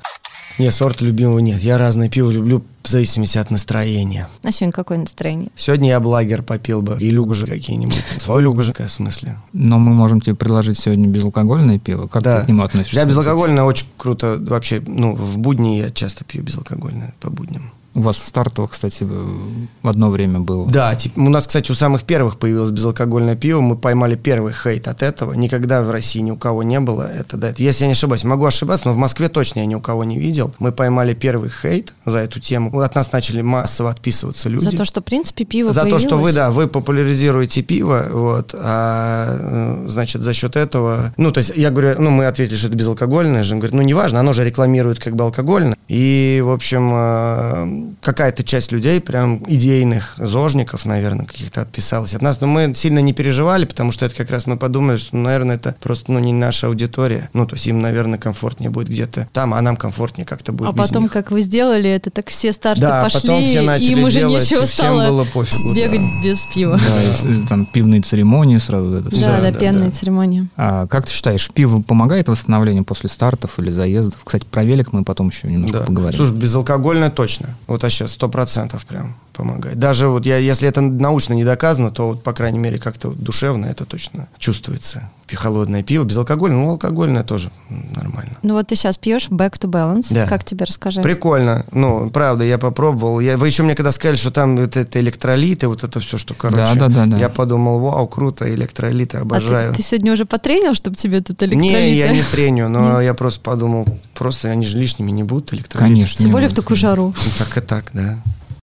Не, 0.59 0.71
сорта 0.71 1.05
любимого 1.05 1.39
нет. 1.39 1.61
Я 1.61 1.77
разное 1.77 2.09
пиво 2.09 2.31
люблю 2.31 2.63
в 2.83 2.89
зависимости 2.89 3.37
от 3.37 3.51
настроения. 3.51 4.27
А 4.43 4.51
сегодня 4.51 4.71
какое 4.71 4.97
настроение? 4.97 5.49
Сегодня 5.55 5.89
я 5.89 5.99
благер 5.99 6.41
попил 6.41 6.81
бы. 6.81 6.97
И 6.99 7.11
люгжи 7.11 7.45
какие-нибудь. 7.45 8.01
Свой 8.17 8.41
люгжи, 8.41 8.73
в 8.73 8.89
смысле. 8.91 9.37
Но 9.53 9.77
мы 9.77 9.93
можем 9.93 10.19
тебе 10.21 10.35
предложить 10.35 10.79
сегодня 10.79 11.07
безалкогольное 11.07 11.77
пиво. 11.79 12.07
Как 12.07 12.23
Да. 12.23 12.39
ты 12.39 12.45
к 12.45 12.49
нему 12.49 12.63
относишься? 12.63 12.99
Я 12.99 13.05
безалкогольное 13.05 13.63
очень 13.63 13.87
круто. 13.97 14.37
Вообще, 14.39 14.81
ну, 14.85 15.13
в 15.15 15.37
будни 15.37 15.77
я 15.77 15.91
часто 15.91 16.23
пью 16.23 16.41
безалкогольное 16.43 17.13
по 17.19 17.29
будням. 17.29 17.71
У 17.97 18.01
вас 18.01 18.17
в 18.19 18.27
стартовых, 18.27 18.71
кстати, 18.71 19.03
в 19.03 19.89
одно 19.89 20.11
время 20.11 20.39
было. 20.39 20.69
Да, 20.69 20.93
типа, 20.93 21.19
у 21.19 21.29
нас, 21.29 21.47
кстати, 21.47 21.71
у 21.71 21.73
самых 21.73 22.03
первых 22.03 22.37
появилось 22.37 22.69
безалкогольное 22.69 23.35
пиво. 23.35 23.59
Мы 23.61 23.75
поймали 23.75 24.13
первый 24.13 24.53
хейт 24.53 24.87
от 24.87 25.01
этого. 25.01 25.33
Никогда 25.33 25.81
в 25.81 25.89
России 25.89 26.19
ни 26.19 26.29
у 26.29 26.37
кого 26.37 26.61
не 26.61 26.79
было. 26.79 27.09
Это, 27.11 27.37
да, 27.37 27.49
это, 27.49 27.63
если 27.63 27.85
я 27.85 27.87
не 27.87 27.93
ошибаюсь, 27.93 28.23
могу 28.23 28.45
ошибаться, 28.45 28.87
но 28.87 28.93
в 28.93 28.97
Москве 28.97 29.29
точно 29.29 29.61
я 29.61 29.65
ни 29.65 29.73
у 29.73 29.81
кого 29.81 30.03
не 30.03 30.19
видел. 30.19 30.53
Мы 30.59 30.71
поймали 30.71 31.15
первый 31.15 31.49
хейт 31.49 31.93
за 32.05 32.19
эту 32.19 32.39
тему. 32.39 32.79
От 32.81 32.93
нас 32.93 33.11
начали 33.11 33.41
массово 33.41 33.89
отписываться 33.89 34.47
люди. 34.47 34.65
За 34.69 34.77
то, 34.77 34.85
что, 34.85 35.01
в 35.01 35.03
принципе, 35.03 35.43
пиво 35.43 35.73
За 35.73 35.81
то, 35.81 35.81
появилось. 35.85 36.03
что 36.03 36.17
вы, 36.17 36.33
да, 36.33 36.51
вы 36.51 36.67
популяризируете 36.67 37.63
пиво, 37.63 38.05
вот, 38.11 38.53
а, 38.53 39.85
э, 39.85 39.87
значит, 39.87 40.21
за 40.21 40.35
счет 40.35 40.55
этого, 40.55 41.15
ну, 41.17 41.31
то 41.31 41.39
есть, 41.39 41.53
я 41.55 41.71
говорю, 41.71 41.95
ну, 41.97 42.11
мы 42.11 42.27
ответили, 42.27 42.57
что 42.57 42.67
это 42.67 42.75
безалкогольное 42.75 43.41
же, 43.41 43.55
он 43.55 43.59
говорит, 43.59 43.75
ну, 43.75 43.81
неважно, 43.81 44.19
оно 44.19 44.33
же 44.33 44.45
рекламирует 44.45 44.99
как 44.99 45.15
бы 45.15 45.23
алкогольно, 45.23 45.75
и, 45.87 46.43
в 46.45 46.51
общем, 46.51 46.91
э, 46.93 47.86
какая-то 48.01 48.43
часть 48.43 48.71
людей, 48.71 48.99
прям 49.01 49.43
идейных 49.47 50.15
зожников, 50.17 50.85
наверное, 50.85 51.25
каких-то 51.25 51.61
отписалась 51.61 52.13
от 52.13 52.21
нас, 52.21 52.41
но 52.41 52.47
мы 52.47 52.73
сильно 52.75 52.99
не 52.99 53.13
переживали, 53.13 53.65
потому 53.65 53.91
что 53.91 54.05
это 54.05 54.15
как 54.15 54.29
раз 54.31 54.45
мы 54.47 54.57
подумали, 54.57 54.97
что, 54.97 55.15
наверное, 55.17 55.55
это 55.55 55.75
просто, 55.81 56.11
ну, 56.11 56.19
не 56.19 56.33
наша 56.33 56.67
аудитория, 56.67 57.29
ну, 57.33 57.45
то 57.45 57.55
есть, 57.55 57.67
им, 57.67 57.81
наверное, 57.81 58.19
комфортнее 58.19 58.69
будет 58.69 58.89
где-то 58.89 59.27
там, 59.33 59.53
а 59.53 59.61
нам 59.61 59.75
комфортнее 59.77 60.25
как-то 60.25 60.51
будет 60.51 60.69
А 60.69 60.71
без 60.73 60.87
потом, 60.87 61.03
них. 61.03 61.11
как 61.11 61.31
вы 61.31 61.41
сделали 61.41 61.89
это, 61.89 62.09
так 62.11 62.27
все 62.29 62.51
старты 62.53 62.81
Да, 62.81 63.03
пошли, 63.03 63.21
потом 63.21 63.43
все 63.43 63.63
и 63.63 63.65
начали 63.65 63.91
им 63.91 64.03
уже 64.03 64.19
делать, 64.19 64.43
нечего 64.43 64.65
стало 64.65 65.07
было 65.07 65.23
пофигу, 65.25 65.69
да. 65.69 65.75
бегать 65.75 66.01
без 66.23 66.39
пива. 66.53 66.77
Да, 66.77 67.29
и 67.29 67.47
там 67.47 67.65
пивные 67.65 68.01
церемонии 68.01 68.57
сразу. 68.57 68.93
это. 68.95 69.09
Да, 69.09 69.39
да, 69.41 69.51
да, 69.51 69.51
пенная 69.51 69.89
да. 69.89 69.91
церемония. 69.91 70.47
А 70.57 70.87
как 70.87 71.05
ты 71.05 71.11
считаешь, 71.11 71.49
пиво 71.53 71.81
помогает 71.81 72.27
восстановлению 72.29 72.83
после 72.85 73.09
стартов 73.09 73.59
или 73.59 73.71
заездов? 73.71 74.15
Кстати, 74.23 74.45
про 74.49 74.63
велик 74.63 74.93
мы 74.93 75.03
потом 75.03 75.29
еще 75.29 75.47
немножко 75.47 75.79
Да. 75.79 75.85
поговорим. 75.85 76.17
Слушай, 76.17 76.35
безалкогольное 76.35 77.09
точно. 77.09 77.55
Вот 77.67 77.83
сейчас 77.83 78.13
сто 78.13 78.29
процентов 78.29 78.85
прям 78.85 79.15
помогает. 79.33 79.77
Даже 79.77 80.07
вот 80.07 80.25
я, 80.25 80.37
если 80.37 80.67
это 80.67 80.81
научно 80.81 81.33
не 81.33 81.43
доказано, 81.43 81.91
то 81.91 82.09
вот, 82.09 82.23
по 82.23 82.33
крайней 82.33 82.59
мере, 82.59 82.79
как-то 82.79 83.09
душевно 83.11 83.65
это 83.65 83.85
точно 83.85 84.29
чувствуется. 84.39 85.11
Холодное 85.35 85.83
пиво, 85.83 86.03
безалкогольное, 86.03 86.57
ну, 86.57 86.69
алкогольное 86.69 87.23
тоже 87.23 87.51
нормально. 87.69 88.31
Ну 88.43 88.53
вот 88.53 88.67
ты 88.67 88.75
сейчас 88.75 88.97
пьешь 88.97 89.27
Back 89.29 89.59
to 89.59 89.69
Balance. 89.69 90.07
Да. 90.13 90.27
Как 90.27 90.43
тебе 90.43 90.65
расскажи? 90.65 91.01
Прикольно. 91.01 91.65
Ну, 91.71 92.09
правда, 92.09 92.43
я 92.43 92.57
попробовал. 92.57 93.19
Я, 93.19 93.37
вы 93.37 93.47
еще 93.47 93.63
мне 93.63 93.75
когда 93.75 93.91
сказали, 93.91 94.15
что 94.17 94.31
там 94.31 94.55
вот 94.57 94.77
это 94.77 94.99
электролиты, 94.99 95.67
вот 95.67 95.83
это 95.83 95.99
все, 95.99 96.17
что, 96.17 96.33
короче. 96.33 96.57
Да, 96.57 96.75
да, 96.75 96.87
да, 96.87 97.05
да. 97.05 97.17
Я 97.17 97.29
подумал, 97.29 97.79
вау, 97.79 98.07
круто, 98.07 98.53
электролиты, 98.53 99.17
А 99.17 99.21
обожаю. 99.21 99.71
ты, 99.71 99.77
ты 99.77 99.83
сегодня 99.83 100.13
уже 100.13 100.25
потренил, 100.25 100.73
чтобы 100.73 100.95
тебе 100.95 101.21
тут 101.21 101.41
электролиты? 101.43 101.55
Не, 101.55 101.97
я 101.97 102.11
не 102.13 102.23
треню, 102.23 102.69
но 102.69 103.01
я 103.01 103.13
просто 103.13 103.41
подумал, 103.41 103.85
просто 104.13 104.49
они 104.49 104.65
же 104.65 104.77
лишними 104.77 105.11
не 105.11 105.23
будут 105.23 105.53
электролиты. 105.53 105.91
Конечно. 105.91 106.21
Тем 106.23 106.31
более 106.31 106.49
в 106.49 106.53
такую 106.53 106.77
жару. 106.77 107.13
Так 107.37 107.57
и 107.57 107.61
так, 107.61 107.85
да. 107.93 108.17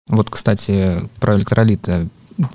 Вот, 0.09 0.29
кстати, 0.29 1.03
про 1.21 1.37
электролиты. 1.37 2.09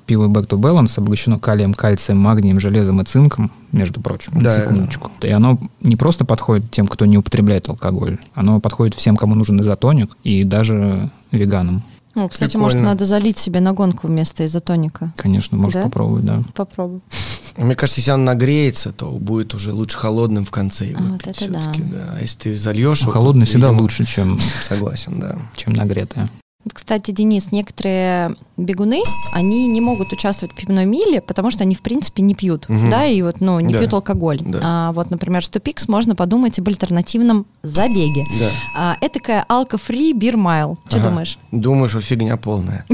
Пиво 0.06 0.28
Back 0.28 0.48
to 0.48 0.58
Balance 0.60 0.94
обогащено 0.98 1.40
калием, 1.40 1.74
кальцием, 1.74 2.18
магнием, 2.20 2.60
железом 2.60 3.02
и 3.02 3.06
цинком, 3.06 3.52
между 3.72 4.02
прочим, 4.02 4.34
Да. 4.42 4.60
секундочку. 4.62 5.12
И 5.22 5.30
оно 5.30 5.60
не 5.82 5.96
просто 5.96 6.26
подходит 6.26 6.72
тем, 6.72 6.88
кто 6.88 7.06
не 7.06 7.18
употребляет 7.18 7.70
алкоголь, 7.70 8.18
оно 8.34 8.60
подходит 8.60 8.96
всем, 8.96 9.18
кому 9.18 9.36
нужен 9.36 9.60
изотоник, 9.62 10.16
и 10.24 10.44
даже 10.44 11.10
веганам. 11.32 11.84
Ну, 12.16 12.30
кстати, 12.30 12.52
Прикольно. 12.52 12.64
может, 12.78 12.82
надо 12.82 13.06
залить 13.06 13.38
себе 13.38 13.60
на 13.60 13.74
гонку 13.74 14.08
вместо 14.08 14.46
изотоника. 14.46 15.12
Конечно, 15.18 15.58
можно 15.58 15.82
Да? 15.82 15.88
попробовать, 15.88 16.24
да. 16.24 16.44
Попробуй. 16.54 17.02
Мне 17.58 17.76
кажется, 17.76 18.00
если 18.00 18.12
он 18.12 18.24
нагреется, 18.24 18.94
то 18.94 19.12
будет 19.12 19.54
уже 19.54 19.74
лучше 19.74 19.98
холодным 19.98 20.46
в 20.46 20.52
конце 20.52 20.86
его 20.86 21.00
А, 21.02 21.10
вот 21.12 21.28
это 21.28 21.50
да. 21.52 21.62
да. 21.76 22.16
А 22.18 22.22
если 22.22 22.38
ты 22.40 22.56
зальешь... 22.58 23.02
Ну, 23.02 23.08
его, 23.08 23.12
холодное 23.14 23.46
всегда 23.46 23.68
видимо, 23.68 23.82
лучше, 23.82 24.06
чем, 24.06 24.40
Согласен, 24.62 25.20
да. 25.20 25.36
чем 25.58 25.74
нагретое. 25.74 26.30
Кстати, 26.74 27.12
Денис, 27.12 27.52
некоторые 27.52 28.36
бегуны, 28.58 29.02
они 29.34 29.68
не 29.68 29.82
могут 29.82 30.12
участвовать 30.12 30.54
в 30.54 30.58
пивной 30.58 30.86
миле, 30.86 31.22
потому 31.22 31.52
что 31.52 31.64
они, 31.64 31.76
в 31.76 31.82
принципе, 31.82 32.24
не 32.24 32.34
пьют, 32.34 32.68
Мгм. 32.70 32.90
да, 32.90 33.06
и 33.06 33.22
вот, 33.22 33.40
ну, 33.40 33.60
не 33.60 33.72
Да. 33.74 33.80
пьют 33.80 33.94
алкоголь. 33.94 34.40
Да. 34.42 34.60
А 34.64 34.92
вот, 34.94 35.12
например, 35.12 35.46
100 35.46 35.60
Пикс 35.60 35.88
можно 35.88 36.16
подумать 36.16 36.58
об 36.58 36.68
альтернативном 36.68 37.46
забеге. 37.64 38.24
Да. 38.40 38.50
А, 38.76 38.98
этакая 39.02 39.46
алко-фри 39.48 40.14
бир 40.14 40.38
майл. 40.38 40.80
Что 40.88 40.98
Ага. 40.98 41.10
думаешь? 41.10 41.38
Думаю, 41.52 41.88
что 41.90 42.02
фигня 42.02 42.38
полная. 42.38 42.86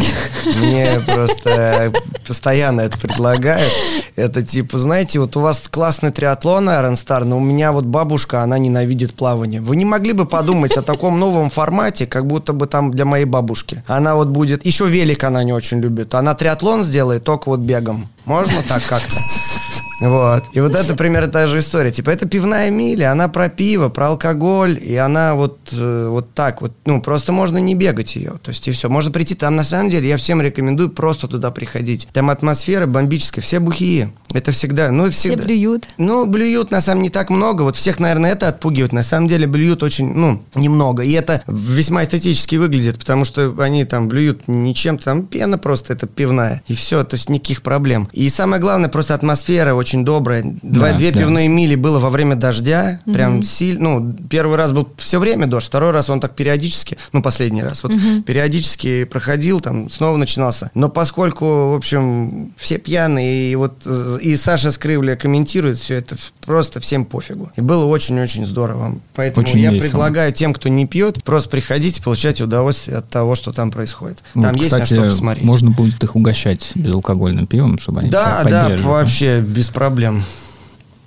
Мне 0.55 0.99
просто 1.05 1.93
постоянно 2.27 2.81
это 2.81 2.97
предлагают. 2.97 3.71
Это 4.15 4.43
типа, 4.43 4.79
знаете, 4.79 5.19
вот 5.19 5.37
у 5.37 5.39
вас 5.41 5.67
классный 5.69 6.11
триатлон 6.11 6.67
Iron 6.69 6.93
Star, 6.93 7.23
но 7.23 7.37
у 7.37 7.41
меня 7.41 7.71
вот 7.71 7.85
бабушка, 7.85 8.41
она 8.43 8.57
ненавидит 8.57 9.13
плавание. 9.13 9.61
Вы 9.61 9.75
не 9.77 9.85
могли 9.85 10.13
бы 10.13 10.25
подумать 10.25 10.75
о 10.75 10.81
таком 10.81 11.19
новом 11.19 11.49
формате, 11.49 12.05
как 12.07 12.25
будто 12.27 12.51
бы 12.53 12.65
там 12.67 12.91
для 12.91 13.05
моей 13.05 13.25
бабушки? 13.25 13.60
Она 13.87 14.15
вот 14.15 14.27
будет... 14.29 14.65
Еще 14.65 14.87
велик 14.87 15.23
она 15.23 15.43
не 15.43 15.53
очень 15.53 15.79
любит. 15.79 16.13
Она 16.15 16.33
триатлон 16.35 16.83
сделает 16.83 17.23
только 17.23 17.49
вот 17.49 17.59
бегом. 17.59 18.09
Можно 18.25 18.63
так 18.67 18.83
как-то? 18.85 19.15
Вот. 20.01 20.43
И 20.53 20.59
вот 20.59 20.75
это 20.75 20.95
примерно 20.95 21.31
та 21.31 21.47
же 21.47 21.59
история. 21.59 21.91
Типа, 21.91 22.09
это 22.09 22.27
пивная 22.27 22.69
миля, 22.71 23.11
она 23.11 23.27
про 23.27 23.49
пиво, 23.49 23.89
про 23.89 24.07
алкоголь, 24.07 24.77
и 24.81 24.95
она 24.95 25.35
вот, 25.35 25.59
э, 25.71 26.07
вот 26.09 26.33
так 26.33 26.61
вот, 26.61 26.73
ну, 26.85 27.01
просто 27.01 27.31
можно 27.31 27.59
не 27.59 27.75
бегать 27.75 28.15
ее. 28.15 28.33
То 28.41 28.49
есть, 28.49 28.67
и 28.67 28.71
все. 28.71 28.89
Можно 28.89 29.11
прийти 29.11 29.35
там, 29.35 29.55
на 29.55 29.63
самом 29.63 29.89
деле, 29.89 30.09
я 30.09 30.17
всем 30.17 30.41
рекомендую 30.41 30.89
просто 30.89 31.27
туда 31.27 31.51
приходить. 31.51 32.07
Там 32.13 32.29
атмосфера 32.29 32.87
бомбическая, 32.87 33.43
все 33.43 33.59
бухие. 33.59 34.11
Это 34.33 34.51
всегда, 34.51 34.91
ну, 34.91 35.05
Все 35.09 35.29
всегда. 35.29 35.43
блюют. 35.45 35.87
Ну, 35.97 36.25
блюют, 36.25 36.71
на 36.71 36.81
самом 36.81 37.01
деле, 37.01 37.09
не 37.09 37.09
так 37.09 37.29
много. 37.29 37.61
Вот 37.61 37.75
всех, 37.75 37.99
наверное, 37.99 38.31
это 38.31 38.47
отпугивает. 38.47 38.93
На 38.93 39.03
самом 39.03 39.27
деле, 39.27 39.45
блюют 39.45 39.83
очень, 39.83 40.11
ну, 40.13 40.41
немного. 40.55 41.03
И 41.03 41.11
это 41.11 41.43
весьма 41.47 42.03
эстетически 42.03 42.55
выглядит, 42.55 42.97
потому 42.97 43.23
что 43.23 43.53
они 43.59 43.85
там 43.85 44.07
блюют 44.07 44.47
ничем, 44.47 44.97
там 44.97 45.27
пена 45.27 45.57
просто, 45.57 45.93
это 45.93 46.07
пивная. 46.07 46.63
И 46.67 46.73
все, 46.73 47.03
то 47.03 47.15
есть 47.15 47.29
никаких 47.29 47.61
проблем. 47.61 48.09
И 48.13 48.27
самое 48.29 48.59
главное, 48.61 48.89
просто 48.89 49.13
атмосфера 49.13 49.73
очень 49.75 49.90
добрая. 49.97 50.43
Два, 50.61 50.89
Да, 50.91 50.97
две 50.97 51.11
да. 51.11 51.19
пивные 51.19 51.47
мили 51.47 51.75
было 51.75 51.99
во 51.99 52.09
время 52.09 52.35
дождя. 52.35 52.99
Прям 53.05 53.43
сильно, 53.43 53.99
ну, 53.99 54.13
первый 54.29 54.57
раз 54.57 54.71
был 54.71 54.87
все 54.97 55.19
время 55.19 55.47
дождь, 55.47 55.67
второй 55.67 55.91
раз 55.91 56.09
он 56.09 56.19
так 56.19 56.35
периодически, 56.35 56.97
ну, 57.13 57.21
последний 57.21 57.61
раз, 57.63 57.83
вот 57.83 57.91
периодически 58.25 59.03
проходил, 59.03 59.59
там 59.59 59.89
снова 59.89 60.17
начинался. 60.17 60.71
Но 60.73 60.89
поскольку, 60.89 61.71
в 61.71 61.75
общем, 61.75 62.53
все 62.57 62.77
пьяные, 62.77 63.51
и 63.51 63.55
вот 63.55 63.85
и 64.21 64.35
Саша 64.35 64.71
Скрывля 64.71 65.15
комментирует 65.15 65.77
все 65.77 65.95
это, 65.95 66.15
просто 66.45 66.79
всем 66.79 67.05
пофигу. 67.05 67.51
И 67.55 67.61
было 67.61 67.85
очень-очень 67.85 68.45
здорово. 68.45 68.95
Поэтому 69.15 69.45
Очень 69.45 69.59
я 69.59 69.71
весело. 69.71 69.89
предлагаю 69.89 70.31
тем, 70.33 70.53
кто 70.53 70.69
не 70.69 70.87
пьет, 70.87 71.23
просто 71.23 71.49
приходите, 71.49 72.01
получать 72.01 72.41
удовольствие 72.41 72.97
от 72.97 73.09
того, 73.09 73.35
что 73.35 73.51
там 73.51 73.71
происходит. 73.71 74.19
Вот, 74.33 74.43
Там 74.43 74.55
есть 74.55 74.67
кстати, 74.67 74.93
на 74.93 74.99
что 75.01 75.09
посмотреть. 75.09 75.43
можно 75.45 75.71
будет 75.71 76.03
их 76.03 76.15
угощать 76.15 76.71
безалкогольным 76.75 77.47
пивом, 77.47 77.77
чтобы 77.79 78.01
они 78.01 78.09
Да, 78.09 78.43
да, 78.45 78.75
вообще 78.81 79.41
без 79.41 79.67
проблем. 79.69 79.80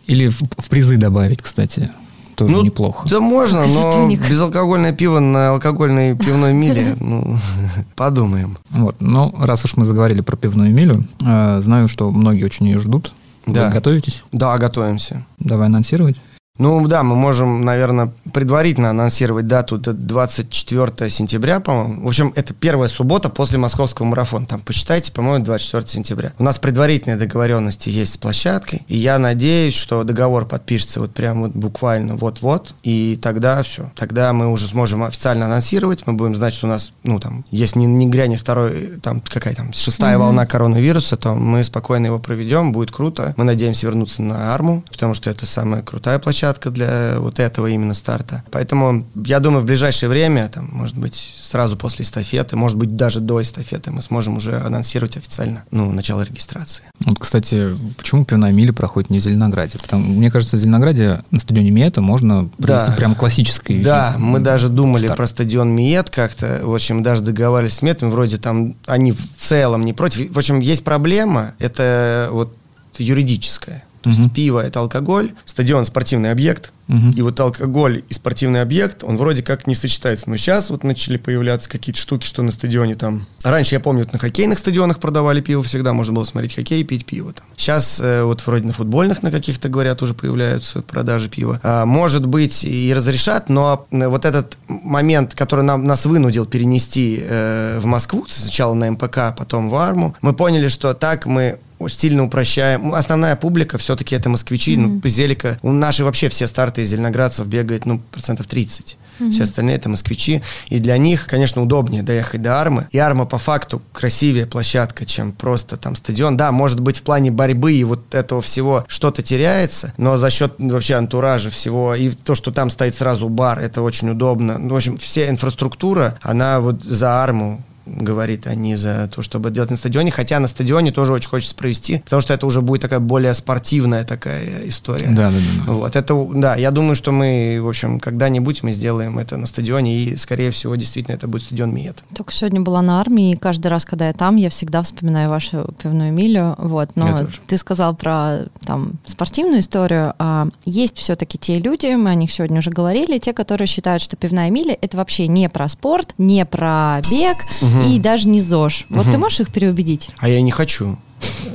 Или 0.06 0.28
в, 0.28 0.40
в 0.58 0.68
призы 0.68 0.96
добавить, 0.96 1.42
кстати. 1.42 1.90
Тоже 2.36 2.56
неплохо. 2.56 3.02
Ну, 3.04 3.10
Да 3.10 3.20
можно, 3.20 3.64
но 3.66 4.08
безалкогольное 4.10 4.92
пиво 4.92 5.20
на 5.20 5.50
алкогольной 5.50 6.16
пивной 6.18 6.52
миле, 6.52 6.96
ну, 6.98 7.38
подумаем. 7.96 8.58
Вот. 8.70 8.96
Но 9.00 9.32
раз 9.38 9.64
уж 9.64 9.76
мы 9.76 9.84
заговорили 9.84 10.20
про 10.20 10.36
пивную 10.36 10.72
милю, 10.72 11.04
э, 11.24 11.60
знаю, 11.62 11.88
что 11.88 12.10
многие 12.10 12.44
очень 12.44 12.66
ее 12.66 12.80
ждут. 12.80 13.12
Да. 13.46 13.66
Вы 13.66 13.74
готовитесь? 13.74 14.22
Да, 14.32 14.56
готовимся. 14.58 15.24
Давай 15.38 15.66
анонсировать. 15.66 16.20
Ну 16.56 16.86
да, 16.86 17.02
мы 17.02 17.16
можем, 17.16 17.64
наверное, 17.64 18.12
предварительно 18.32 18.90
анонсировать 18.90 19.48
дату. 19.48 19.76
Это 19.80 19.92
24 19.92 21.10
сентября, 21.10 21.58
по-моему. 21.58 22.04
В 22.04 22.06
общем, 22.06 22.32
это 22.36 22.54
первая 22.54 22.88
суббота 22.88 23.28
после 23.28 23.58
московского 23.58 24.06
марафона. 24.06 24.46
Там 24.46 24.60
посчитайте, 24.60 25.10
по-моему, 25.10 25.44
24 25.44 25.88
сентября. 25.88 26.32
У 26.38 26.44
нас 26.44 26.60
предварительные 26.60 27.16
договоренности 27.16 27.88
есть 27.88 28.12
с 28.12 28.18
площадкой. 28.18 28.82
И 28.86 28.96
я 28.96 29.18
надеюсь, 29.18 29.74
что 29.74 30.04
договор 30.04 30.46
подпишется 30.46 31.00
вот 31.00 31.12
прям 31.12 31.42
вот 31.42 31.50
буквально 31.50 32.14
вот-вот. 32.14 32.72
И 32.84 33.18
тогда 33.20 33.60
все. 33.64 33.90
Тогда 33.96 34.32
мы 34.32 34.46
уже 34.46 34.68
сможем 34.68 35.02
официально 35.02 35.46
анонсировать. 35.46 36.06
Мы 36.06 36.12
будем 36.12 36.36
знать, 36.36 36.54
что 36.54 36.68
у 36.68 36.70
нас, 36.70 36.92
ну 37.02 37.18
там, 37.18 37.44
если 37.50 37.80
не, 37.80 37.86
не 37.86 38.06
грянет 38.06 38.38
второй, 38.38 39.00
там, 39.02 39.20
какая 39.28 39.56
там, 39.56 39.72
шестая 39.72 40.18
волна 40.18 40.46
коронавируса, 40.46 41.16
то 41.16 41.34
мы 41.34 41.64
спокойно 41.64 42.06
его 42.06 42.20
проведем. 42.20 42.70
Будет 42.70 42.92
круто. 42.92 43.34
Мы 43.36 43.42
надеемся 43.42 43.86
вернуться 43.86 44.22
на 44.22 44.54
Арму, 44.54 44.84
потому 44.92 45.14
что 45.14 45.30
это 45.30 45.46
самая 45.46 45.82
крутая 45.82 46.20
площадка 46.20 46.43
площадка 46.44 46.70
для 46.70 47.14
вот 47.20 47.40
этого 47.40 47.68
именно 47.68 47.94
старта. 47.94 48.42
Поэтому 48.50 49.06
я 49.24 49.40
думаю, 49.40 49.62
в 49.62 49.64
ближайшее 49.64 50.10
время, 50.10 50.48
там, 50.48 50.68
может 50.72 50.96
быть, 50.96 51.14
сразу 51.40 51.76
после 51.76 52.04
эстафеты, 52.04 52.54
может 52.56 52.76
быть, 52.76 52.96
даже 52.96 53.20
до 53.20 53.40
эстафеты 53.40 53.90
мы 53.90 54.02
сможем 54.02 54.36
уже 54.36 54.58
анонсировать 54.60 55.16
официально, 55.16 55.64
ну, 55.70 55.90
начало 55.92 56.22
регистрации. 56.22 56.84
Вот, 57.00 57.18
кстати, 57.18 57.74
почему 57.96 58.24
пивная 58.26 58.52
миля 58.52 58.72
проходит 58.74 59.08
не 59.10 59.20
в 59.20 59.22
Зеленограде? 59.22 59.78
Потому, 59.78 60.04
мне 60.06 60.30
кажется, 60.30 60.56
в 60.56 60.60
Зеленограде 60.60 61.22
на 61.30 61.40
стадионе 61.40 61.70
Мета 61.70 62.02
можно 62.02 62.48
провести 62.58 62.90
Да. 62.90 62.96
прям 62.96 63.14
классический 63.14 63.82
Да, 63.82 64.16
мы 64.18 64.38
даже 64.40 64.68
думали 64.68 65.06
старт. 65.06 65.16
про 65.16 65.26
стадион 65.26 65.70
Миет 65.70 66.10
как-то. 66.10 66.60
В 66.62 66.74
общем, 66.74 67.02
даже 67.02 67.22
договаривались 67.22 67.76
с 67.78 67.82
Метом, 67.82 68.10
вроде 68.10 68.36
там 68.36 68.74
они 68.86 69.12
в 69.12 69.20
целом 69.38 69.84
не 69.84 69.92
против. 69.94 70.30
В 70.30 70.38
общем, 70.38 70.60
есть 70.60 70.84
проблема, 70.84 71.54
это 71.58 72.28
вот 72.32 72.54
юридическая. 72.98 73.82
То 74.04 74.10
есть 74.10 74.20
Мгм. 74.20 74.30
пиво– 74.30 74.60
это 74.64 74.80
алкоголь, 74.80 75.32
стадион– 75.46 75.84
спортивный 75.86 76.30
объект, 76.30 76.72
Мгм. 76.88 77.12
и 77.12 77.22
вот 77.22 77.40
алкоголь 77.40 78.02
и 78.06 78.12
спортивный 78.12 78.60
объект, 78.60 79.02
он 79.02 79.16
вроде 79.16 79.42
как 79.42 79.66
не 79.66 79.74
сочетается. 79.74 80.28
Но 80.28 80.36
сейчас 80.36 80.68
вот 80.68 80.84
начали 80.84 81.16
появляться 81.16 81.70
какие-то 81.70 81.98
штуки, 81.98 82.26
что 82.26 82.42
на 82.42 82.50
стадионе 82.52 82.94
там... 82.96 83.24
Раньше, 83.42 83.74
я 83.74 83.80
помню, 83.80 84.04
вот 84.04 84.12
на 84.12 84.18
хоккейных 84.18 84.58
стадионах 84.58 84.98
продавали 85.00 85.40
пиво 85.40 85.62
всегда, 85.62 85.94
можно 85.94 86.12
было 86.12 86.24
смотреть 86.24 86.54
хоккей 86.54 86.82
и 86.82 86.84
пить 86.84 87.06
пиво 87.06 87.32
там. 87.32 87.46
Сейчас 87.56 87.98
э, 88.02 88.22
вот 88.24 88.46
вроде 88.46 88.66
на 88.66 88.74
футбольных 88.74 89.22
на 89.22 89.30
каких-то, 89.30 89.70
говорят, 89.70 90.02
уже 90.02 90.12
появляются 90.12 90.82
продажи 90.82 91.30
пива. 91.30 91.58
А, 91.62 91.86
может 91.86 92.26
быть, 92.26 92.62
и 92.64 92.92
разрешат, 92.94 93.48
но 93.48 93.86
э, 93.90 94.06
вот 94.06 94.26
этот 94.26 94.58
момент, 94.68 95.34
который 95.34 95.64
нам, 95.64 95.86
нас 95.86 96.04
вынудил 96.04 96.44
перенести 96.44 97.18
э, 97.26 97.78
в 97.80 97.86
Москву, 97.86 98.26
сначала 98.28 98.74
на 98.74 98.90
МПК, 98.90 99.34
потом 99.34 99.70
в 99.70 99.74
Арму, 99.76 100.14
мы 100.20 100.34
поняли, 100.34 100.68
что 100.68 100.92
так 100.92 101.24
мы 101.24 101.58
сильно 101.88 102.24
упрощаем. 102.24 102.94
Основная 102.94 103.36
публика 103.36 103.78
все-таки 103.78 104.14
это 104.14 104.28
москвичи. 104.28 104.76
Ну, 104.76 105.00
Зелика, 105.04 105.58
у 105.62 105.72
наши 105.72 106.04
вообще 106.04 106.28
все 106.28 106.46
старты 106.46 106.82
из 106.82 106.90
зеленоградцев 106.90 107.46
бегает, 107.46 107.86
ну, 107.86 108.00
процентов 108.10 108.46
30. 108.46 108.96
Все 109.30 109.44
остальные 109.44 109.76
это 109.76 109.88
москвичи. 109.88 110.42
И 110.68 110.80
для 110.80 110.96
них, 110.98 111.26
конечно, 111.26 111.62
удобнее 111.62 112.02
доехать 112.02 112.42
до 112.42 112.60
Армы. 112.60 112.88
И 112.90 112.98
Арма 112.98 113.26
по 113.26 113.38
факту 113.38 113.80
красивее 113.92 114.46
площадка, 114.46 115.06
чем 115.06 115.32
просто 115.32 115.76
там 115.76 115.94
стадион. 115.96 116.36
Да, 116.36 116.50
может 116.52 116.80
быть, 116.80 116.98
в 116.98 117.02
плане 117.02 117.30
борьбы 117.30 117.74
и 117.74 117.84
вот 117.84 118.14
этого 118.14 118.42
всего 118.42 118.84
что-то 118.88 119.22
теряется, 119.22 119.94
но 119.98 120.16
за 120.16 120.30
счет 120.30 120.54
вообще 120.58 120.94
антуража 120.94 121.50
всего 121.50 121.94
и 121.94 122.10
то, 122.10 122.34
что 122.34 122.50
там 122.50 122.70
стоит 122.70 122.94
сразу 122.94 123.28
бар, 123.28 123.60
это 123.60 123.82
очень 123.82 124.10
удобно. 124.10 124.58
Ну, 124.58 124.74
в 124.74 124.76
общем, 124.76 124.98
вся 124.98 125.28
инфраструктура, 125.28 126.18
она 126.22 126.60
вот 126.60 126.82
за 126.82 127.22
Арму 127.22 127.62
говорит, 127.86 128.46
а 128.46 128.54
не 128.54 128.76
за 128.76 129.08
то, 129.14 129.22
чтобы 129.22 129.50
делать 129.50 129.70
на 129.70 129.76
стадионе. 129.76 130.10
Хотя 130.10 130.38
на 130.40 130.48
стадионе 130.48 130.92
тоже 130.92 131.12
очень 131.12 131.28
хочется 131.28 131.54
провести, 131.54 131.98
потому 131.98 132.22
что 132.22 132.34
это 132.34 132.46
уже 132.46 132.60
будет 132.60 132.82
такая 132.82 133.00
более 133.00 133.34
спортивная 133.34 134.04
такая 134.04 134.66
история. 134.68 135.08
Да, 135.08 135.30
да, 135.30 135.36
да. 135.66 135.72
Вот, 135.72 135.96
это, 135.96 136.28
да, 136.34 136.56
я 136.56 136.70
думаю, 136.70 136.96
что 136.96 137.12
мы, 137.12 137.58
в 137.60 137.68
общем, 137.68 138.00
когда-нибудь 138.00 138.62
мы 138.62 138.72
сделаем 138.72 139.18
это 139.18 139.36
на 139.36 139.46
стадионе, 139.46 139.96
и, 139.96 140.16
скорее 140.16 140.50
всего, 140.50 140.76
действительно, 140.76 141.14
это 141.14 141.28
будет 141.28 141.42
стадион 141.42 141.74
Миет. 141.74 142.02
Только 142.14 142.32
сегодня 142.32 142.60
была 142.60 142.82
на 142.82 143.00
армии, 143.00 143.32
и 143.32 143.36
каждый 143.36 143.68
раз, 143.68 143.84
когда 143.84 144.08
я 144.08 144.12
там, 144.12 144.36
я 144.36 144.50
всегда 144.50 144.82
вспоминаю 144.82 145.28
вашу 145.28 145.74
пивную 145.82 146.12
милю. 146.12 146.54
Вот. 146.58 146.90
Я 146.96 147.04
Но 147.04 147.18
тоже. 147.24 147.40
ты 147.46 147.56
сказал 147.56 147.94
про 147.94 148.46
там, 148.64 148.94
спортивную 149.04 149.60
историю. 149.60 150.14
А 150.18 150.46
есть 150.64 150.96
все-таки 150.98 151.38
те 151.38 151.58
люди, 151.58 151.94
мы 151.94 152.10
о 152.10 152.14
них 152.14 152.32
сегодня 152.32 152.58
уже 152.58 152.70
говорили, 152.70 153.18
те, 153.18 153.32
которые 153.32 153.66
считают, 153.66 154.02
что 154.02 154.16
пивная 154.16 154.50
миля 154.50 154.76
это 154.80 154.96
вообще 154.96 155.28
не 155.28 155.48
про 155.48 155.68
спорт, 155.68 156.14
не 156.18 156.44
про 156.44 157.00
бег 157.10 157.36
и 157.82 157.98
даже 157.98 158.28
не 158.28 158.40
ЗОЖ. 158.40 158.86
Вот 158.88 159.06
ты 159.10 159.18
можешь 159.18 159.40
их 159.40 159.52
переубедить? 159.52 160.10
А 160.18 160.28
я 160.28 160.40
не 160.40 160.50
хочу. 160.50 160.98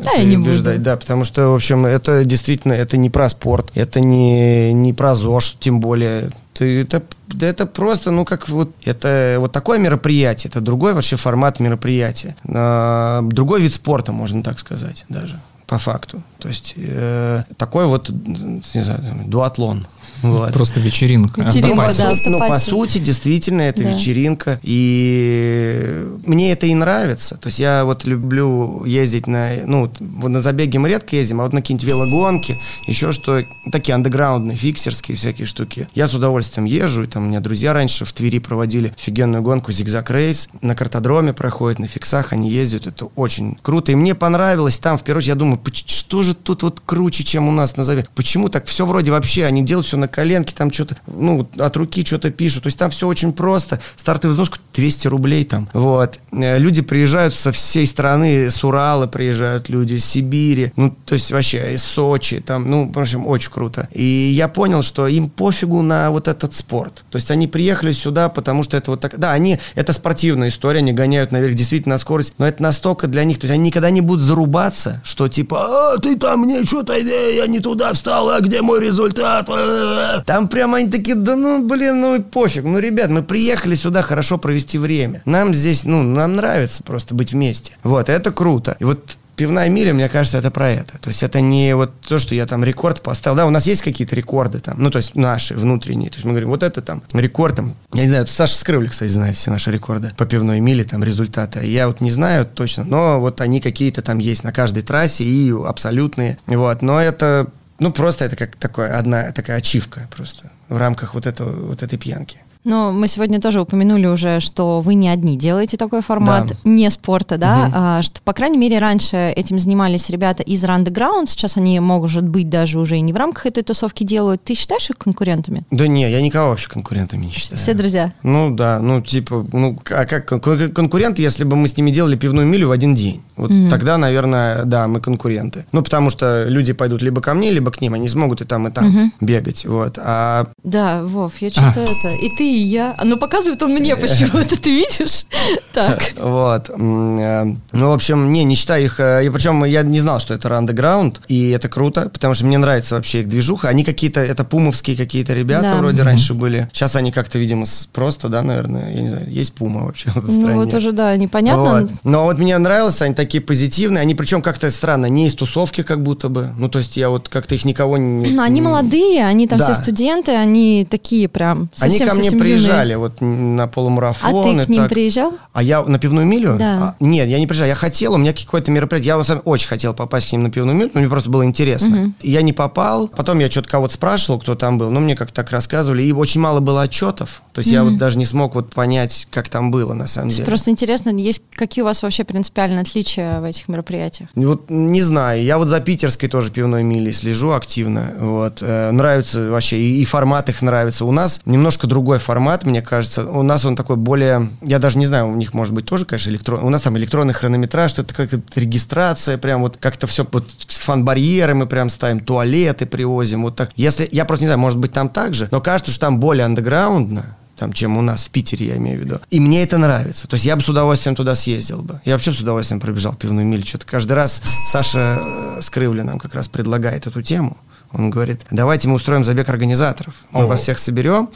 Да, 0.04 0.12
я 0.12 0.24
не 0.24 0.38
буду. 0.38 0.80
Да, 0.80 0.98
потому 0.98 1.24
что, 1.24 1.50
в 1.50 1.56
общем, 1.56 1.86
это 1.86 2.24
действительно, 2.26 2.74
это 2.74 2.98
не 2.98 3.10
про 3.10 3.30
спорт, 3.30 3.72
это 3.76 4.00
не, 4.00 4.74
не 4.74 4.94
про 4.94 5.16
ЗОЖ, 5.16 5.56
тем 5.60 5.80
более. 5.80 6.32
Ты, 6.54 6.82
это, 6.82 7.04
да 7.28 7.48
это 7.48 7.66
просто, 7.66 8.12
ну, 8.12 8.26
как 8.26 8.50
вот, 8.50 8.72
это 8.84 9.38
вот 9.40 9.52
такое 9.52 9.80
мероприятие, 9.80 10.50
это 10.50 10.62
другой 10.62 10.94
вообще 10.94 11.16
формат 11.16 11.60
мероприятия. 11.60 12.36
А, 12.48 13.22
другой 13.22 13.62
вид 13.62 13.74
спорта, 13.74 14.12
можно 14.12 14.44
так 14.44 14.60
сказать, 14.60 15.06
даже, 15.10 15.40
по 15.68 15.78
факту. 15.78 16.22
То 16.40 16.48
есть, 16.50 16.74
э, 16.76 17.44
такой 17.58 17.86
вот, 17.86 18.10
не 18.10 18.84
знаю, 18.84 19.02
дуатлон. 19.26 19.86
Вот. 20.22 20.52
Просто 20.54 20.80
вечеринка. 20.80 21.42
Вечеринка, 21.42 21.88
автопати. 21.88 22.24
да. 22.26 22.30
Ну, 22.32 22.48
по 22.48 22.60
сути, 22.60 22.98
действительно, 22.98 23.62
это 23.62 23.84
Да. 23.84 23.92
вечеринка. 23.92 24.60
И 24.64 26.06
мне 26.26 26.52
это 26.52 26.66
и 26.68 26.74
нравится. 26.76 27.38
То 27.38 27.48
есть 27.48 27.60
я 27.60 27.86
вот 27.86 28.06
люблю 28.06 28.84
ездить 28.86 29.28
на... 29.28 29.50
Ну, 29.66 29.92
вот 30.00 30.30
на 30.30 30.42
забеги 30.42 30.78
мы 30.78 30.90
редко 30.90 31.16
ездим, 31.16 31.42
а 31.42 31.44
вот 31.44 31.54
на 31.54 31.62
какие-нибудь 31.62 31.88
велогонки, 31.88 32.58
еще 32.88 33.12
что... 33.12 33.44
Такие 33.72 33.94
андеграундные, 33.94 34.58
фиксерские 34.58 35.16
всякие 35.16 35.46
штуки. 35.46 35.88
Я 35.94 36.08
с 36.08 36.14
удовольствием 36.14 36.66
езжу. 36.66 37.04
И 37.04 37.08
там 37.08 37.26
у 37.26 37.28
меня 37.28 37.40
друзья 37.40 37.74
раньше 37.74 38.04
в 38.06 38.12
Твери 38.14 38.40
проводили 38.40 38.94
офигенную 38.98 39.44
гонку 39.44 39.72
«Зигзаг 39.72 40.10
Рейс». 40.12 40.48
На 40.62 40.76
картодроме 40.76 41.34
проходит, 41.34 41.80
на 41.80 41.88
фиксах 41.88 42.34
они 42.34 42.50
ездят. 42.50 42.88
Это 42.88 43.06
очень 43.16 43.58
круто. 43.62 43.92
И 43.92 43.96
мне 43.96 44.16
понравилось 44.16 44.80
там, 44.80 44.98
в 44.98 45.04
первую 45.04 45.20
очередь, 45.20 45.30
я 45.30 45.36
думаю, 45.36 45.58
«Поч- 45.60 45.86
что 45.88 46.24
же 46.24 46.34
тут 46.34 46.64
вот 46.64 46.82
круче, 46.86 47.24
чем 47.24 47.48
у 47.48 47.52
нас 47.52 47.78
на 47.78 47.84
забеге? 47.84 48.08
Почему 48.16 48.50
так 48.50 48.66
все 48.66 48.86
вроде 48.86 49.12
вообще? 49.12 49.46
Они 49.46 49.62
делают 49.64 49.88
все 49.88 49.98
на 49.98 50.08
коленке, 50.10 50.54
там 50.56 50.72
что-то, 50.72 50.98
ну, 51.08 51.48
от 51.58 51.78
руки 51.78 52.06
что-то 52.06 52.32
пишут. 52.32 52.64
То 52.64 52.68
есть 52.68 52.78
там 52.78 52.90
все 52.90 53.08
очень 53.08 53.34
просто. 53.34 53.80
Стартовый 53.98 54.34
взнос 54.34 54.52
200 54.74 55.08
рублей 55.08 55.44
там. 55.46 55.70
Вот. 55.74 56.20
Э, 56.32 56.58
Люди 56.58 56.82
приезжают 56.82 57.36
со 57.36 57.52
всей 57.52 57.86
страны, 57.88 58.50
с 58.50 58.64
Урала 58.64 59.08
приезжают 59.08 59.70
люди, 59.70 59.98
с 59.98 60.06
Сибири, 60.06 60.72
ну, 60.76 60.96
то 61.06 61.16
есть 61.16 61.32
вообще 61.32 61.74
из 61.74 61.84
Сочи, 61.84 62.40
там, 62.40 62.70
ну, 62.70 62.92
в 62.92 62.98
общем, 62.98 63.28
очень 63.28 63.52
круто. 63.52 63.88
И 63.92 64.32
я 64.34 64.48
понял, 64.48 64.82
что 64.82 65.08
им 65.08 65.30
пофигу 65.30 65.82
на 65.82 66.12
вот 66.12 66.28
этот 66.28 66.54
спорт. 66.54 67.04
То 67.10 67.18
есть 67.18 67.32
они 67.32 67.48
приехали 67.48 67.92
сюда, 67.92 68.30
потому 68.30 68.64
что 68.64 68.78
это 68.78 68.92
вот 68.92 69.02
так, 69.02 69.18
да, 69.18 69.32
они, 69.32 69.60
это 69.76 69.94
спортивная 69.94 70.50
история, 70.50 70.80
они 70.80 70.94
гоняют 70.94 71.32
наверх 71.32 71.56
действительно 71.56 71.96
на 71.96 72.00
скорость, 72.00 72.34
но 72.38 72.48
это 72.48 72.62
настолько 72.64 73.08
для 73.08 73.24
них, 73.24 73.40
то 73.40 73.46
есть 73.46 73.54
они 73.54 73.68
никогда 73.68 73.90
не 73.90 74.02
будут 74.02 74.24
зарубаться, 74.24 75.02
что 75.04 75.28
типа, 75.28 75.94
а, 75.94 75.98
ты 76.00 76.18
там 76.18 76.42
мне 76.42 76.66
что-то, 76.66 76.94
э, 76.94 77.36
я 77.36 77.48
не 77.48 77.60
туда 77.60 77.94
встал, 77.94 78.30
а 78.30 78.40
где 78.40 78.62
мой 78.62 78.82
результат? 78.82 79.50
Э». 79.50 79.99
Там 80.26 80.48
прямо 80.48 80.78
они 80.78 80.90
такие, 80.90 81.16
да 81.16 81.36
ну, 81.36 81.68
блин, 81.68 82.02
ну 82.02 82.16
и 82.16 82.20
пофиг. 82.22 82.64
Ну, 82.64 82.80
ребят, 82.80 83.10
мы 83.10 83.24
приехали 83.24 83.76
сюда 83.76 84.02
хорошо 84.02 84.38
провести 84.38 84.78
время. 84.78 85.22
Нам 85.26 85.54
здесь, 85.54 85.84
ну, 85.84 86.04
нам 86.04 86.36
нравится 86.36 86.84
просто 86.84 87.16
быть 87.16 87.34
вместе. 87.34 87.74
Вот, 87.84 88.10
это 88.10 88.32
круто. 88.32 88.76
И 88.80 88.84
вот 88.84 89.18
Пивная 89.40 89.70
миля, 89.70 89.94
мне 89.94 90.10
кажется, 90.10 90.38
это 90.38 90.52
про 90.52 90.70
это. 90.70 90.98
То 90.98 91.08
есть 91.08 91.24
это 91.24 91.40
не 91.40 91.74
вот 91.74 91.94
то, 92.02 92.20
что 92.20 92.36
я 92.36 92.46
там 92.46 92.66
рекорд 92.66 93.02
поставил. 93.02 93.38
Да, 93.38 93.46
у 93.46 93.50
нас 93.52 93.66
есть 93.68 93.82
какие-то 93.82 94.14
рекорды 94.14 94.60
там, 94.60 94.76
ну, 94.80 94.92
то 94.92 94.98
есть 94.98 95.16
наши, 95.16 95.56
внутренние. 95.56 96.10
То 96.10 96.16
есть 96.16 96.26
мы 96.26 96.32
говорим, 96.32 96.50
вот 96.50 96.62
это 96.62 96.82
там 96.82 97.02
рекорд 97.14 97.56
там. 97.56 97.74
Я 97.94 98.04
не 98.04 98.10
знаю, 98.10 98.24
вот 98.24 98.30
Саша 98.30 98.54
Скрывли, 98.56 98.88
кстати, 98.88 99.10
знает 99.10 99.38
все 99.38 99.50
наши 99.50 99.72
рекорды 99.72 100.12
по 100.18 100.26
пивной 100.26 100.60
миле, 100.60 100.84
там 100.84 101.06
результаты. 101.06 101.66
Я 101.66 101.88
вот 101.88 102.02
не 102.02 102.12
знаю 102.12 102.46
точно, 102.46 102.84
но 102.84 103.22
вот 103.22 103.40
они 103.40 103.62
какие-то 103.62 104.02
там 104.02 104.18
есть 104.18 104.44
на 104.44 104.52
каждой 104.52 104.84
трассе 104.84 105.24
и 105.24 105.54
абсолютные. 105.54 106.38
Вот, 106.46 106.82
но 106.82 107.00
это, 107.00 107.48
ну, 107.80 107.92
просто 107.92 108.26
это 108.26 108.36
как 108.36 108.56
такое, 108.56 108.98
одна 108.98 109.32
такая 109.32 109.58
ачивка 109.58 110.08
просто 110.12 110.52
в 110.68 110.78
рамках 110.78 111.14
вот, 111.14 111.26
этого, 111.26 111.68
вот 111.68 111.84
этой 111.84 111.98
пьянки. 111.98 112.40
Но 112.66 112.92
мы 112.92 113.08
сегодня 113.08 113.40
тоже 113.40 113.62
упомянули 113.62 114.06
уже, 114.08 114.42
что 114.42 114.82
вы 114.82 114.94
не 114.96 115.08
одни 115.10 115.38
делаете 115.38 115.78
такой 115.78 116.02
формат 116.02 116.48
Да. 116.50 116.56
не 116.66 116.90
спорта, 116.90 117.38
да, 117.38 117.66
Мгм. 117.68 117.72
а, 117.76 118.02
что, 118.02 118.22
по 118.22 118.34
крайней 118.34 118.58
мере, 118.58 118.80
раньше 118.80 119.32
этим 119.36 119.58
занимались 119.60 120.10
ребята 120.10 120.44
из 120.44 120.64
Randegrount, 120.66 121.28
сейчас 121.28 121.56
они, 121.56 121.80
может 121.80 122.28
быть, 122.28 122.50
даже 122.50 122.78
уже 122.80 122.98
и 122.98 123.02
не 123.02 123.14
в 123.14 123.16
рамках 123.16 123.46
этой 123.46 123.64
тусовки 123.64 124.04
делают. 124.04 124.44
Ты 124.44 124.56
считаешь 124.56 124.90
их 124.90 124.98
конкурентами? 124.98 125.64
Да 125.72 125.88
не, 125.88 126.10
я 126.12 126.22
никого 126.22 126.50
вообще 126.50 126.68
конкурентами 126.70 127.26
не 127.28 127.32
считаю. 127.32 127.60
Все 127.62 127.74
друзья? 127.74 128.12
Ну 128.24 128.54
да, 128.54 128.80
ну 128.82 129.02
типа, 129.02 129.46
ну 129.54 129.80
а 129.90 130.06
как 130.06 130.26
кон- 130.28 130.72
конкуренты, 130.72 131.22
если 131.22 131.46
бы 131.46 131.56
мы 131.56 131.68
с 131.70 131.78
ними 131.78 131.92
делали 131.92 132.18
пивную 132.18 132.46
милю 132.46 132.68
в 132.68 132.72
один 132.72 132.94
день? 132.94 133.22
Вот 133.38 133.52
тогда, 133.70 133.98
наверное, 133.98 134.66
да, 134.66 134.90
мы 134.90 135.00
конкуренты. 135.00 135.66
Ну 135.72 135.82
потому 135.82 136.10
что 136.10 136.44
люди 136.50 136.74
пойдут 136.74 137.02
либо 137.02 137.22
ко 137.22 137.34
мне, 137.34 137.52
либо 137.52 137.72
к 137.72 137.80
ним, 137.80 137.94
они 137.94 138.10
смогут 138.10 138.42
и 138.42 138.46
там, 138.46 138.68
и 138.68 138.72
там 138.72 139.14
бегать, 139.22 139.66
вот. 139.66 139.98
А 139.98 140.48
Да, 140.64 141.04
Вов, 141.06 141.38
я 141.42 141.50
что-то 141.50 141.80
это... 141.80 142.10
И 142.22 142.30
ты, 142.38 142.49
и 142.50 142.64
я. 142.64 142.96
А 142.98 143.06
Ну, 143.06 143.18
показывает 143.18 143.62
он 143.64 143.74
мне 143.74 143.96
почему-то, 143.96 144.60
ты 144.62 144.70
видишь? 144.72 145.26
Так. 145.74 146.14
Вот. 146.18 146.70
Э, 146.70 147.46
Ну, 147.74 147.90
в 147.90 147.94
общем, 147.94 148.32
не, 148.32 148.44
не 148.44 148.56
считаю 148.56 148.84
их. 148.86 149.00
э, 149.00 149.26
И 149.26 149.30
причем 149.30 149.64
я 149.66 149.84
не 149.84 150.00
знал, 150.00 150.20
что 150.20 150.34
это 150.34 150.50
Underground, 150.50 151.18
и 151.28 151.50
это 151.52 151.70
круто, 151.70 152.10
потому 152.10 152.34
что 152.34 152.46
мне 152.46 152.58
нравится 152.58 152.96
вообще 152.96 153.22
их 153.22 153.30
движуха. 153.30 153.70
Они 153.70 153.84
какие-то, 153.84 154.20
это 154.22 154.44
пумовские 154.44 154.98
какие-то 154.98 155.34
ребята 155.34 155.64
Да. 155.74 155.78
вроде 155.78 156.04
раньше 156.04 156.34
были. 156.34 156.68
Сейчас 156.74 156.96
они 156.96 157.12
как-то, 157.12 157.38
видимо, 157.40 157.66
просто, 157.94 158.30
да, 158.30 158.42
наверное, 158.42 158.94
я 158.94 159.02
не 159.02 159.08
знаю, 159.10 159.26
есть 159.30 159.54
пума 159.54 159.86
вообще 159.86 160.10
в 160.10 160.16
Ну, 160.28 160.34
стране. 160.34 160.56
вот 160.56 160.74
уже, 160.74 160.92
да, 160.92 161.16
непонятно. 161.18 161.82
Вот. 161.82 161.90
Но 162.04 162.24
вот 162.26 162.38
мне 162.40 162.58
нравилось, 162.58 163.02
они 163.02 163.14
такие 163.14 163.42
позитивные, 163.42 164.02
они 164.02 164.16
причем 164.16 164.42
как-то 164.42 164.70
странно, 164.72 165.06
не 165.08 165.28
из 165.28 165.34
тусовки 165.34 165.84
как 165.84 166.02
будто 166.04 166.30
бы. 166.30 166.50
Ну, 166.58 166.70
то 166.70 166.80
есть 166.80 166.98
я 166.98 167.10
вот 167.10 167.30
как-то 167.30 167.56
их 167.56 167.66
никого 167.66 167.98
не... 167.98 168.32
Ну, 168.32 168.42
Они 168.50 168.62
молодые, 168.62 169.26
они 169.26 169.48
там 169.48 169.60
Да. 169.60 169.66
все 169.66 169.74
студенты, 169.82 170.32
они 170.32 170.88
такие 170.90 171.28
прям 171.28 171.70
Они 171.80 171.92
совсем 171.98 172.10
ко 172.10 172.16
мне 172.16 172.30
приезжали 172.40 172.96
вот 172.96 173.22
на 173.22 173.64
А 173.64 173.68
полумарафон. 173.68 174.44
ты 174.44 174.62
и 174.62 174.66
к 174.66 174.70
ним 174.70 174.82
так. 174.82 174.90
приезжал? 174.90 175.34
А 175.54 175.62
я 175.64 175.84
на 175.84 176.00
пивную 176.00 176.26
милю? 176.26 176.56
Да. 176.58 176.78
А, 176.80 176.96
нет, 177.04 177.28
я 177.28 177.40
не 177.40 177.48
приезжал. 177.48 177.68
Я 177.68 177.76
хотел, 177.76 178.14
у 178.14 178.18
меня 178.18 178.34
какое-то 178.34 178.72
мероприятие. 178.72 179.16
Я 179.18 179.24
сам 179.24 179.42
очень 179.46 179.68
хотел 179.68 179.94
попасть 179.94 180.30
к 180.30 180.32
ним 180.32 180.44
на 180.44 180.52
пивную 180.52 180.78
милю, 180.78 180.92
но 180.94 181.00
мне 181.02 181.10
просто 181.10 181.30
было 181.30 181.44
интересно. 181.44 182.14
И 182.22 182.32
Я 182.32 182.42
не 182.42 182.54
попал. 182.54 183.08
Потом 183.08 183.40
я 183.40 183.50
что-то 183.50 183.70
кого-то 183.70 183.94
спрашивал, 183.94 184.40
кто 184.40 184.56
там 184.56 184.78
был. 184.78 184.90
Но 184.92 185.00
мне 185.00 185.16
как-то 185.16 185.34
так 185.36 185.52
рассказывали. 185.52 186.04
И 186.04 186.12
очень 186.12 186.40
мало 186.42 186.60
было 186.60 186.84
отчетов. 186.84 187.42
То 187.54 187.60
есть 187.60 187.72
я 187.72 187.84
вот 187.84 187.98
даже 187.98 188.18
не 188.18 188.26
смог 188.26 188.56
вот 188.56 188.74
понять, 188.74 189.28
как 189.32 189.50
там 189.50 189.72
было 189.72 189.94
на 189.94 190.08
самом 190.08 190.30
деле. 190.30 190.46
Просто 190.46 190.72
интересно, 190.72 191.10
есть 191.10 191.42
какие 191.52 191.82
у 191.82 191.86
вас 191.86 192.02
вообще 192.04 192.24
принципиальные 192.24 192.82
отличия 192.82 193.42
в 193.42 193.44
этих 193.44 193.68
мероприятиях? 193.68 194.30
Вот 194.36 194.70
не 194.70 195.02
знаю, 195.02 195.44
я 195.44 195.58
вот 195.58 195.68
за 195.68 195.80
питерской 195.82 196.30
тоже 196.30 196.52
пивной 196.52 196.84
милей 196.84 197.12
слежу 197.14 197.52
активно. 197.52 198.14
Вот 198.20 198.60
Э, 198.70 198.92
нравится 198.92 199.50
вообще 199.50 199.80
и, 199.80 200.02
и 200.02 200.06
формат 200.06 200.50
их 200.50 200.62
нравится. 200.62 201.06
У 201.06 201.12
нас 201.12 201.42
немножко 201.46 201.88
другой 201.88 202.20
формат, 202.20 202.29
мне 202.66 202.82
кажется. 202.82 203.26
У 203.26 203.42
нас 203.42 203.66
он 203.66 203.76
такой 203.76 203.96
более, 203.96 204.50
я 204.62 204.80
даже 204.80 204.98
не 204.98 205.06
знаю, 205.06 205.30
у 205.30 205.36
них 205.36 205.54
может 205.54 205.74
быть 205.74 205.86
тоже, 205.86 206.06
конечно, 206.06 206.30
электрон. 206.30 206.64
У 206.64 206.70
нас 206.70 206.82
там 206.82 206.98
электронный 206.98 207.34
хронометраж, 207.34 207.94
это 207.98 208.14
как 208.14 208.30
регистрация, 208.56 209.38
прям 209.38 209.62
вот 209.62 209.78
как-то 209.78 210.06
все 210.06 210.26
под 210.26 210.46
фан-барьеры 210.68 211.56
мы 211.56 211.66
прям 211.66 211.90
ставим, 211.90 212.20
туалеты 212.20 212.86
привозим, 212.86 213.44
вот 213.44 213.56
так. 213.56 213.72
Если 213.76 214.08
я 214.12 214.26
просто 214.26 214.44
не 214.44 214.48
знаю, 214.48 214.60
может 214.60 214.78
быть 214.78 214.92
там 214.92 215.10
так 215.10 215.34
же, 215.34 215.48
но 215.52 215.62
кажется, 215.62 215.92
что 215.92 216.02
там 216.02 216.20
более 216.20 216.46
андеграундно 216.46 217.38
там, 217.60 217.74
чем 217.74 217.98
у 217.98 218.02
нас 218.02 218.24
в 218.24 218.30
Питере, 218.30 218.68
я 218.68 218.78
имею 218.78 219.02
в 219.02 219.04
виду. 219.04 219.20
И 219.30 219.40
мне 219.42 219.64
это 219.64 219.78
нравится. 219.78 220.30
То 220.30 220.36
есть 220.36 220.46
я 220.46 220.56
бы 220.56 220.62
с 220.62 220.70
удовольствием 220.70 221.16
туда 221.16 221.36
съездил 221.36 221.82
бы. 221.82 222.00
Я 222.06 222.14
вообще 222.14 222.32
с 222.32 222.40
удовольствием 222.40 222.80
пробежал 222.80 223.16
пивную 223.16 223.46
милю. 223.46 223.66
Что-то 223.66 223.86
каждый 223.86 224.14
раз 224.14 224.42
Саша 224.66 225.20
э, 225.20 225.62
Скрывля 225.62 226.06
нам 226.06 226.20
как 226.20 226.36
раз 226.36 226.48
предлагает 226.48 227.06
эту 227.06 227.22
тему. 227.22 227.58
Он 227.92 228.10
говорит, 228.10 228.42
давайте 228.52 228.88
мы 228.88 228.96
устроим 228.96 229.24
забег 229.24 229.50
организаторов. 229.50 230.14
Мы 230.32 230.46
вас 230.46 230.62
всех 230.62 230.80
соберем, 230.80 231.30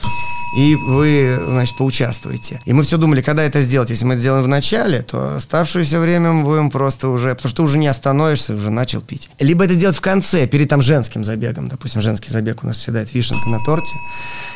и 0.58 0.76
вы, 0.76 1.40
значит, 1.48 1.76
поучаствуете. 1.78 2.62
И 2.66 2.74
мы 2.74 2.84
все 2.84 2.98
думали, 2.98 3.22
когда 3.22 3.44
это 3.44 3.62
сделать. 3.62 3.90
Если 3.90 4.06
мы 4.06 4.14
это 4.14 4.22
сделаем 4.22 4.44
в 4.44 4.48
начале, 4.48 5.02
то 5.02 5.36
оставшееся 5.36 6.00
время 6.00 6.32
мы 6.32 6.44
будем 6.44 6.70
просто 6.70 7.10
уже... 7.10 7.34
Потому 7.34 7.50
что 7.50 7.58
ты 7.58 7.64
уже 7.64 7.78
не 7.80 7.88
остановишься, 7.88 8.54
уже 8.54 8.70
начал 8.70 9.02
пить. 9.02 9.30
Либо 9.40 9.66
это 9.66 9.74
сделать 9.74 9.98
в 9.98 10.02
конце, 10.02 10.46
перед 10.46 10.70
там 10.70 10.82
женским 10.82 11.26
забегом. 11.26 11.70
Допустим, 11.70 12.02
женский 12.02 12.30
забег 12.30 12.64
у 12.64 12.68
нас 12.68 12.78
всегда 12.78 13.02
это 13.02 13.12
вишенка 13.14 13.50
на 13.50 13.64
торте. 13.66 13.96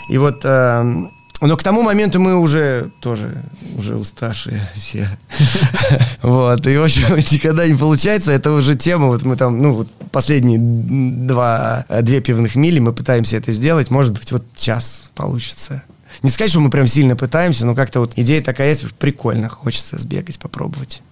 И 0.09 0.17
вот... 0.17 0.41
эм, 0.43 1.11
но 1.41 1.55
к 1.55 1.63
тому 1.63 1.83
моменту 1.83 2.19
мы 2.19 2.35
уже 2.35 2.89
тоже 2.99 3.43
уже 3.77 3.95
уставшие 3.95 4.67
все. 4.75 5.09
Вот. 6.23 6.65
И, 6.67 6.75
в 6.75 6.83
общем, 6.83 7.15
никогда 7.31 7.67
не 7.67 7.75
получается. 7.75 8.31
Это 8.31 8.51
уже 8.51 8.75
тема. 8.75 9.07
Вот 9.07 9.23
мы 9.23 9.35
там, 9.35 9.61
ну, 9.61 9.73
вот 9.73 9.87
последние 10.11 10.57
два, 10.59 11.85
две 12.01 12.21
пивных 12.21 12.55
мили 12.55 12.79
мы 12.79 12.91
пытаемся 12.91 13.37
это 13.37 13.51
сделать. 13.51 13.91
Может 13.91 14.13
быть, 14.13 14.31
вот 14.31 14.43
час 14.55 15.11
получится. 15.15 15.83
Не 16.23 16.29
сказать, 16.29 16.51
что 16.51 16.59
мы 16.59 16.69
прям 16.69 16.87
сильно 16.87 17.15
пытаемся, 17.15 17.65
но 17.65 17.75
как-то 17.75 17.99
вот 17.99 18.13
идея 18.15 18.41
такая 18.41 18.69
есть, 18.69 18.93
прикольно, 18.95 19.49
хочется 19.49 19.99
сбегать, 19.99 20.39
попробовать. 20.39 21.03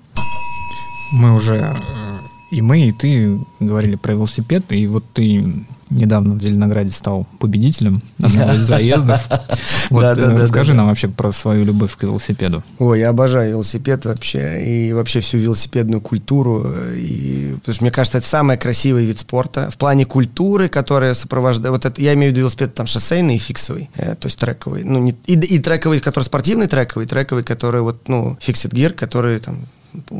Мы 1.12 1.36
уже, 1.36 1.56
э, 1.56 2.18
и 2.52 2.62
мы, 2.62 2.88
и 2.88 2.92
ты 2.92 3.40
говорили 3.60 3.96
про 3.96 4.14
велосипед, 4.14 4.66
и 4.70 4.88
вот 4.88 5.06
ты 5.14 5.66
недавно 5.90 6.36
в 6.36 6.42
Зеленограде 6.42 6.92
стал 6.92 7.28
победителем 7.40 8.02
одного 8.22 8.54
из 8.54 8.62
заездов. 8.62 9.22
Вот 9.92 10.02
Да, 10.02 10.16
да, 10.16 10.22
э, 10.24 10.28
да, 10.30 10.42
расскажи 10.42 10.72
да, 10.72 10.78
нам 10.80 10.88
вообще 10.88 11.08
про 11.08 11.32
свою 11.32 11.64
любовь 11.64 11.96
к 11.96 12.02
велосипеду. 12.02 12.64
Ой, 12.80 13.02
я 13.02 13.10
обожаю 13.10 13.52
велосипед 13.52 14.04
вообще, 14.06 14.64
и 14.66 14.94
вообще 14.94 15.20
всю 15.20 15.38
велосипедную 15.38 16.02
культуру, 16.02 16.66
и, 16.96 17.54
потому 17.60 17.76
что 17.76 17.84
мне 17.84 17.92
кажется, 17.92 18.18
это 18.18 18.28
самый 18.28 18.58
красивый 18.58 19.06
вид 19.06 19.20
спорта. 19.20 19.70
В 19.70 19.78
плане 19.78 20.06
культуры, 20.06 20.70
которая 20.70 21.14
сопровождает, 21.14 21.72
вот 21.72 21.86
это, 21.86 22.02
я 22.02 22.16
имею 22.16 22.32
в 22.32 22.34
виду 22.34 22.42
велосипед 22.42 22.74
там 22.74 22.88
шоссейный 22.88 23.36
и 23.36 23.38
фиксовый, 23.38 23.92
э, 23.96 24.16
то 24.16 24.26
есть 24.26 24.40
трековый, 24.40 24.84
ну, 24.84 24.98
не, 24.98 25.16
и, 25.28 25.34
и 25.34 25.60
трековый, 25.60 26.00
который 26.00 26.24
спортивный 26.24 26.68
трековый, 26.68 27.06
трековый, 27.06 27.44
который 27.44 27.82
вот, 27.82 28.08
ну, 28.08 28.38
фиксит 28.42 28.74
гир, 28.74 28.94
который 28.94 29.38
там 29.40 29.68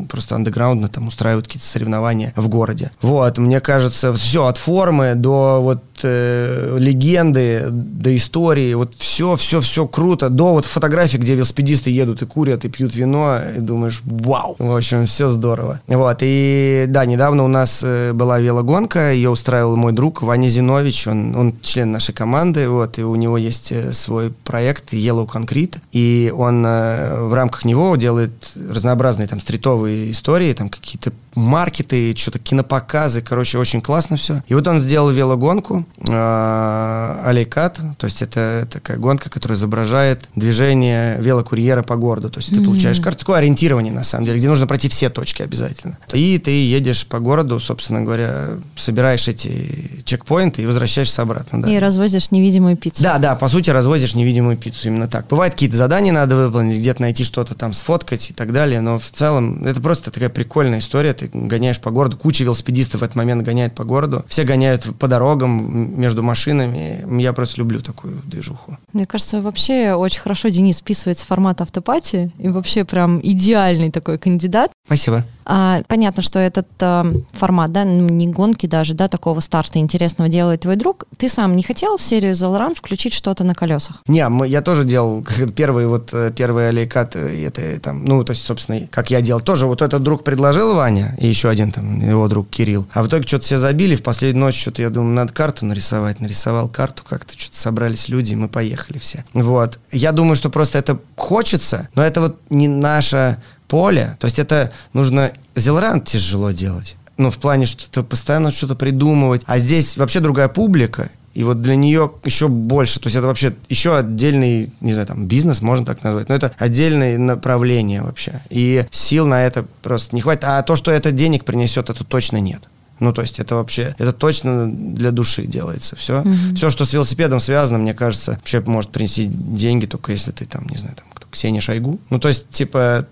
просто 0.10 0.36
андеграундно 0.36 0.88
там 0.88 1.08
устраивают 1.08 1.48
какие-то 1.48 1.68
соревнования 1.68 2.34
в 2.36 2.48
городе. 2.48 2.92
Вот, 3.02 3.38
мне 3.38 3.60
кажется, 3.60 4.14
все 4.14 4.46
от 4.46 4.58
формы 4.58 5.16
до 5.16 5.60
вот 5.62 5.84
э, 6.04 6.78
легенды, 6.80 7.66
до 7.70 8.16
истории, 8.16 8.74
вот 8.74 8.96
все, 8.98 9.36
все, 9.36 9.62
все 9.62 9.88
круто, 9.88 10.30
до 10.30 10.54
вот 10.54 10.66
фотографий, 10.66 11.18
где 11.18 11.36
велосипедисты 11.36 11.90
едут 11.90 12.22
и 12.22 12.26
курят, 12.26 12.66
и 12.66 12.70
пьют 12.70 12.96
вино, 12.96 13.40
и 13.58 13.60
думаешь, 13.60 14.02
вау, 14.04 14.56
в 14.60 14.76
общем, 14.76 15.06
все 15.06 15.30
здорово. 15.30 15.82
Вот, 15.88 16.18
и 16.22 16.86
да, 16.88 17.06
недавно 17.06 17.44
у 17.44 17.48
нас 17.48 17.82
э, 17.84 18.14
была 18.14 18.40
велогонка, 18.40 19.14
ее 19.14 19.30
устраивал 19.30 19.76
мой 19.76 19.94
друг 19.94 20.22
Ваня 20.22 20.50
Зинович, 20.50 21.08
он, 21.08 21.36
он 21.36 21.56
член 21.62 21.92
нашей 21.92 22.14
команды, 22.14 22.70
вот, 22.70 23.00
и 23.00 23.04
у 23.04 23.16
него 23.16 23.38
есть 23.38 23.72
э, 23.72 23.94
свой 23.94 24.32
проект 24.32 24.94
Yellow 24.94 25.28
Concrete, 25.28 25.78
и 25.92 26.34
он 26.36 26.66
э, 26.66 27.22
в 27.22 27.34
рамках 27.34 27.66
него 27.66 27.96
делает 27.96 28.54
разнообразные 28.70 29.28
там 29.28 29.40
стритовые 29.40 30.12
истории, 30.12 30.54
там 30.54 30.70
какие-то 30.70 31.12
маркеты, 31.36 32.16
что-то 32.16 32.40
кинопоказы, 32.40 33.22
короче, 33.22 33.58
очень 33.58 33.82
классно 33.82 34.18
все. 34.18 34.42
И 34.48 34.54
вот 34.54 34.68
он 34.68 34.80
сделал 34.80 35.10
велогонку 35.12 35.85
э, 35.98 37.22
Алейкат, 37.26 37.80
то 37.98 38.06
есть 38.06 38.22
это 38.22 38.68
такая 38.72 38.98
гонка, 38.98 39.30
которая 39.30 39.58
изображает 39.58 40.30
движение 40.36 41.18
велокурьера 41.20 41.84
по 41.84 41.96
городу, 41.96 42.30
то 42.30 42.40
есть 42.40 42.50
ты 42.50 42.64
получаешь 42.64 43.00
карту, 43.00 43.20
такое 43.20 43.38
ориентирование 43.38 43.94
на 43.94 44.04
самом 44.04 44.26
деле, 44.26 44.38
где 44.40 44.50
нужно 44.50 44.68
пройти 44.68 44.90
все 44.90 45.10
точки 45.10 45.42
обязательно. 45.42 45.98
И 46.14 46.38
ты 46.38 46.52
едешь 46.52 47.08
по 47.08 47.20
городу, 47.20 47.60
собственно 47.60 48.02
говоря, 48.02 48.58
собираешь 48.76 49.28
эти 49.28 50.04
чекпоинты 50.04 50.62
и 50.62 50.66
возвращаешься 50.66 51.22
обратно. 51.22 51.62
Да. 51.62 51.70
И 51.70 51.78
развозишь 51.80 52.32
невидимую 52.32 52.78
пиццу. 52.78 53.04
Да, 53.04 53.18
да, 53.18 53.36
по 53.36 53.48
сути, 53.48 53.70
развозишь 53.70 54.16
невидимую 54.16 54.58
пиццу, 54.58 54.90
именно 54.90 55.08
так. 55.08 55.28
Бывают 55.28 55.54
какие-то 55.54 55.76
задания 55.76 56.14
надо 56.14 56.36
выполнить, 56.36 56.78
где-то 56.78 57.02
найти 57.02 57.24
что-то 57.24 57.56
там, 57.56 57.74
сфоткать 57.74 58.30
и 58.30 58.34
так 58.34 58.52
далее, 58.52 58.82
но 58.82 59.00
в 59.00 59.10
целом 59.12 59.66
это 59.66 59.82
просто 59.82 60.12
такая 60.12 60.30
прикольная 60.30 60.80
история, 60.80 61.14
ты 61.14 61.30
гоняешь 61.34 61.80
по 61.80 61.92
городу, 61.92 62.18
куча 62.18 62.44
велосипедистов 62.44 63.02
в 63.02 63.04
этот 63.04 63.16
момент 63.16 63.44
гоняет 63.44 63.76
по 63.76 63.84
городу, 63.84 64.26
все 64.28 64.44
гоняют 64.44 64.86
по 64.98 65.08
дорогам, 65.08 65.75
между 65.76 66.24
машинами, 66.24 67.06
я 67.22 67.34
просто 67.34 67.58
люблю 67.62 67.82
такую 67.82 68.22
движуху. 68.26 68.78
Мне 68.94 69.06
кажется, 69.06 69.42
вообще 69.42 69.94
очень 69.94 70.22
хорошо 70.22 70.50
Денис 70.50 70.80
вписывается 70.80 71.26
в 71.26 71.28
формат 71.28 71.62
автопати 71.62 72.32
и 72.38 72.50
вообще 72.50 72.86
прям 72.86 73.20
идеальный 73.22 73.92
такой 73.92 74.18
кандидат. 74.18 74.72
Спасибо. 74.86 75.24
А, 75.46 75.84
понятно, 75.88 76.24
что 76.24 76.40
этот 76.40 76.68
а, 76.82 77.06
формат, 77.34 77.72
да, 77.72 77.86
ну, 77.86 78.10
не 78.10 78.28
гонки 78.28 78.66
даже, 78.66 78.94
да, 78.94 79.08
такого 79.08 79.40
старта 79.40 79.80
интересного 79.80 80.30
делает 80.30 80.62
твой 80.62 80.76
друг. 80.76 81.06
Ты 81.18 81.30
сам 81.30 81.56
не 81.56 81.64
хотел 81.64 81.98
в 81.98 82.02
серию 82.02 82.34
Залран 82.36 82.74
включить 82.76 83.14
что-то 83.14 83.44
на 83.44 83.54
колесах? 83.54 84.02
Не, 84.08 84.28
мы, 84.30 84.48
я 84.48 84.62
тоже 84.62 84.86
делал 84.86 85.24
первый 85.56 85.88
вот 85.88 86.10
э, 86.14 86.32
первый 86.36 86.70
алейкат, 86.70 87.16
э, 87.16 87.46
это 87.46 87.80
там, 87.80 88.06
ну, 88.06 88.24
то 88.24 88.32
есть, 88.32 88.44
собственно, 88.44 88.88
как 88.88 89.12
я 89.12 89.22
делал, 89.22 89.42
тоже 89.42 89.68
вот 89.68 89.82
этот 89.82 90.02
друг 90.02 90.24
предложил 90.24 90.74
Ваня, 90.76 91.16
и 91.20 91.28
еще 91.28 91.50
один 91.50 91.72
там, 91.72 92.00
его 92.00 92.28
друг 92.28 92.50
Кирилл. 92.50 92.88
А 92.92 93.04
в 93.04 93.08
итоге 93.08 93.28
что-то 93.28 93.46
все 93.46 93.58
забили, 93.58 93.96
в 93.96 94.04
последнюю 94.04 94.46
ночь 94.46 94.60
что-то, 94.60 94.82
я 94.82 94.90
думаю, 94.90 95.14
надо 95.14 95.32
карту 95.32 95.66
нарисовать, 95.66 96.20
нарисовал 96.20 96.70
карту, 96.70 97.04
как-то 97.08 97.38
что-то 97.38 97.58
собрались 97.58 98.10
люди, 98.10 98.34
и 98.34 98.36
мы 98.36 98.50
поехали 98.50 98.98
все. 98.98 99.24
Вот. 99.34 99.80
Я 99.92 100.12
думаю, 100.12 100.36
что 100.36 100.50
просто 100.50 100.80
это 100.80 101.00
хочется, 101.16 101.90
но 101.96 102.04
это 102.04 102.22
вот 102.22 102.40
не 102.50 102.68
наше 102.68 103.38
поле, 103.68 104.18
то 104.20 104.26
есть 104.26 104.40
это 104.40 104.72
нужно, 104.94 105.32
Зелран 105.56 106.02
тяжело 106.02 106.52
делать. 106.52 106.96
Ну, 107.18 107.32
в 107.32 107.38
плане, 107.38 107.66
что 107.66 107.90
ты 107.90 108.04
постоянно 108.04 108.52
что-то 108.52 108.76
придумывать. 108.76 109.42
А 109.46 109.58
здесь 109.58 109.96
вообще 109.96 110.20
другая 110.20 110.50
публика, 110.50 111.10
и 111.36 111.44
вот 111.44 111.62
для 111.62 111.76
нее 111.76 112.12
еще 112.24 112.48
больше, 112.48 113.00
то 113.02 113.08
есть 113.08 113.18
это 113.18 113.28
вообще 113.28 113.54
еще 113.68 113.98
отдельный, 113.98 114.72
не 114.80 114.94
знаю, 114.94 115.08
там, 115.08 115.28
бизнес, 115.28 115.62
можно 115.62 115.86
так 115.86 116.02
назвать, 116.02 116.30
но 116.30 116.36
это 116.36 116.54
отдельное 116.58 117.18
направление 117.18 118.02
вообще. 118.02 118.42
И 118.50 118.86
сил 118.90 119.28
на 119.28 119.46
это 119.46 119.66
просто 119.82 120.16
не 120.16 120.22
хватит. 120.22 120.46
А 120.46 120.62
то, 120.64 120.78
что 120.78 120.92
это 120.92 121.12
денег 121.12 121.44
принесет, 121.44 121.90
это 121.90 122.06
точно 122.06 122.38
нет. 122.38 122.64
Ну, 123.02 123.12
то 123.12 123.22
есть 123.22 123.40
это 123.40 123.56
вообще, 123.56 123.94
это 123.98 124.14
точно 124.14 124.72
для 124.72 125.12
души 125.12 125.46
делается 125.46 125.98
все. 125.98 126.24
Все, 126.56 126.70
что 126.70 126.86
с 126.86 126.94
велосипедом 126.94 127.42
связано, 127.42 127.80
мне 127.80 127.94
кажется, 127.94 128.34
вообще 128.36 128.62
может 128.62 128.92
принести 128.92 129.26
деньги, 129.26 129.86
только 129.86 130.14
если 130.14 130.32
ты 130.32 130.46
там, 130.46 130.66
не 130.70 130.78
знаю, 130.78 130.96
там, 130.96 131.06
Ксения 131.36 131.62
Шойгу. 131.62 132.00
Ну, 132.10 132.20
то 132.20 132.28
есть, 132.28 132.50
типа, 132.50 133.08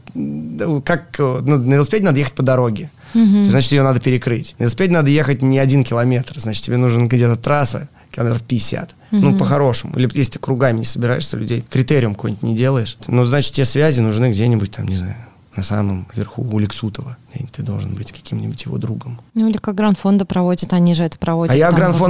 как, 0.86 1.19
ну, 1.19 1.57
на 1.57 1.74
велосипеде 1.76 2.05
надо 2.05 2.19
ехать 2.19 2.34
по 2.34 2.43
дороге. 2.43 2.89
То 3.13 3.49
Значит, 3.51 3.71
ее 3.74 3.84
надо 3.84 3.99
перекрыть. 3.99 4.55
На 4.57 4.63
велосипеде 4.63 4.93
надо 4.93 5.11
ехать 5.11 5.43
не 5.43 5.59
один 5.59 5.84
километр, 5.84 6.39
значит, 6.39 6.63
тебе 6.63 6.78
нужен 6.78 7.07
где-то 7.07 7.36
трасса, 7.36 7.89
километров 8.11 8.41
50. 8.41 8.95
Ну, 9.11 9.38
по-хорошему. 9.38 9.95
Или 9.95 10.09
если 10.15 10.34
ты 10.34 10.39
кругами 10.39 10.80
не 10.80 10.86
собираешься 10.86 11.38
людей, 11.38 11.63
критериум 11.69 12.15
какой-нибудь 12.15 12.43
не 12.43 12.55
делаешь, 12.55 12.97
ну, 13.07 13.26
значит, 13.26 13.53
те 13.53 13.65
связи 13.65 14.01
нужны 14.01 14.32
где-нибудь 14.32 14.71
там, 14.71 14.88
не 14.88 14.95
знаю, 14.95 15.15
на 15.56 15.64
самом 15.64 16.08
верху 16.16 16.41
у 16.41 16.60
Лексутова. 16.60 17.18
Ты 17.51 17.62
должен 17.64 17.93
быть 17.93 18.12
каким-нибудь 18.12 18.66
его 18.66 18.78
другом. 18.78 19.20
Ну 19.34 19.47
или 19.47 19.58
как 19.58 19.76
Гранд-фонда 19.76 20.26
проводит, 20.26 20.74
они 20.74 20.95
же 20.95 21.04
это 21.04 21.18
проводят. 21.18 21.54
А 21.54 21.56
я 21.58 21.70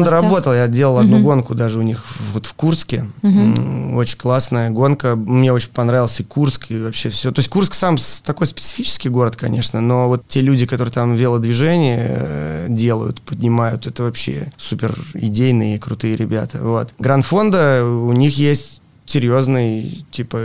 областях. 0.09 0.23
работал, 0.31 0.53
я 0.53 0.67
делал 0.67 0.97
одну 0.97 1.21
гонку 1.21 1.53
даже 1.55 1.79
у 1.79 1.81
них 1.81 2.03
вот 2.33 2.45
в 2.45 2.53
Курске. 2.53 3.05
М, 3.21 3.95
Очень 3.95 4.17
классная 4.17 4.69
гонка. 4.69 5.15
Мне 5.15 5.51
очень 5.51 5.69
понравился 5.71 6.23
и 6.23 6.25
Курск, 6.25 6.71
и 6.71 6.77
вообще 6.81 7.09
все. 7.09 7.31
То 7.31 7.39
есть 7.39 7.49
Курск 7.49 7.73
сам 7.73 7.97
такой 8.23 8.47
специфический 8.47 9.09
город, 9.09 9.35
конечно, 9.35 9.81
но 9.81 10.07
вот 10.07 10.27
те 10.27 10.41
люди, 10.41 10.65
которые 10.65 10.93
там 10.93 11.15
велодвижение 11.15 12.07
э, 12.09 12.65
делают, 12.69 13.21
поднимают, 13.21 13.87
это 13.87 14.03
вообще 14.03 14.51
супер 14.57 14.97
идейные, 15.13 15.79
крутые 15.79 16.15
ребята. 16.15 16.59
Вот. 16.61 16.93
Гранд-фонда, 16.99 17.83
у 17.85 18.13
них 18.13 18.37
есть 18.37 18.81
серьезный, 19.05 20.05
типа, 20.11 20.39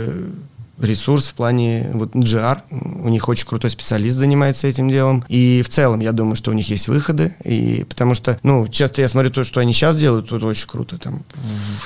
ресурс 0.81 1.27
в 1.27 1.33
плане 1.33 1.89
вот 1.93 2.15
GR. 2.15 2.59
У 3.03 3.09
них 3.09 3.27
очень 3.27 3.47
крутой 3.47 3.69
специалист 3.69 4.17
занимается 4.17 4.67
этим 4.67 4.89
делом. 4.89 5.23
И 5.27 5.61
в 5.61 5.69
целом, 5.69 5.99
я 5.99 6.11
думаю, 6.11 6.35
что 6.35 6.51
у 6.51 6.53
них 6.53 6.69
есть 6.69 6.87
выходы. 6.87 7.33
И 7.43 7.85
потому 7.87 8.13
что, 8.13 8.39
ну, 8.43 8.67
часто 8.67 9.01
я 9.01 9.07
смотрю 9.07 9.31
то, 9.31 9.43
что 9.43 9.59
они 9.59 9.73
сейчас 9.73 9.97
делают, 9.97 10.29
тут 10.29 10.43
очень 10.43 10.67
круто. 10.67 10.97
Там, 10.97 11.23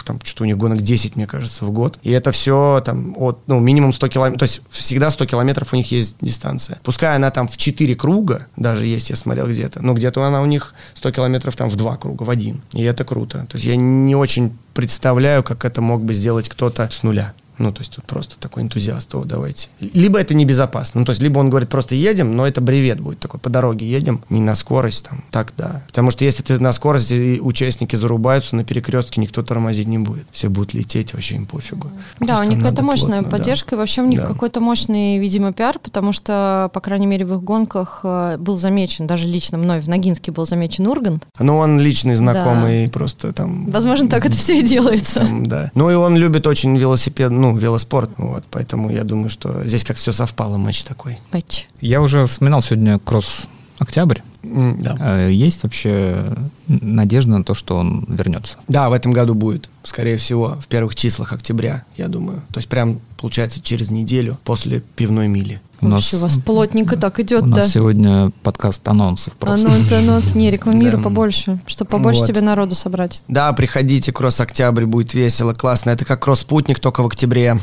там 0.05 0.19
что-то 0.23 0.43
у 0.43 0.45
них 0.45 0.57
гонок 0.57 0.81
10, 0.81 1.15
мне 1.15 1.27
кажется, 1.27 1.65
в 1.65 1.71
год. 1.71 1.99
И 2.03 2.11
это 2.11 2.31
все 2.31 2.81
там 2.85 3.15
от, 3.17 3.39
ну, 3.47 3.59
минимум 3.59 3.93
100 3.93 4.07
километров. 4.09 4.39
То 4.39 4.43
есть 4.43 4.61
всегда 4.69 5.11
100 5.11 5.25
километров 5.25 5.73
у 5.73 5.75
них 5.75 5.91
есть 5.91 6.17
дистанция. 6.21 6.79
Пускай 6.83 7.15
она 7.15 7.31
там 7.31 7.47
в 7.47 7.57
4 7.57 7.95
круга, 7.95 8.47
даже 8.55 8.85
есть, 8.85 9.09
я 9.09 9.15
смотрел 9.15 9.47
где-то, 9.47 9.81
но 9.81 9.93
где-то 9.93 10.23
она 10.23 10.41
у 10.41 10.45
них 10.45 10.73
100 10.95 11.11
километров 11.11 11.55
там 11.55 11.69
в 11.69 11.75
2 11.75 11.97
круга, 11.97 12.23
в 12.23 12.29
один. 12.29 12.61
И 12.73 12.83
это 12.83 13.03
круто. 13.03 13.47
То 13.49 13.57
есть 13.57 13.65
я 13.65 13.75
не 13.75 14.15
очень 14.15 14.57
представляю, 14.73 15.43
как 15.43 15.65
это 15.65 15.81
мог 15.81 16.03
бы 16.03 16.13
сделать 16.13 16.49
кто-то 16.49 16.89
с 16.89 17.03
нуля. 17.03 17.33
Ну, 17.58 17.72
то 17.72 17.82
есть 17.82 17.97
вот 17.97 18.06
просто 18.06 18.36
такой 18.39 18.64
энтузиаст, 18.64 19.14
о, 19.16 19.24
давайте. 19.24 19.70
Либо 19.80 20.20
это 20.20 20.34
небезопасно. 20.34 21.01
Ну, 21.01 21.06
то 21.06 21.12
есть 21.12 21.22
либо 21.22 21.39
он 21.39 21.49
говорит, 21.49 21.70
просто 21.70 21.95
едем, 21.95 22.36
но 22.36 22.47
это 22.47 22.62
бревет 22.62 22.99
будет 22.99 23.20
такой, 23.20 23.39
по 23.39 23.49
дороге 23.49 23.86
едем, 23.86 24.24
не 24.30 24.41
на 24.41 24.56
скорость 24.56 25.06
там, 25.06 25.24
так, 25.32 25.54
да. 25.58 25.84
Потому 25.88 26.12
что 26.12 26.26
если 26.26 26.43
ты 26.43 26.60
на 26.60 26.72
скорости, 26.72 27.39
участники 27.41 27.95
зарубаются, 27.95 28.56
на 28.56 28.64
перекрестке 28.64 29.22
никто 29.22 29.43
тормозить 29.43 29.88
не 29.88 29.97
будет. 29.97 30.26
Все 30.32 30.49
будут 30.49 30.74
лететь, 30.74 31.14
вообще 31.14 31.36
им 31.36 31.45
пофигу. 31.45 31.89
Да, 32.20 32.39
у 32.39 32.43
них 32.43 32.64
это 32.64 32.84
мощная 32.84 33.22
плотно, 33.22 33.32
да. 33.32 33.38
поддержка, 33.38 33.76
и 33.76 33.78
вообще 33.78 34.01
у 34.01 34.06
них 34.06 34.22
Да. 34.22 34.28
какой-то 34.28 34.60
мощный, 34.62 35.20
видимо, 35.20 35.54
пиар, 35.54 35.80
потому 35.80 36.14
что, 36.14 36.70
по 36.74 36.80
крайней 36.80 37.06
мере, 37.08 37.26
в 37.26 37.34
их 37.36 37.43
гонках 37.43 38.01
э, 38.04 38.38
был 38.38 38.58
замечен, 38.58 39.08
даже 39.08 39.28
лично 39.28 39.58
мной 39.58 39.80
в 39.80 39.88
Ногинске 39.88 40.32
был 40.32 40.45
замечен 40.45 40.88
Ургант. 40.88 41.24
Ну, 41.39 41.58
он 41.58 41.80
личный 41.80 42.16
знакомый, 42.16 42.89
просто 42.89 43.34
там... 43.34 43.70
Возможно, 43.70 44.10
так 44.10 44.26
это 44.26 44.36
все 44.36 44.60
и 44.60 44.64
делается. 44.64 45.22
Там, 45.22 45.45
да. 45.45 45.72
Ну 45.76 45.89
и 45.89 45.93
он 45.93 46.18
любит 46.18 46.47
очень 46.47 46.76
велосипед, 46.78 47.32
ну, 47.43 47.57
велоспорт. 47.57 48.09
Вот, 48.17 48.45
поэтому 48.49 48.89
я 48.89 49.03
думаю, 49.03 49.29
что 49.29 49.65
здесь 49.65 49.83
как 49.83 49.97
все 49.97 50.13
совпало, 50.13 50.55
матч 50.57 50.83
такой. 50.83 51.19
Пэтч. 51.31 51.65
Я 51.81 52.01
уже 52.01 52.25
вспоминал 52.25 52.61
сегодня 52.61 52.99
кросс 52.99 53.47
«Октябрь». 53.79 54.19
Да. 54.43 54.97
Э, 54.99 55.29
Есть 55.31 55.63
вообще 55.63 56.23
надежда 56.68 57.32
на 57.38 57.43
то, 57.43 57.53
что 57.53 57.76
он 57.76 58.05
вернется? 58.07 58.57
Да, 58.68 58.89
в 58.89 58.93
этом 58.93 59.11
году 59.11 59.34
будет, 59.34 59.70
скорее 59.84 60.18
всего, 60.18 60.57
в 60.61 60.68
первых 60.68 60.95
числах 60.95 61.34
октября, 61.34 61.84
я 61.97 62.07
думаю. 62.07 62.41
То 62.51 62.59
есть 62.59 62.70
прям, 62.70 62.99
получается, 63.18 63.61
через 63.61 63.89
неделю 63.89 64.38
после 64.43 64.82
пивной 64.95 65.28
мили. 65.28 65.61
У 65.82 65.88
нас, 65.88 65.99
Вообще, 66.01 66.16
у 66.16 66.20
вас 66.22 66.38
плотненько 66.38 66.95
так 66.97 67.20
идет, 67.20 67.43
у 67.43 67.47
нас 67.47 67.66
да. 67.66 67.68
сегодня 67.68 68.32
подкаст 68.41 68.88
анонсов 68.88 69.34
просто. 69.34 69.68
Анонс, 69.68 69.91
анонс, 69.91 70.34
не, 70.36 70.49
рекламируй 70.49 70.97
Да. 70.97 71.03
побольше, 71.03 71.59
чтобы 71.68 71.89
побольше 71.91 72.22
Вот. 72.22 72.28
тебе 72.30 72.39
народу 72.39 72.74
собрать. 72.74 73.20
Да, 73.28 73.51
приходите, 73.51 74.14
кросс-октябрь, 74.14 74.86
будет 74.86 75.14
весело, 75.14 75.53
классно. 75.53 75.89
Это 75.89 76.05
как 76.05 76.22
кросс-спутник, 76.24 76.80
только 76.80 77.03
в 77.03 77.07
октябре. 77.07 77.57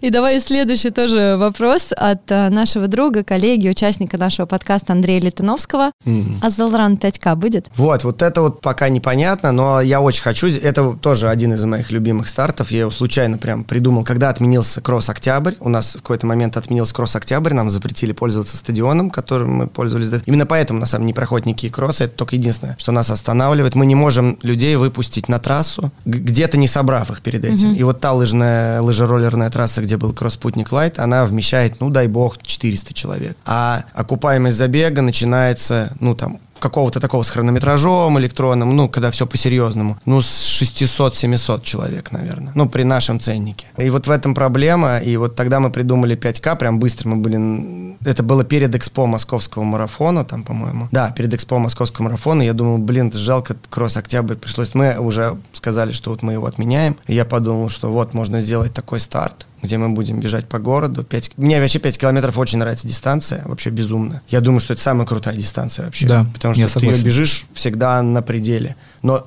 И 0.00 0.10
давай 0.10 0.40
следующий 0.40 0.90
тоже 0.90 1.36
вопрос 1.38 1.88
от 1.96 2.28
э, 2.30 2.48
нашего 2.48 2.88
друга, 2.88 3.22
коллеги, 3.22 3.68
участника 3.68 4.18
нашего 4.18 4.46
подкаста 4.46 4.92
Андрея 4.92 5.20
Летуновского. 5.20 5.92
А 6.40 6.50
Залран 6.62 6.94
5К 6.94 7.34
будет? 7.34 7.66
Вот, 7.76 8.04
вот 8.04 8.22
это 8.22 8.40
вот 8.40 8.60
пока 8.60 8.88
непонятно, 8.88 9.50
но 9.50 9.80
я 9.80 10.00
очень 10.00 10.22
хочу. 10.22 10.46
Это 10.46 10.92
тоже 10.92 11.28
один 11.28 11.52
из 11.54 11.64
моих 11.64 11.90
любимых 11.90 12.28
стартов. 12.28 12.70
Я 12.70 12.80
его 12.80 12.90
случайно 12.92 13.36
прям 13.36 13.64
придумал, 13.64 14.04
когда 14.04 14.28
отменился 14.28 14.80
кросс-октябрь. 14.80 15.54
У 15.58 15.68
нас 15.68 15.96
в 15.96 16.02
какой-то 16.02 16.26
момент 16.26 16.56
отменился 16.56 16.94
кросс-октябрь, 16.94 17.52
нам 17.52 17.68
запретили 17.68 18.12
пользоваться 18.12 18.56
стадионом, 18.56 19.10
которым 19.10 19.52
мы 19.52 19.66
пользовались. 19.66 20.22
Именно 20.26 20.46
поэтому, 20.46 20.78
на 20.78 20.86
самом 20.86 21.02
деле, 21.02 21.08
не 21.08 21.14
проходят 21.14 21.46
никакие 21.46 21.72
кроссы. 21.72 22.04
Это 22.04 22.16
только 22.16 22.36
единственное, 22.36 22.76
что 22.78 22.92
нас 22.92 23.10
останавливает. 23.10 23.74
Мы 23.74 23.86
не 23.86 23.96
можем 23.96 24.38
людей 24.42 24.76
выпустить 24.76 25.28
на 25.28 25.40
трассу, 25.40 25.90
где-то 26.04 26.58
не 26.58 26.68
собрав 26.68 27.10
их 27.10 27.22
перед 27.22 27.44
этим. 27.44 27.74
И 27.74 27.82
вот 27.82 28.00
та 28.00 28.12
лыжная, 28.12 28.80
лыжероллерная 28.82 29.50
трасса, 29.50 29.82
где 29.82 29.96
был 29.96 30.12
кросс-спутник 30.12 30.70
Лайт, 30.70 31.00
она 31.00 31.24
вмещает, 31.24 31.80
ну, 31.80 31.90
дай 31.90 32.06
бог, 32.06 32.40
400 32.40 32.94
человек. 32.94 33.36
А 33.44 33.84
окупаемость 33.94 34.56
забега 34.56 35.02
начинается, 35.02 35.92
ну, 35.98 36.14
там, 36.14 36.38
какого-то 36.62 37.00
такого 37.00 37.24
с 37.24 37.30
хронометражом 37.30 38.18
электронным, 38.18 38.76
ну, 38.76 38.88
когда 38.88 39.10
все 39.10 39.26
по-серьезному, 39.26 39.98
ну, 40.06 40.22
с 40.22 40.62
600-700 40.62 41.62
человек, 41.62 42.12
наверное, 42.12 42.52
ну, 42.54 42.68
при 42.68 42.84
нашем 42.84 43.18
ценнике. 43.18 43.66
И 43.76 43.90
вот 43.90 44.06
в 44.06 44.10
этом 44.10 44.34
проблема, 44.34 44.98
и 44.98 45.16
вот 45.16 45.34
тогда 45.34 45.58
мы 45.58 45.70
придумали 45.70 46.16
5К, 46.16 46.56
прям 46.56 46.78
быстро 46.78 47.08
мы 47.08 47.16
были, 47.16 47.96
это 48.08 48.22
было 48.22 48.44
перед 48.44 48.74
экспо 48.74 49.06
московского 49.06 49.64
марафона, 49.64 50.24
там, 50.24 50.44
по-моему, 50.44 50.88
да, 50.92 51.10
перед 51.10 51.34
экспо 51.34 51.58
московского 51.58 52.04
марафона, 52.04 52.42
я 52.42 52.52
думал, 52.52 52.78
блин, 52.78 53.12
жалко, 53.12 53.56
кросс-октябрь 53.68 54.36
пришлось, 54.36 54.74
мы 54.74 54.96
уже 54.98 55.36
сказали, 55.52 55.92
что 55.92 56.10
вот 56.10 56.22
мы 56.22 56.34
его 56.34 56.46
отменяем, 56.46 56.96
и 57.08 57.14
я 57.14 57.24
подумал, 57.24 57.68
что 57.70 57.92
вот, 57.92 58.14
можно 58.14 58.40
сделать 58.40 58.72
такой 58.72 59.00
старт, 59.00 59.46
где 59.62 59.78
мы 59.78 59.90
будем 59.90 60.20
бежать 60.20 60.48
по 60.48 60.58
городу. 60.58 61.04
5... 61.04 61.38
Мне 61.38 61.60
вообще 61.60 61.78
5 61.78 61.98
километров 61.98 62.36
очень 62.36 62.58
нравится 62.58 62.86
дистанция, 62.86 63.42
вообще 63.46 63.70
безумно. 63.70 64.20
Я 64.28 64.40
думаю, 64.40 64.60
что 64.60 64.72
это 64.72 64.82
самая 64.82 65.06
крутая 65.06 65.36
дистанция 65.36 65.84
вообще. 65.84 66.06
Да, 66.06 66.26
потому 66.34 66.54
что 66.54 66.80
ты 66.80 66.86
ее 66.86 67.02
бежишь 67.02 67.46
всегда 67.54 68.02
на 68.02 68.22
пределе. 68.22 68.76
Но, 69.02 69.26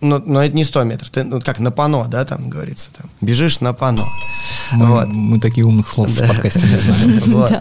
но, 0.00 0.18
но 0.18 0.44
это 0.44 0.56
не 0.56 0.64
100 0.64 0.84
метров. 0.84 1.10
Ты, 1.10 1.24
ну, 1.24 1.40
как 1.40 1.58
на 1.58 1.70
пано, 1.70 2.06
да, 2.08 2.24
там 2.24 2.48
говорится. 2.48 2.90
Там. 2.96 3.10
Бежишь 3.20 3.60
на 3.60 3.72
пано. 3.72 4.02
Мы, 4.72 4.86
Вот. 4.86 5.08
мы 5.08 5.40
такие 5.40 5.66
умных 5.66 5.88
слов 5.88 6.10
в 6.10 6.26
подкасте 6.26 6.60
не 6.60 6.78
знаем. 6.78 7.22
Вот. 7.28 7.52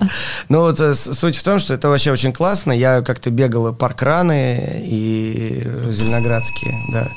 Ну 0.50 0.60
вот 0.62 0.80
э, 0.80 0.94
суть 0.94 1.36
в 1.36 1.44
том, 1.44 1.60
что 1.60 1.74
это 1.74 1.90
вообще 1.90 2.12
очень 2.12 2.34
классно. 2.34 2.72
Я 2.72 3.02
как-то 3.02 3.30
бегал 3.30 3.74
паркраны 3.74 4.82
и 4.86 5.64
зеленоградские, 5.90 6.74
да. 6.94 7.08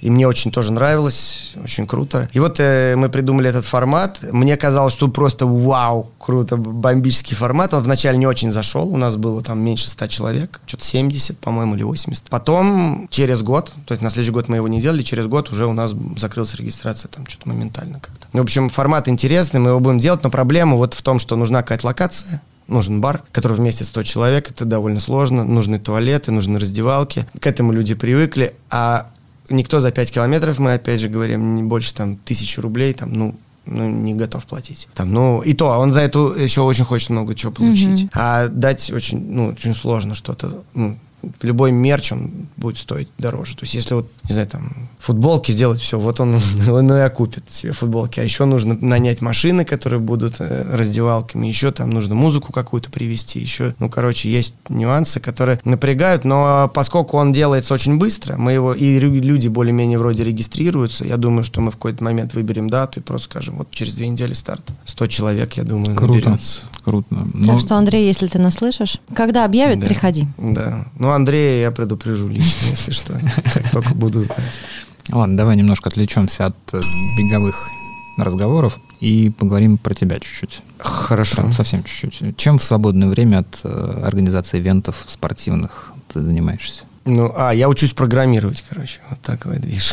И 0.00 0.10
мне 0.10 0.26
очень 0.26 0.50
тоже 0.50 0.72
нравилось, 0.72 1.54
очень 1.62 1.86
круто. 1.86 2.28
И 2.32 2.40
вот 2.40 2.56
э, 2.58 2.94
мы 2.96 3.08
придумали 3.08 3.48
этот 3.48 3.64
формат. 3.64 4.18
Мне 4.32 4.56
казалось, 4.56 4.94
что 4.94 5.08
просто 5.08 5.46
вау, 5.46 6.10
круто, 6.18 6.56
бомбический 6.56 7.36
формат. 7.36 7.74
Он 7.74 7.82
вначале 7.82 8.18
не 8.18 8.26
очень 8.26 8.50
зашел. 8.50 8.88
У 8.88 8.96
нас 8.96 9.16
было 9.16 9.42
там 9.42 9.60
меньше 9.60 9.88
100 9.88 10.06
человек, 10.08 10.60
что-то 10.66 10.84
70, 10.84 11.38
по-моему, 11.38 11.76
или 11.76 11.82
80. 11.82 12.24
Потом 12.28 13.08
через 13.10 13.42
год, 13.42 13.72
то 13.86 13.92
есть 13.92 14.02
на 14.02 14.10
следующий 14.10 14.32
год 14.32 14.41
мы 14.48 14.56
его 14.56 14.68
не 14.68 14.80
делали, 14.80 15.02
через 15.02 15.26
год 15.26 15.50
уже 15.52 15.66
у 15.66 15.72
нас 15.72 15.94
закрылась 16.16 16.54
регистрация 16.54 17.08
там 17.08 17.26
что-то 17.26 17.48
моментально 17.48 18.00
как-то. 18.00 18.26
В 18.32 18.40
общем, 18.40 18.68
формат 18.68 19.08
интересный, 19.08 19.60
мы 19.60 19.70
его 19.70 19.80
будем 19.80 19.98
делать, 19.98 20.22
но 20.22 20.30
проблема 20.30 20.76
вот 20.76 20.94
в 20.94 21.02
том, 21.02 21.18
что 21.18 21.36
нужна 21.36 21.62
какая-то 21.62 21.86
локация, 21.86 22.42
нужен 22.68 23.00
бар, 23.00 23.22
который 23.32 23.56
вместе 23.56 23.84
100 23.84 24.02
человек, 24.04 24.50
это 24.50 24.64
довольно 24.64 25.00
сложно, 25.00 25.44
нужны 25.44 25.78
туалеты, 25.78 26.30
нужны 26.30 26.58
раздевалки. 26.58 27.26
К 27.40 27.46
этому 27.46 27.72
люди 27.72 27.94
привыкли, 27.94 28.54
а 28.70 29.08
никто 29.48 29.80
за 29.80 29.90
5 29.90 30.12
километров, 30.12 30.58
мы 30.58 30.74
опять 30.74 31.00
же 31.00 31.08
говорим, 31.08 31.56
не 31.56 31.62
больше 31.62 31.94
там 31.94 32.16
тысячи 32.16 32.60
рублей, 32.60 32.94
там, 32.94 33.12
ну, 33.12 33.34
ну, 33.64 33.88
не 33.88 34.14
готов 34.14 34.44
платить. 34.46 34.88
Там, 34.94 35.12
ну, 35.12 35.40
и 35.40 35.54
то, 35.54 35.68
он 35.78 35.92
за 35.92 36.00
эту 36.00 36.32
еще 36.34 36.62
очень 36.62 36.84
хочет 36.84 37.10
много 37.10 37.34
чего 37.34 37.52
получить. 37.52 38.08
А 38.12 38.48
дать 38.48 38.90
очень, 38.90 39.20
ну, 39.32 39.46
очень 39.48 39.74
сложно 39.74 40.14
что-то, 40.14 40.62
ну, 40.74 40.98
любой 41.42 41.72
мерч, 41.72 42.12
он 42.12 42.30
будет 42.56 42.78
стоить 42.78 43.08
дороже. 43.18 43.54
То 43.56 43.62
есть, 43.62 43.74
если 43.74 43.94
вот, 43.94 44.10
не 44.28 44.32
знаю, 44.34 44.48
там, 44.48 44.72
футболки 44.98 45.52
сделать, 45.52 45.80
все, 45.80 45.98
вот 45.98 46.20
он, 46.20 46.38
он 46.68 46.92
и 46.92 47.00
окупит 47.00 47.50
себе 47.50 47.72
футболки. 47.72 48.20
А 48.20 48.22
еще 48.22 48.44
нужно 48.44 48.76
нанять 48.80 49.20
машины, 49.20 49.64
которые 49.64 50.00
будут 50.00 50.36
э, 50.40 50.64
раздевалками, 50.76 51.46
еще 51.46 51.70
там 51.72 51.90
нужно 51.90 52.14
музыку 52.14 52.52
какую-то 52.52 52.90
привести, 52.90 53.40
еще, 53.40 53.74
ну, 53.78 53.88
короче, 53.88 54.30
есть 54.30 54.54
нюансы, 54.68 55.20
которые 55.20 55.60
напрягают, 55.64 56.24
но 56.24 56.70
поскольку 56.72 57.16
он 57.16 57.32
делается 57.32 57.74
очень 57.74 57.98
быстро, 57.98 58.36
мы 58.36 58.52
его, 58.52 58.72
и 58.74 58.98
люди 58.98 59.48
более-менее 59.48 59.98
вроде 59.98 60.24
регистрируются, 60.24 61.04
я 61.04 61.16
думаю, 61.16 61.44
что 61.44 61.60
мы 61.60 61.70
в 61.70 61.74
какой-то 61.74 62.02
момент 62.04 62.34
выберем 62.34 62.68
дату 62.68 63.00
и 63.00 63.02
просто 63.02 63.24
скажем, 63.30 63.56
вот 63.58 63.70
через 63.70 63.94
две 63.94 64.08
недели 64.08 64.32
старт. 64.32 64.64
100 64.84 65.06
человек, 65.06 65.54
я 65.54 65.62
думаю, 65.64 65.94
Круто. 65.96 66.12
наберется. 66.14 66.60
Круто. 66.84 67.06
Ну, 67.10 67.46
Так 67.46 67.60
что, 67.60 67.76
Андрей, 67.76 68.06
если 68.06 68.26
ты 68.26 68.38
нас 68.38 68.54
слышишь, 68.54 68.98
когда 69.14 69.44
объявят, 69.44 69.78
Да. 69.80 69.86
приходи. 69.86 70.26
Да. 70.38 70.86
Ну, 70.98 71.11
Андрея 71.12 71.62
я 71.62 71.70
предупрежу 71.70 72.28
лично, 72.28 72.66
если 72.70 72.90
что, 72.92 73.18
как 73.54 73.70
только 73.70 73.94
буду 73.94 74.22
знать. 74.22 74.60
Ладно, 75.10 75.36
давай 75.36 75.56
немножко 75.56 75.88
отвлечемся 75.88 76.46
от 76.46 76.56
э, 76.72 76.80
беговых 77.18 77.68
разговоров 78.18 78.78
и 79.00 79.30
поговорим 79.30 79.78
про 79.78 79.94
тебя 79.94 80.20
чуть-чуть. 80.20 80.60
Хорошо. 80.78 81.36
Прям 81.36 81.52
совсем 81.52 81.82
чуть-чуть. 81.82 82.36
Чем 82.36 82.58
в 82.58 82.64
свободное 82.64 83.08
время 83.08 83.38
от 83.38 83.60
э, 83.64 84.02
организации 84.04 84.58
ивентов 84.58 85.04
спортивных 85.08 85.92
ты 86.12 86.20
занимаешься? 86.20 86.82
Ну, 87.04 87.32
а, 87.36 87.52
я 87.52 87.68
учусь 87.68 87.92
программировать, 87.92 88.64
короче. 88.68 89.00
Вот 89.10 89.20
такой 89.20 89.58
движ. 89.58 89.92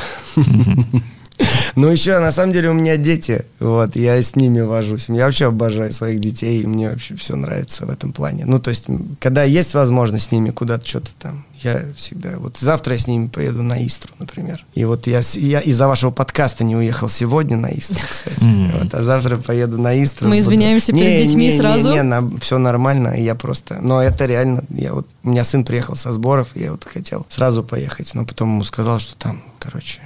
Ну, 1.75 1.87
еще, 1.87 2.19
на 2.19 2.31
самом 2.31 2.51
деле, 2.51 2.69
у 2.69 2.73
меня 2.73 2.97
дети. 2.97 3.45
Вот, 3.59 3.95
я 3.95 4.21
с 4.21 4.35
ними 4.35 4.61
вожусь. 4.61 5.07
Я 5.07 5.25
вообще 5.25 5.45
обожаю 5.47 5.91
своих 5.93 6.19
детей, 6.19 6.61
и 6.61 6.67
мне 6.67 6.89
вообще 6.89 7.15
все 7.15 7.35
нравится 7.35 7.85
в 7.85 7.89
этом 7.89 8.11
плане. 8.11 8.45
Ну, 8.45 8.59
то 8.59 8.69
есть, 8.69 8.87
когда 9.19 9.43
есть 9.43 9.73
возможность 9.73 10.25
с 10.25 10.31
ними 10.31 10.49
куда-то 10.49 10.85
что-то 10.85 11.11
там, 11.17 11.45
я 11.63 11.81
всегда... 11.95 12.37
Вот 12.39 12.57
завтра 12.57 12.93
я 12.93 12.99
с 12.99 13.07
ними 13.07 13.27
поеду 13.27 13.63
на 13.63 13.85
Истру, 13.85 14.13
например. 14.19 14.65
И 14.73 14.85
вот 14.85 15.07
я, 15.07 15.21
я 15.35 15.59
из-за 15.59 15.87
вашего 15.87 16.11
подкаста 16.11 16.63
не 16.63 16.75
уехал 16.75 17.09
сегодня 17.09 17.57
на 17.57 17.67
Истру, 17.67 18.01
кстати. 18.09 18.45
Вот, 18.73 18.93
а 18.93 19.03
завтра 19.03 19.37
поеду 19.37 19.77
на 19.77 20.01
Истру. 20.03 20.27
Мы 20.27 20.37
Буду- 20.37 20.49
извиняемся 20.49 20.91
перед 20.91 21.19
Не, 21.19 21.25
детьми 21.25 21.47
не, 21.47 21.53
не, 21.53 21.59
сразу. 21.59 21.91
Не, 21.91 22.39
все 22.39 22.57
нормально, 22.57 23.09
и 23.09 23.23
я 23.23 23.35
просто... 23.35 23.79
Но 23.81 24.01
это 24.01 24.25
реально... 24.25 24.63
Я 24.69 24.93
вот, 24.93 25.07
у 25.23 25.29
меня 25.29 25.43
сын 25.43 25.63
приехал 25.63 25.95
со 25.95 26.11
сборов, 26.11 26.49
и 26.55 26.61
я 26.61 26.71
вот 26.71 26.85
хотел 26.85 27.25
сразу 27.29 27.63
поехать, 27.63 28.13
но 28.15 28.25
потом 28.25 28.49
ему 28.49 28.63
сказал, 28.63 28.99
что 28.99 29.15
там, 29.15 29.41
короче... 29.59 30.01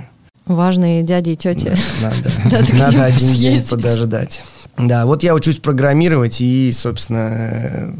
Важные 0.45 1.03
дяди 1.03 1.31
и 1.31 1.35
тети. 1.35 1.71
Надо, 2.01 2.31
Надо 2.45 2.75
надо 2.75 3.05
один 3.05 3.27
день 3.27 3.35
съездить. 3.35 3.69
подождать. 3.69 4.43
Да, 4.77 5.05
вот 5.05 5.23
я 5.23 5.35
учусь 5.35 5.57
программировать 5.57 6.41
и, 6.41 6.71
собственно, 6.71 7.93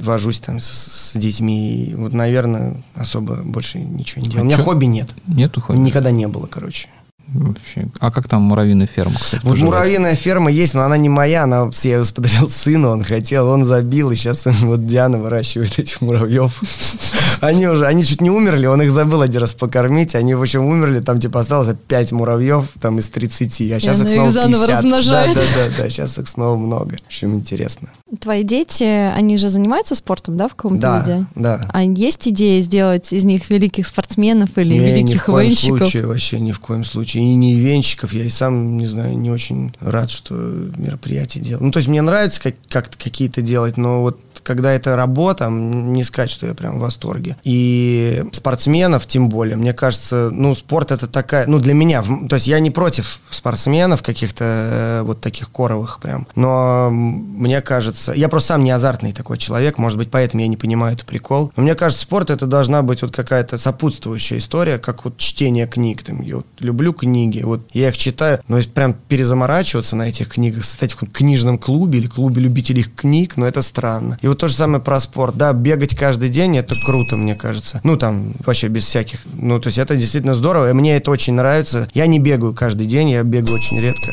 вожусь 0.00 0.40
там 0.40 0.60
с, 0.60 0.66
с 0.70 1.12
детьми. 1.18 1.84
И 1.90 1.94
вот, 1.94 2.12
наверное, 2.12 2.76
особо 2.94 3.36
больше 3.42 3.78
ничего 3.80 4.22
не 4.22 4.28
делаю. 4.28 4.44
У 4.44 4.46
меня 4.46 4.56
чё? 4.56 4.62
хобби 4.64 4.84
нет. 4.86 5.10
Нету 5.26 5.60
хобби? 5.60 5.78
Никогда 5.78 6.10
не 6.12 6.28
было, 6.28 6.46
короче. 6.46 6.88
Вообще. 7.32 7.88
А 8.00 8.10
как 8.10 8.28
там 8.28 8.42
муравьиная 8.42 8.86
ферма, 8.86 9.14
кстати, 9.14 9.42
Вот 9.44 9.58
муравьиная 9.58 10.14
ферма 10.14 10.50
есть, 10.50 10.74
но 10.74 10.82
она 10.82 10.96
не 10.96 11.08
моя, 11.08 11.44
она, 11.44 11.70
я 11.82 11.98
ее 11.98 12.04
подарил 12.14 12.48
сыну, 12.50 12.90
он 12.90 13.04
хотел, 13.04 13.48
он 13.48 13.64
забил, 13.64 14.10
и 14.10 14.16
сейчас 14.16 14.46
вот 14.62 14.86
Диана 14.86 15.18
выращивает 15.18 15.78
этих 15.78 16.00
муравьев. 16.00 16.60
Они 17.40 17.66
уже, 17.66 17.86
они 17.86 18.04
чуть 18.04 18.20
не 18.20 18.28
умерли, 18.30 18.66
он 18.66 18.82
их 18.82 18.90
забыл 18.90 19.22
один 19.22 19.40
раз 19.40 19.54
покормить, 19.54 20.14
они, 20.14 20.34
в 20.34 20.42
общем, 20.42 20.62
умерли, 20.66 21.00
там, 21.00 21.18
типа, 21.18 21.40
осталось 21.40 21.74
5 21.88 22.12
муравьев, 22.12 22.66
там, 22.82 22.98
из 22.98 23.08
30, 23.08 23.72
а 23.72 23.80
сейчас 23.80 23.98
их 24.02 24.10
снова 24.10 24.30
заново 24.30 24.66
50. 24.66 24.68
размножает. 24.76 25.34
Да, 25.34 25.40
да, 25.40 25.68
да, 25.70 25.84
да, 25.84 25.90
сейчас 25.90 26.18
их 26.18 26.28
снова 26.28 26.56
много. 26.58 26.96
В 27.02 27.06
общем, 27.06 27.34
интересно. 27.34 27.88
Твои 28.20 28.42
дети, 28.42 28.82
они 28.82 29.38
же 29.38 29.48
занимаются 29.48 29.94
спортом, 29.94 30.36
да, 30.36 30.48
в 30.48 30.54
каком-то 30.54 30.80
Да, 30.82 31.00
виде? 31.00 31.26
да. 31.34 31.66
А 31.72 31.82
есть 31.82 32.28
идея 32.28 32.60
сделать 32.60 33.10
из 33.12 33.24
них 33.24 33.48
великих 33.48 33.86
спортсменов 33.86 34.50
или 34.56 34.74
Не, 34.74 34.78
ни 34.78 34.80
в 34.80 34.84
великих 34.96 35.24
коем 35.24 35.52
случае, 35.52 36.06
вообще 36.06 36.40
ни 36.40 36.52
в 36.52 36.60
коем 36.60 36.84
случае. 36.84 37.19
И 37.20 37.34
не 37.34 37.54
венчиков, 37.54 38.12
я 38.14 38.24
и 38.24 38.30
сам, 38.30 38.78
не 38.78 38.86
знаю, 38.86 39.18
не 39.18 39.30
очень 39.30 39.74
рад, 39.80 40.10
что 40.10 40.34
мероприятие 40.34 41.44
делаю. 41.44 41.64
Ну, 41.66 41.70
то 41.70 41.78
есть 41.78 41.88
мне 41.88 42.00
нравится 42.00 42.40
как- 42.40 42.54
как-то 42.68 42.96
какие-то 42.96 43.42
делать, 43.42 43.76
но 43.76 44.00
вот 44.00 44.18
когда 44.42 44.72
это 44.72 44.96
работа, 44.96 45.48
не 45.48 46.02
сказать, 46.04 46.30
что 46.30 46.46
я 46.46 46.54
прям 46.54 46.78
в 46.78 46.80
восторге. 46.80 47.36
И 47.44 48.24
спортсменов, 48.32 49.06
тем 49.06 49.28
более, 49.28 49.56
мне 49.56 49.72
кажется, 49.72 50.30
ну, 50.32 50.54
спорт 50.54 50.90
это 50.90 51.06
такая, 51.06 51.46
ну, 51.46 51.58
для 51.58 51.74
меня, 51.74 52.02
то 52.02 52.36
есть 52.36 52.46
я 52.46 52.58
не 52.60 52.70
против 52.70 53.20
спортсменов 53.30 54.02
каких-то 54.02 54.44
э, 54.44 55.02
вот 55.02 55.20
таких 55.20 55.50
коровых 55.50 56.00
прям, 56.00 56.26
но 56.36 56.88
мне 56.90 57.60
кажется, 57.60 58.12
я 58.12 58.28
просто 58.28 58.48
сам 58.48 58.64
не 58.64 58.70
азартный 58.70 59.12
такой 59.12 59.38
человек, 59.38 59.78
может 59.78 59.98
быть, 59.98 60.10
поэтому 60.10 60.40
я 60.42 60.48
не 60.48 60.56
понимаю 60.56 60.94
этот 60.94 61.06
прикол, 61.06 61.52
но 61.56 61.62
мне 61.62 61.74
кажется, 61.74 62.02
спорт 62.02 62.30
это 62.30 62.46
должна 62.46 62.82
быть 62.82 63.02
вот 63.02 63.14
какая-то 63.14 63.58
сопутствующая 63.58 64.38
история, 64.38 64.78
как 64.78 65.04
вот 65.04 65.18
чтение 65.18 65.66
книг, 65.66 66.02
там, 66.02 66.22
я 66.22 66.36
вот 66.36 66.46
люблю 66.58 66.92
книги, 66.92 67.09
вот 67.44 67.60
я 67.72 67.88
их 67.88 67.96
читаю, 67.96 68.40
но 68.48 68.58
если 68.58 68.70
прям 68.70 68.94
перезаморачиваться 68.94 69.96
на 69.96 70.08
этих 70.08 70.28
книгах, 70.28 70.64
состоять 70.64 70.94
в 70.94 71.06
книжном 71.06 71.58
клубе 71.58 71.98
или 71.98 72.06
клубе 72.06 72.42
любителей 72.42 72.84
книг, 72.84 73.36
ну, 73.36 73.46
это 73.46 73.62
странно. 73.62 74.18
И 74.22 74.28
вот 74.28 74.38
то 74.38 74.48
же 74.48 74.54
самое 74.54 74.82
про 74.82 75.00
спорт, 75.00 75.36
да, 75.36 75.52
бегать 75.52 75.96
каждый 75.96 76.28
день, 76.28 76.56
это 76.56 76.74
круто, 76.86 77.16
мне 77.16 77.34
кажется. 77.34 77.80
Ну, 77.84 77.96
там, 77.96 78.34
вообще 78.44 78.68
без 78.68 78.84
всяких, 78.84 79.20
ну, 79.34 79.60
то 79.60 79.68
есть 79.68 79.78
это 79.78 79.96
действительно 79.96 80.34
здорово, 80.34 80.70
и 80.70 80.72
мне 80.72 80.96
это 80.96 81.10
очень 81.10 81.34
нравится. 81.34 81.88
Я 81.94 82.06
не 82.06 82.18
бегаю 82.18 82.54
каждый 82.54 82.86
день, 82.86 83.10
я 83.10 83.22
бегаю 83.22 83.56
очень 83.56 83.80
редко, 83.80 84.12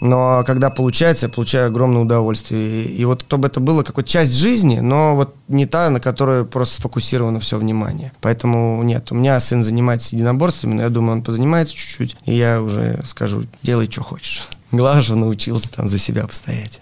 но 0.00 0.44
когда 0.46 0.70
получается, 0.70 1.26
я 1.26 1.32
получаю 1.32 1.68
огромное 1.68 2.02
удовольствие. 2.02 2.84
И, 2.84 2.96
и 2.96 3.04
вот 3.04 3.24
чтобы 3.26 3.48
это 3.48 3.60
было 3.60 3.82
какой-то 3.82 4.08
часть 4.08 4.32
жизни, 4.32 4.78
но 4.78 5.16
вот 5.16 5.34
не 5.48 5.66
та, 5.66 5.90
на 5.90 6.00
которую 6.00 6.46
просто 6.46 6.76
сфокусировано 6.76 7.40
все 7.40 7.58
внимание. 7.58 8.12
Поэтому 8.20 8.82
нет, 8.82 9.12
у 9.12 9.14
меня 9.14 9.38
сын 9.40 9.62
занимается 9.62 10.14
единоборствами, 10.14 10.74
но 10.74 10.82
я 10.82 10.88
думаю, 10.88 11.18
он 11.18 11.22
позанимается 11.22 11.74
чуть-чуть, 11.74 12.16
и 12.26 12.36
я 12.36 12.60
уже 12.62 13.00
скажу, 13.04 13.44
делай, 13.62 13.88
что 13.90 14.02
хочешь. 14.02 14.42
Главное, 14.72 15.02
что 15.02 15.14
научился 15.14 15.70
там 15.72 15.88
за 15.88 15.98
себя 15.98 16.26
постоять. 16.26 16.80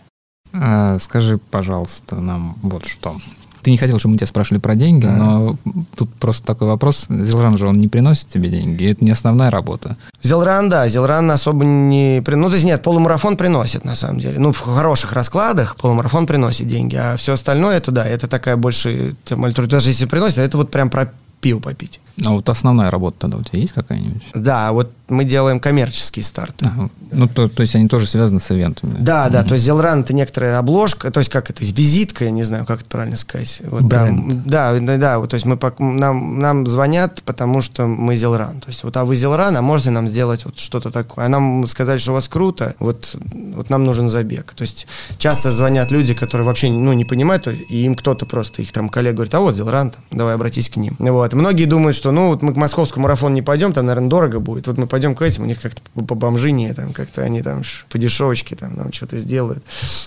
А, 0.53 0.99
скажи, 0.99 1.38
пожалуйста, 1.38 2.16
нам 2.16 2.57
вот 2.62 2.86
что. 2.86 3.16
Ты 3.62 3.70
не 3.70 3.78
хотел, 3.78 3.99
чтобы 3.99 4.12
мы 4.12 4.18
тебя 4.18 4.26
спрашивали 4.26 4.61
про 4.61 4.74
деньги, 4.74 5.07
Ага. 5.07 5.16
но 5.16 5.57
тут 5.97 6.12
просто 6.16 6.45
такой 6.47 6.68
вопрос. 6.68 7.07
Зелран 7.09 7.57
же, 7.57 7.66
он 7.66 7.78
не 7.80 7.88
приносит 7.88 8.28
тебе 8.28 8.51
деньги, 8.51 8.90
это 8.90 9.03
не 9.03 9.11
основная 9.11 9.51
работа. 9.51 9.97
Зелран, 10.22 10.68
да, 10.68 10.86
Зелран 10.86 11.30
особо 11.30 11.64
не... 11.64 12.22
Ну, 12.26 12.49
то 12.49 12.55
есть 12.57 12.66
нет, 12.66 12.82
полумарафон 12.82 13.38
приносит, 13.38 13.84
на 13.86 13.95
самом 13.97 14.20
деле. 14.20 14.38
Ну, 14.38 14.53
в 14.53 14.59
хороших 14.61 15.14
раскладах 15.14 15.76
полумарафон 15.76 16.26
приносит 16.26 16.66
деньги, 16.66 16.95
а 16.97 17.16
все 17.16 17.32
остальное, 17.32 17.78
это 17.78 17.90
да, 17.90 18.07
это 18.07 18.28
такая 18.28 18.57
больше... 18.59 19.14
альтруи- 19.30 19.66
Даже 19.66 19.88
если 19.88 20.05
приносит, 20.05 20.36
это 20.38 20.59
вот 20.59 20.70
прям 20.70 20.90
про 20.90 21.11
пиво 21.40 21.59
попить. 21.61 22.01
А 22.22 22.30
вот 22.30 22.48
основная 22.48 22.90
работа 22.90 23.16
тогда 23.20 23.38
у 23.38 23.42
тебя 23.42 23.60
есть 23.60 23.72
какая-нибудь? 23.72 24.22
Да, 24.34 24.72
вот 24.72 24.92
мы 25.08 25.24
делаем 25.24 25.58
коммерческие 25.60 26.22
старты. 26.24 26.66
Ага. 26.66 26.88
Ну, 27.10 27.28
то, 27.28 27.48
то 27.48 27.60
есть 27.62 27.74
они 27.74 27.88
тоже 27.88 28.06
связаны 28.06 28.40
с 28.40 28.50
ивентами. 28.50 28.94
Да, 28.98 29.28
да, 29.28 29.40
Мгм. 29.40 29.48
то 29.48 29.54
есть 29.54 29.64
Зелран 29.66 30.00
это 30.00 30.14
некоторая 30.14 30.58
обложка, 30.58 31.10
то 31.10 31.20
есть 31.20 31.30
как 31.30 31.50
это, 31.50 31.64
визитка, 31.64 32.24
я 32.24 32.30
не 32.30 32.42
знаю, 32.42 32.64
как 32.66 32.80
это 32.80 32.88
правильно 32.88 33.16
сказать. 33.16 33.62
Вот, 33.66 33.86
да, 33.88 34.04
Бренд. 34.04 34.44
да, 34.46 34.78
да, 34.78 34.96
да, 34.96 35.18
вот, 35.18 35.30
то 35.30 35.34
есть 35.34 35.44
мы, 35.44 35.58
нам, 35.78 36.38
нам 36.38 36.66
звонят, 36.66 37.22
потому 37.24 37.62
что 37.62 37.86
мы 37.86 38.14
Зелран. 38.16 38.60
То 38.60 38.68
есть 38.68 38.84
вот, 38.84 38.96
а 38.96 39.04
вы 39.04 39.16
Зелран, 39.16 39.56
а 39.56 39.62
можете 39.62 39.90
нам 39.90 40.08
сделать 40.08 40.44
вот 40.44 40.58
что-то 40.58 40.90
такое? 40.90 41.26
А 41.26 41.28
нам 41.28 41.66
сказали, 41.66 41.98
что 41.98 42.12
у 42.12 42.14
вас 42.14 42.28
круто, 42.28 42.74
вот, 42.78 43.16
вот 43.54 43.70
нам 43.70 43.84
нужен 43.84 44.08
забег. 44.08 44.54
То 44.56 44.62
есть 44.62 44.86
часто 45.18 45.50
звонят 45.50 45.90
люди, 45.90 46.14
которые 46.14 46.46
вообще 46.46 46.70
ну, 46.70 46.92
не 46.92 47.04
понимают, 47.04 47.46
и 47.48 47.84
им 47.84 47.94
кто-то 47.96 48.24
просто, 48.24 48.62
их 48.62 48.72
там 48.72 48.88
коллега 48.88 49.16
говорит, 49.16 49.34
а 49.34 49.40
вот 49.40 49.56
Зелран, 49.56 49.90
там, 49.90 50.00
давай 50.10 50.34
обратись 50.34 50.70
к 50.70 50.76
ним. 50.76 50.96
Вот. 50.98 51.32
Многие 51.34 51.66
думают, 51.66 51.96
что 51.96 52.03
ну 52.12 52.28
вот 52.28 52.42
мы 52.42 52.52
к 52.52 52.57
московскому 52.57 53.05
марафону 53.05 53.34
не 53.34 53.42
пойдем, 53.42 53.72
там, 53.72 53.86
наверное, 53.86 54.09
дорого 54.09 54.40
будет. 54.40 54.66
Вот 54.66 54.78
мы 54.78 54.86
пойдем 54.86 55.14
к 55.14 55.22
этим, 55.22 55.42
у 55.42 55.46
них 55.46 55.61
как-то 55.61 55.82
по- 55.94 56.14
бомжине, 56.14 56.72
там, 56.74 56.92
как-то 56.92 57.22
они 57.22 57.42
там 57.42 57.62
по 57.88 57.98
дешевочке 57.98 58.57
там 58.57 58.74
нам 58.74 58.92
что-то 58.92 59.18
сделают. 59.18 59.64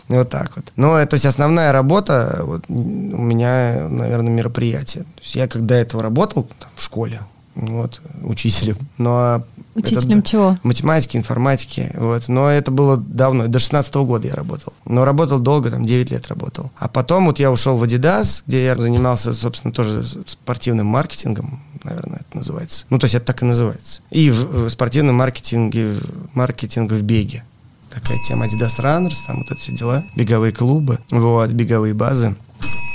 Вот 0.08 0.30
так 0.30 0.56
вот. 0.56 0.66
Но, 0.76 1.06
то 1.06 1.14
есть, 1.14 1.26
основная 1.26 1.72
работа 1.72 2.42
вот, 2.44 2.66
у 2.68 2.74
меня, 2.74 3.88
наверное, 3.90 4.32
мероприятие. 4.32 5.04
То 5.04 5.22
есть, 5.22 5.36
я 5.36 5.48
когда 5.48 5.76
этого 5.76 6.04
работал 6.04 6.50
там, 6.60 6.70
в 6.76 6.84
школе, 6.84 7.22
вот, 7.56 8.02
учителем, 8.24 8.78
но... 8.98 9.44
это 9.78 9.94
Учителем 9.94 10.20
да, 10.20 10.26
чего? 10.26 10.58
Математики, 10.64 11.18
информатики, 11.18 11.92
вот. 11.96 12.28
Но 12.28 12.50
это 12.50 12.72
было 12.72 12.98
давно, 12.98 13.48
до 13.48 13.60
16 13.60 13.94
года 13.96 14.28
я 14.28 14.36
работал. 14.36 14.74
Но 14.86 15.06
работал 15.06 15.40
долго, 15.40 15.70
там 15.70 15.86
9 15.86 16.12
лет 16.12 16.28
работал. 16.28 16.72
А 16.78 16.88
потом 16.88 17.28
вот 17.28 17.40
я 17.40 17.52
ушел 17.52 17.78
в 17.78 17.84
Adidas, 17.84 18.44
где 18.46 18.66
я 18.66 18.76
занимался, 18.76 19.34
собственно, 19.34 19.74
тоже 19.74 20.06
спортивным 20.26 20.88
маркетингом, 20.88 21.60
наверное, 21.84 22.20
это 22.28 22.38
называется. 22.38 22.86
Ну, 22.90 23.00
то 23.00 23.06
есть 23.06 23.16
это 23.16 23.26
так 23.26 23.42
и 23.42 23.46
называется. 23.46 24.02
И 24.10 24.30
в, 24.30 24.66
в 24.66 24.70
спортивном 24.70 25.16
маркетинге, 25.16 25.96
маркетинг 26.34 26.92
в 26.92 27.02
беге. 27.02 27.44
Такая 27.90 28.18
тема 28.28 28.46
Adidas 28.46 28.80
Runners, 28.80 29.16
там 29.26 29.38
вот 29.38 29.48
это 29.48 29.60
все 29.60 29.72
дела, 29.72 30.04
беговые 30.16 30.54
клубы, 30.54 31.00
вот, 31.10 31.50
беговые 31.52 31.94
базы. 31.94 32.36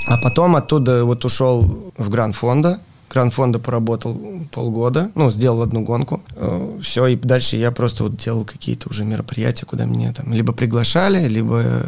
А 0.07 0.17
потом 0.17 0.55
оттуда 0.55 1.05
вот 1.05 1.23
ушел 1.25 1.91
в 1.97 2.09
Гранд 2.09 2.35
Фонда. 2.35 2.79
Гранд 3.13 3.33
Фонда 3.33 3.59
поработал 3.59 4.19
полгода, 4.51 5.11
ну, 5.13 5.29
сделал 5.29 5.61
одну 5.61 5.81
гонку. 5.81 6.23
Все, 6.81 7.05
и 7.07 7.15
дальше 7.15 7.57
я 7.57 7.71
просто 7.71 8.03
вот 8.03 8.17
делал 8.17 8.43
какие-то 8.43 8.89
уже 8.89 9.05
мероприятия, 9.05 9.65
куда 9.65 9.85
меня 9.85 10.11
там 10.13 10.33
либо 10.33 10.51
приглашали, 10.51 11.27
либо 11.27 11.61
э, 11.63 11.81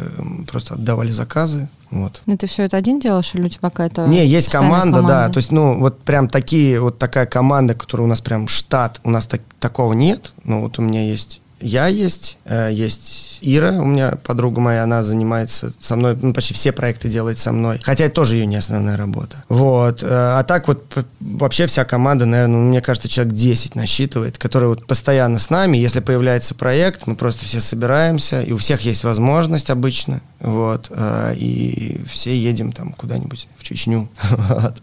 просто 0.46 0.74
отдавали 0.74 1.10
заказы. 1.10 1.68
Вот. 1.90 2.22
Ну, 2.26 2.36
ты 2.36 2.46
все 2.46 2.62
это 2.64 2.76
один 2.76 3.00
делаешь, 3.00 3.32
или 3.34 3.42
у 3.42 3.48
тебя 3.48 3.70
какая-то 3.70 4.06
Не, 4.06 4.26
есть 4.26 4.46
постоянная 4.46 4.80
команда, 4.80 5.02
да. 5.02 5.28
То 5.28 5.38
есть, 5.38 5.50
ну, 5.50 5.78
вот 5.78 6.00
прям 6.00 6.28
такие, 6.28 6.80
вот 6.80 6.98
такая 6.98 7.26
команда, 7.26 7.74
которая 7.74 8.06
у 8.06 8.08
нас 8.08 8.20
прям 8.20 8.48
штат, 8.48 9.00
у 9.04 9.10
нас 9.10 9.26
так, 9.26 9.40
такого 9.58 9.92
нет. 9.92 10.32
Ну, 10.44 10.62
вот 10.62 10.78
у 10.78 10.82
меня 10.82 11.04
есть 11.04 11.40
я 11.60 11.86
есть, 11.86 12.38
э, 12.44 12.70
есть 12.72 13.38
Ира, 13.40 13.72
у 13.72 13.84
меня 13.86 14.12
подруга 14.22 14.60
моя, 14.60 14.82
она 14.84 15.02
занимается 15.02 15.72
со 15.80 15.96
мной, 15.96 16.16
ну, 16.20 16.32
почти 16.34 16.52
все 16.54 16.72
проекты 16.72 17.08
делает 17.08 17.38
со 17.38 17.52
мной. 17.52 17.80
Хотя 17.82 18.04
это 18.04 18.14
тоже 18.14 18.36
ее 18.36 18.46
не 18.46 18.56
основная 18.56 18.96
работа. 18.96 19.44
Вот. 19.48 20.02
э, 20.02 20.06
А 20.08 20.42
так 20.44 20.68
вот 20.68 20.84
вообще 21.20 21.66
вся 21.66 21.84
команда, 21.84 22.26
наверное, 22.26 22.56
ну, 22.58 22.68
мне 22.68 22.80
кажется, 22.80 23.08
человек 23.08 23.34
10 23.34 23.74
насчитывает, 23.74 24.38
которые 24.38 24.68
вот 24.70 24.86
постоянно 24.86 25.38
с 25.38 25.48
нами. 25.50 25.76
Если 25.78 26.00
появляется 26.00 26.54
проект, 26.54 27.06
мы 27.06 27.14
просто 27.16 27.44
все 27.46 27.60
собираемся, 27.60 28.40
и 28.42 28.52
у 28.52 28.56
всех 28.58 28.82
есть 28.82 29.04
возможность 29.04 29.70
обычно. 29.70 30.20
Вот. 30.40 30.88
э, 30.90 31.34
И 31.36 32.00
все 32.06 32.36
едем 32.36 32.72
там 32.72 32.92
куда-нибудь 32.92 33.48
в 33.56 33.62
Чечню. 33.64 34.08
вот, 34.30 34.74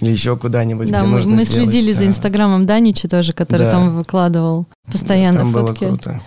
Или 0.00 0.10
еще 0.10 0.36
куда-нибудь, 0.36 0.90
Да, 0.90 1.00
где 1.00 1.06
мы, 1.08 1.16
нужно 1.16 1.36
мы 1.36 1.44
сделать, 1.44 1.70
следили 1.70 1.92
за 1.92 2.00
да. 2.00 2.06
инстаграмом 2.06 2.64
Данича 2.66 3.08
тоже, 3.08 3.32
который 3.32 3.62
Да. 3.62 3.72
там 3.72 3.96
выкладывал 3.96 4.66
постоянно 4.90 5.38
Там 5.40 5.52
было 5.52 5.68
фотки. 5.68 5.84
круто. 5.86 6.20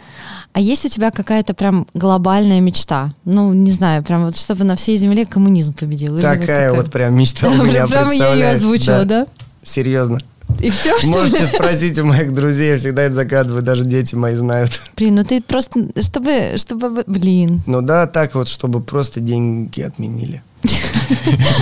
А 0.58 0.60
есть 0.60 0.84
у 0.86 0.90
тебя 0.90 1.12
какая-то 1.12 1.54
прям 1.54 1.86
глобальная 1.94 2.60
мечта? 2.62 3.14
Ну, 3.26 3.54
не 3.54 3.70
знаю, 3.70 4.04
прям 4.04 4.26
вот 4.26 4.36
чтобы 4.36 4.64
на 4.64 4.76
всей 4.76 4.98
земле 4.98 5.24
коммунизм 5.24 5.76
победил. 5.76 6.20
Такая 6.20 6.74
вот 6.74 6.90
прям 6.92 7.14
мечта 7.14 7.48
у 7.48 7.64
меня, 7.64 7.86
Прям 7.86 8.10
я 8.10 8.34
ее 8.34 8.50
озвучила, 8.50 9.06
да? 9.06 9.28
Серьезно. 9.62 10.20
И 10.60 10.72
все, 10.72 10.98
что 10.98 11.10
Можете 11.10 11.42
ли? 11.42 11.46
спросить 11.46 12.00
у 12.00 12.06
моих 12.06 12.34
друзей, 12.34 12.72
я 12.72 12.78
всегда 12.80 13.04
это 13.04 13.14
загадываю, 13.14 13.62
даже 13.62 13.84
дети 13.84 14.16
мои 14.16 14.34
знают. 14.34 14.72
Блин, 14.98 15.14
ну 15.14 15.24
ты 15.24 15.44
просто, 15.44 15.90
чтобы, 16.02 16.56
чтобы, 16.56 17.04
блин. 17.06 17.62
Ну 17.68 17.84
да, 17.84 18.08
так 18.08 18.34
вот, 18.34 18.48
чтобы 18.48 18.82
просто 18.82 19.20
деньги 19.20 19.82
отменили. 19.82 20.42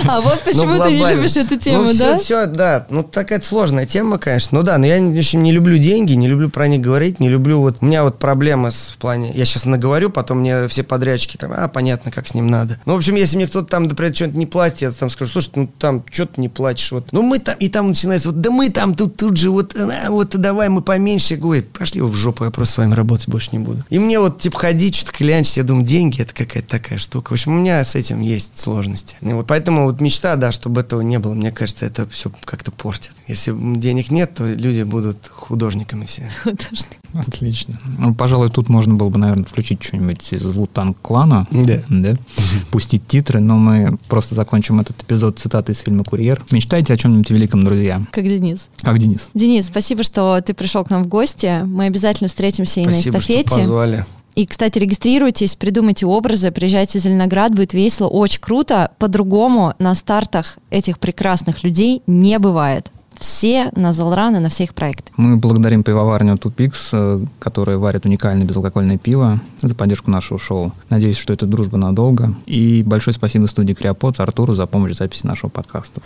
А 0.06 0.20
вот 0.20 0.42
почему 0.42 0.82
ты 0.82 0.94
не 0.94 1.14
любишь 1.14 1.36
эту 1.36 1.56
тему, 1.56 1.84
ну, 1.84 1.94
да? 1.94 2.16
Все, 2.16 2.46
да. 2.46 2.86
Ну, 2.90 3.02
такая 3.02 3.40
сложная 3.40 3.86
тема, 3.86 4.18
конечно. 4.18 4.58
Ну 4.58 4.64
да, 4.64 4.78
но 4.78 4.86
я 4.86 4.96
общем, 4.96 5.42
не 5.42 5.52
люблю 5.52 5.78
деньги, 5.78 6.12
не 6.12 6.28
люблю 6.28 6.48
про 6.48 6.68
них 6.68 6.80
говорить, 6.80 7.20
не 7.20 7.28
люблю 7.28 7.60
вот... 7.60 7.78
У 7.80 7.86
меня 7.86 8.04
вот 8.04 8.18
проблема 8.18 8.70
с, 8.70 8.90
в 8.90 8.96
плане... 8.98 9.32
Я 9.34 9.44
сейчас 9.44 9.64
наговорю, 9.64 10.10
потом 10.10 10.40
мне 10.40 10.68
все 10.68 10.82
подрядчики 10.82 11.36
там, 11.36 11.52
а, 11.54 11.68
понятно, 11.68 12.10
как 12.10 12.28
с 12.28 12.34
ним 12.34 12.48
надо. 12.48 12.78
Ну, 12.86 12.94
в 12.94 12.96
общем, 12.96 13.14
если 13.16 13.36
мне 13.36 13.46
кто-то 13.46 13.68
там, 13.68 13.84
например, 13.84 14.14
что-нибудь 14.14 14.38
не 14.38 14.46
платит, 14.46 14.82
я 14.82 14.90
там 14.92 15.10
скажу, 15.10 15.30
слушай, 15.32 15.50
ну 15.54 15.68
там, 15.78 16.04
что 16.10 16.26
ты 16.26 16.40
не 16.40 16.48
платишь? 16.48 16.92
Вот. 16.92 17.12
Ну, 17.12 17.22
мы 17.22 17.38
там... 17.38 17.56
И 17.58 17.68
там 17.68 17.88
начинается, 17.88 18.30
вот, 18.30 18.40
да 18.40 18.50
мы 18.50 18.70
там 18.70 18.94
тут, 18.94 19.16
тут 19.16 19.36
же, 19.36 19.50
вот, 19.50 19.76
а, 19.76 20.10
вот 20.10 20.36
давай 20.36 20.68
мы 20.68 20.82
поменьше. 20.82 21.34
Я 21.34 21.40
говорю, 21.40 21.62
«Ой, 21.62 21.62
пошли 21.62 22.00
в 22.00 22.14
жопу, 22.14 22.44
я 22.44 22.50
просто 22.50 22.74
с 22.74 22.78
вами 22.78 22.94
работать 22.94 23.28
больше 23.28 23.50
не 23.52 23.58
буду. 23.58 23.84
И 23.90 23.98
мне 23.98 24.18
вот, 24.20 24.40
типа, 24.40 24.58
ходить, 24.58 24.96
что-то 24.96 25.12
клянчить, 25.12 25.56
я 25.56 25.62
думаю, 25.62 25.84
деньги, 25.84 26.22
это 26.22 26.34
какая-то 26.34 26.68
такая 26.68 26.98
штука. 26.98 27.30
В 27.30 27.32
общем, 27.32 27.52
у 27.52 27.60
меня 27.60 27.82
с 27.84 27.94
этим 27.94 28.20
есть 28.20 28.58
сложности. 28.58 29.16
Вот 29.36 29.46
поэтому 29.46 29.84
вот 29.84 30.00
мечта, 30.00 30.36
да, 30.36 30.52
чтобы 30.52 30.80
этого 30.80 31.00
не 31.00 31.18
было, 31.18 31.34
мне 31.34 31.50
кажется, 31.52 31.86
это 31.86 32.06
все 32.08 32.30
как-то 32.44 32.70
портит. 32.70 33.12
Если 33.26 33.54
денег 33.78 34.10
нет, 34.10 34.34
то 34.34 34.46
люди 34.46 34.82
будут 34.82 35.28
художниками 35.28 36.06
все. 36.06 36.30
Художник. 36.42 36.98
Отлично. 37.12 37.78
Ну, 37.98 38.14
пожалуй, 38.14 38.50
тут 38.50 38.68
можно 38.68 38.94
было 38.94 39.08
бы, 39.08 39.18
наверное, 39.18 39.44
включить 39.44 39.82
что-нибудь 39.82 40.32
из 40.32 40.44
Вутанг 40.44 41.00
клана. 41.00 41.46
Да. 41.50 41.82
Да. 41.88 42.16
Пустить 42.70 43.06
титры, 43.06 43.40
но 43.40 43.56
мы 43.56 43.98
просто 44.08 44.34
закончим 44.34 44.80
этот 44.80 45.02
эпизод 45.02 45.38
цитатой 45.38 45.74
из 45.74 45.78
фильма 45.78 46.04
«Курьер». 46.04 46.44
Мечтайте 46.50 46.92
о 46.92 46.96
чем-нибудь 46.96 47.30
великом, 47.30 47.64
друзья. 47.64 48.02
Как 48.10 48.24
Денис. 48.24 48.68
Как 48.82 48.98
Денис? 48.98 49.28
Денис, 49.34 49.66
спасибо, 49.66 50.02
что 50.02 50.40
ты 50.40 50.54
пришел 50.54 50.84
к 50.84 50.90
нам 50.90 51.04
в 51.04 51.08
гости. 51.08 51.62
Мы 51.64 51.86
обязательно 51.86 52.28
встретимся 52.28 52.80
и 52.80 52.84
Спасибо, 52.84 53.16
на 53.16 53.20
что 53.20 53.32
эстафете. 53.32 53.60
позвали. 53.60 54.06
И, 54.36 54.44
кстати, 54.44 54.78
регистрируйтесь, 54.78 55.56
придумайте 55.56 56.04
образы, 56.04 56.50
приезжайте 56.50 56.98
в 56.98 57.02
Зеленоград, 57.02 57.54
будет 57.54 57.72
весело, 57.72 58.06
очень 58.06 58.40
круто. 58.40 58.90
По-другому 58.98 59.72
на 59.78 59.94
стартах 59.94 60.58
этих 60.70 60.98
прекрасных 60.98 61.64
людей 61.64 62.02
не 62.06 62.38
бывает. 62.38 62.92
Все 63.18 63.70
на 63.74 63.94
Залран 63.94 64.36
и 64.36 64.40
на 64.40 64.50
все 64.50 64.64
их 64.64 64.74
проекты. 64.74 65.10
Мы 65.16 65.38
благодарим 65.38 65.82
пивоварню 65.82 66.36
Тупикс, 66.36 66.90
э, 66.92 67.24
которая 67.38 67.78
варит 67.78 68.04
уникальное 68.04 68.44
безалкогольное 68.44 68.98
пиво, 68.98 69.40
за 69.62 69.74
поддержку 69.74 70.10
нашего 70.10 70.38
шоу. 70.38 70.72
Надеюсь, 70.90 71.16
что 71.16 71.32
это 71.32 71.46
дружба 71.46 71.78
надолго. 71.78 72.34
И 72.44 72.82
большое 72.82 73.14
спасибо 73.14 73.46
студии 73.46 73.72
Криопод 73.72 74.20
Артуру 74.20 74.52
за 74.52 74.66
помощь 74.66 74.92
в 74.92 74.98
записи 74.98 75.26
нашего 75.26 75.48
подкаста. 75.48 76.02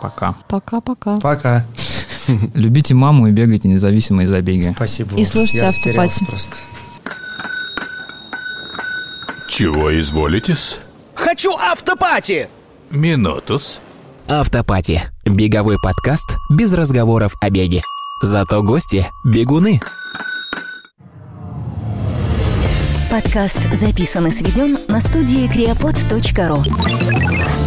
Пока. 0.00 0.34
Пока-пока. 0.48 1.20
Пока. 1.20 1.64
Любите 2.54 2.94
маму 2.94 3.28
и 3.28 3.30
бегайте 3.30 3.68
независимо 3.68 4.24
из 4.24 4.30
забеги. 4.30 4.72
Спасибо. 4.74 5.16
И 5.16 5.22
слушайте 5.22 5.58
Я 5.58 5.68
Автопати. 5.68 6.24
просто. 6.24 6.56
Чего 9.54 10.00
изволитесь? 10.00 10.78
Хочу 11.14 11.50
автопати! 11.58 12.48
Минутус. 12.90 13.80
Автопати. 14.26 15.02
Беговой 15.26 15.76
подкаст 15.82 16.36
без 16.50 16.72
разговоров 16.72 17.34
о 17.42 17.50
беге. 17.50 17.82
Зато 18.22 18.62
гости– 18.62 19.04
бегуны. 19.26 19.78
Подкаст 23.10 23.58
записан 23.74 24.28
и 24.28 24.32
сведен 24.32 24.78
на 24.88 25.02
студии 25.02 25.46
creapod.ru 25.46 27.61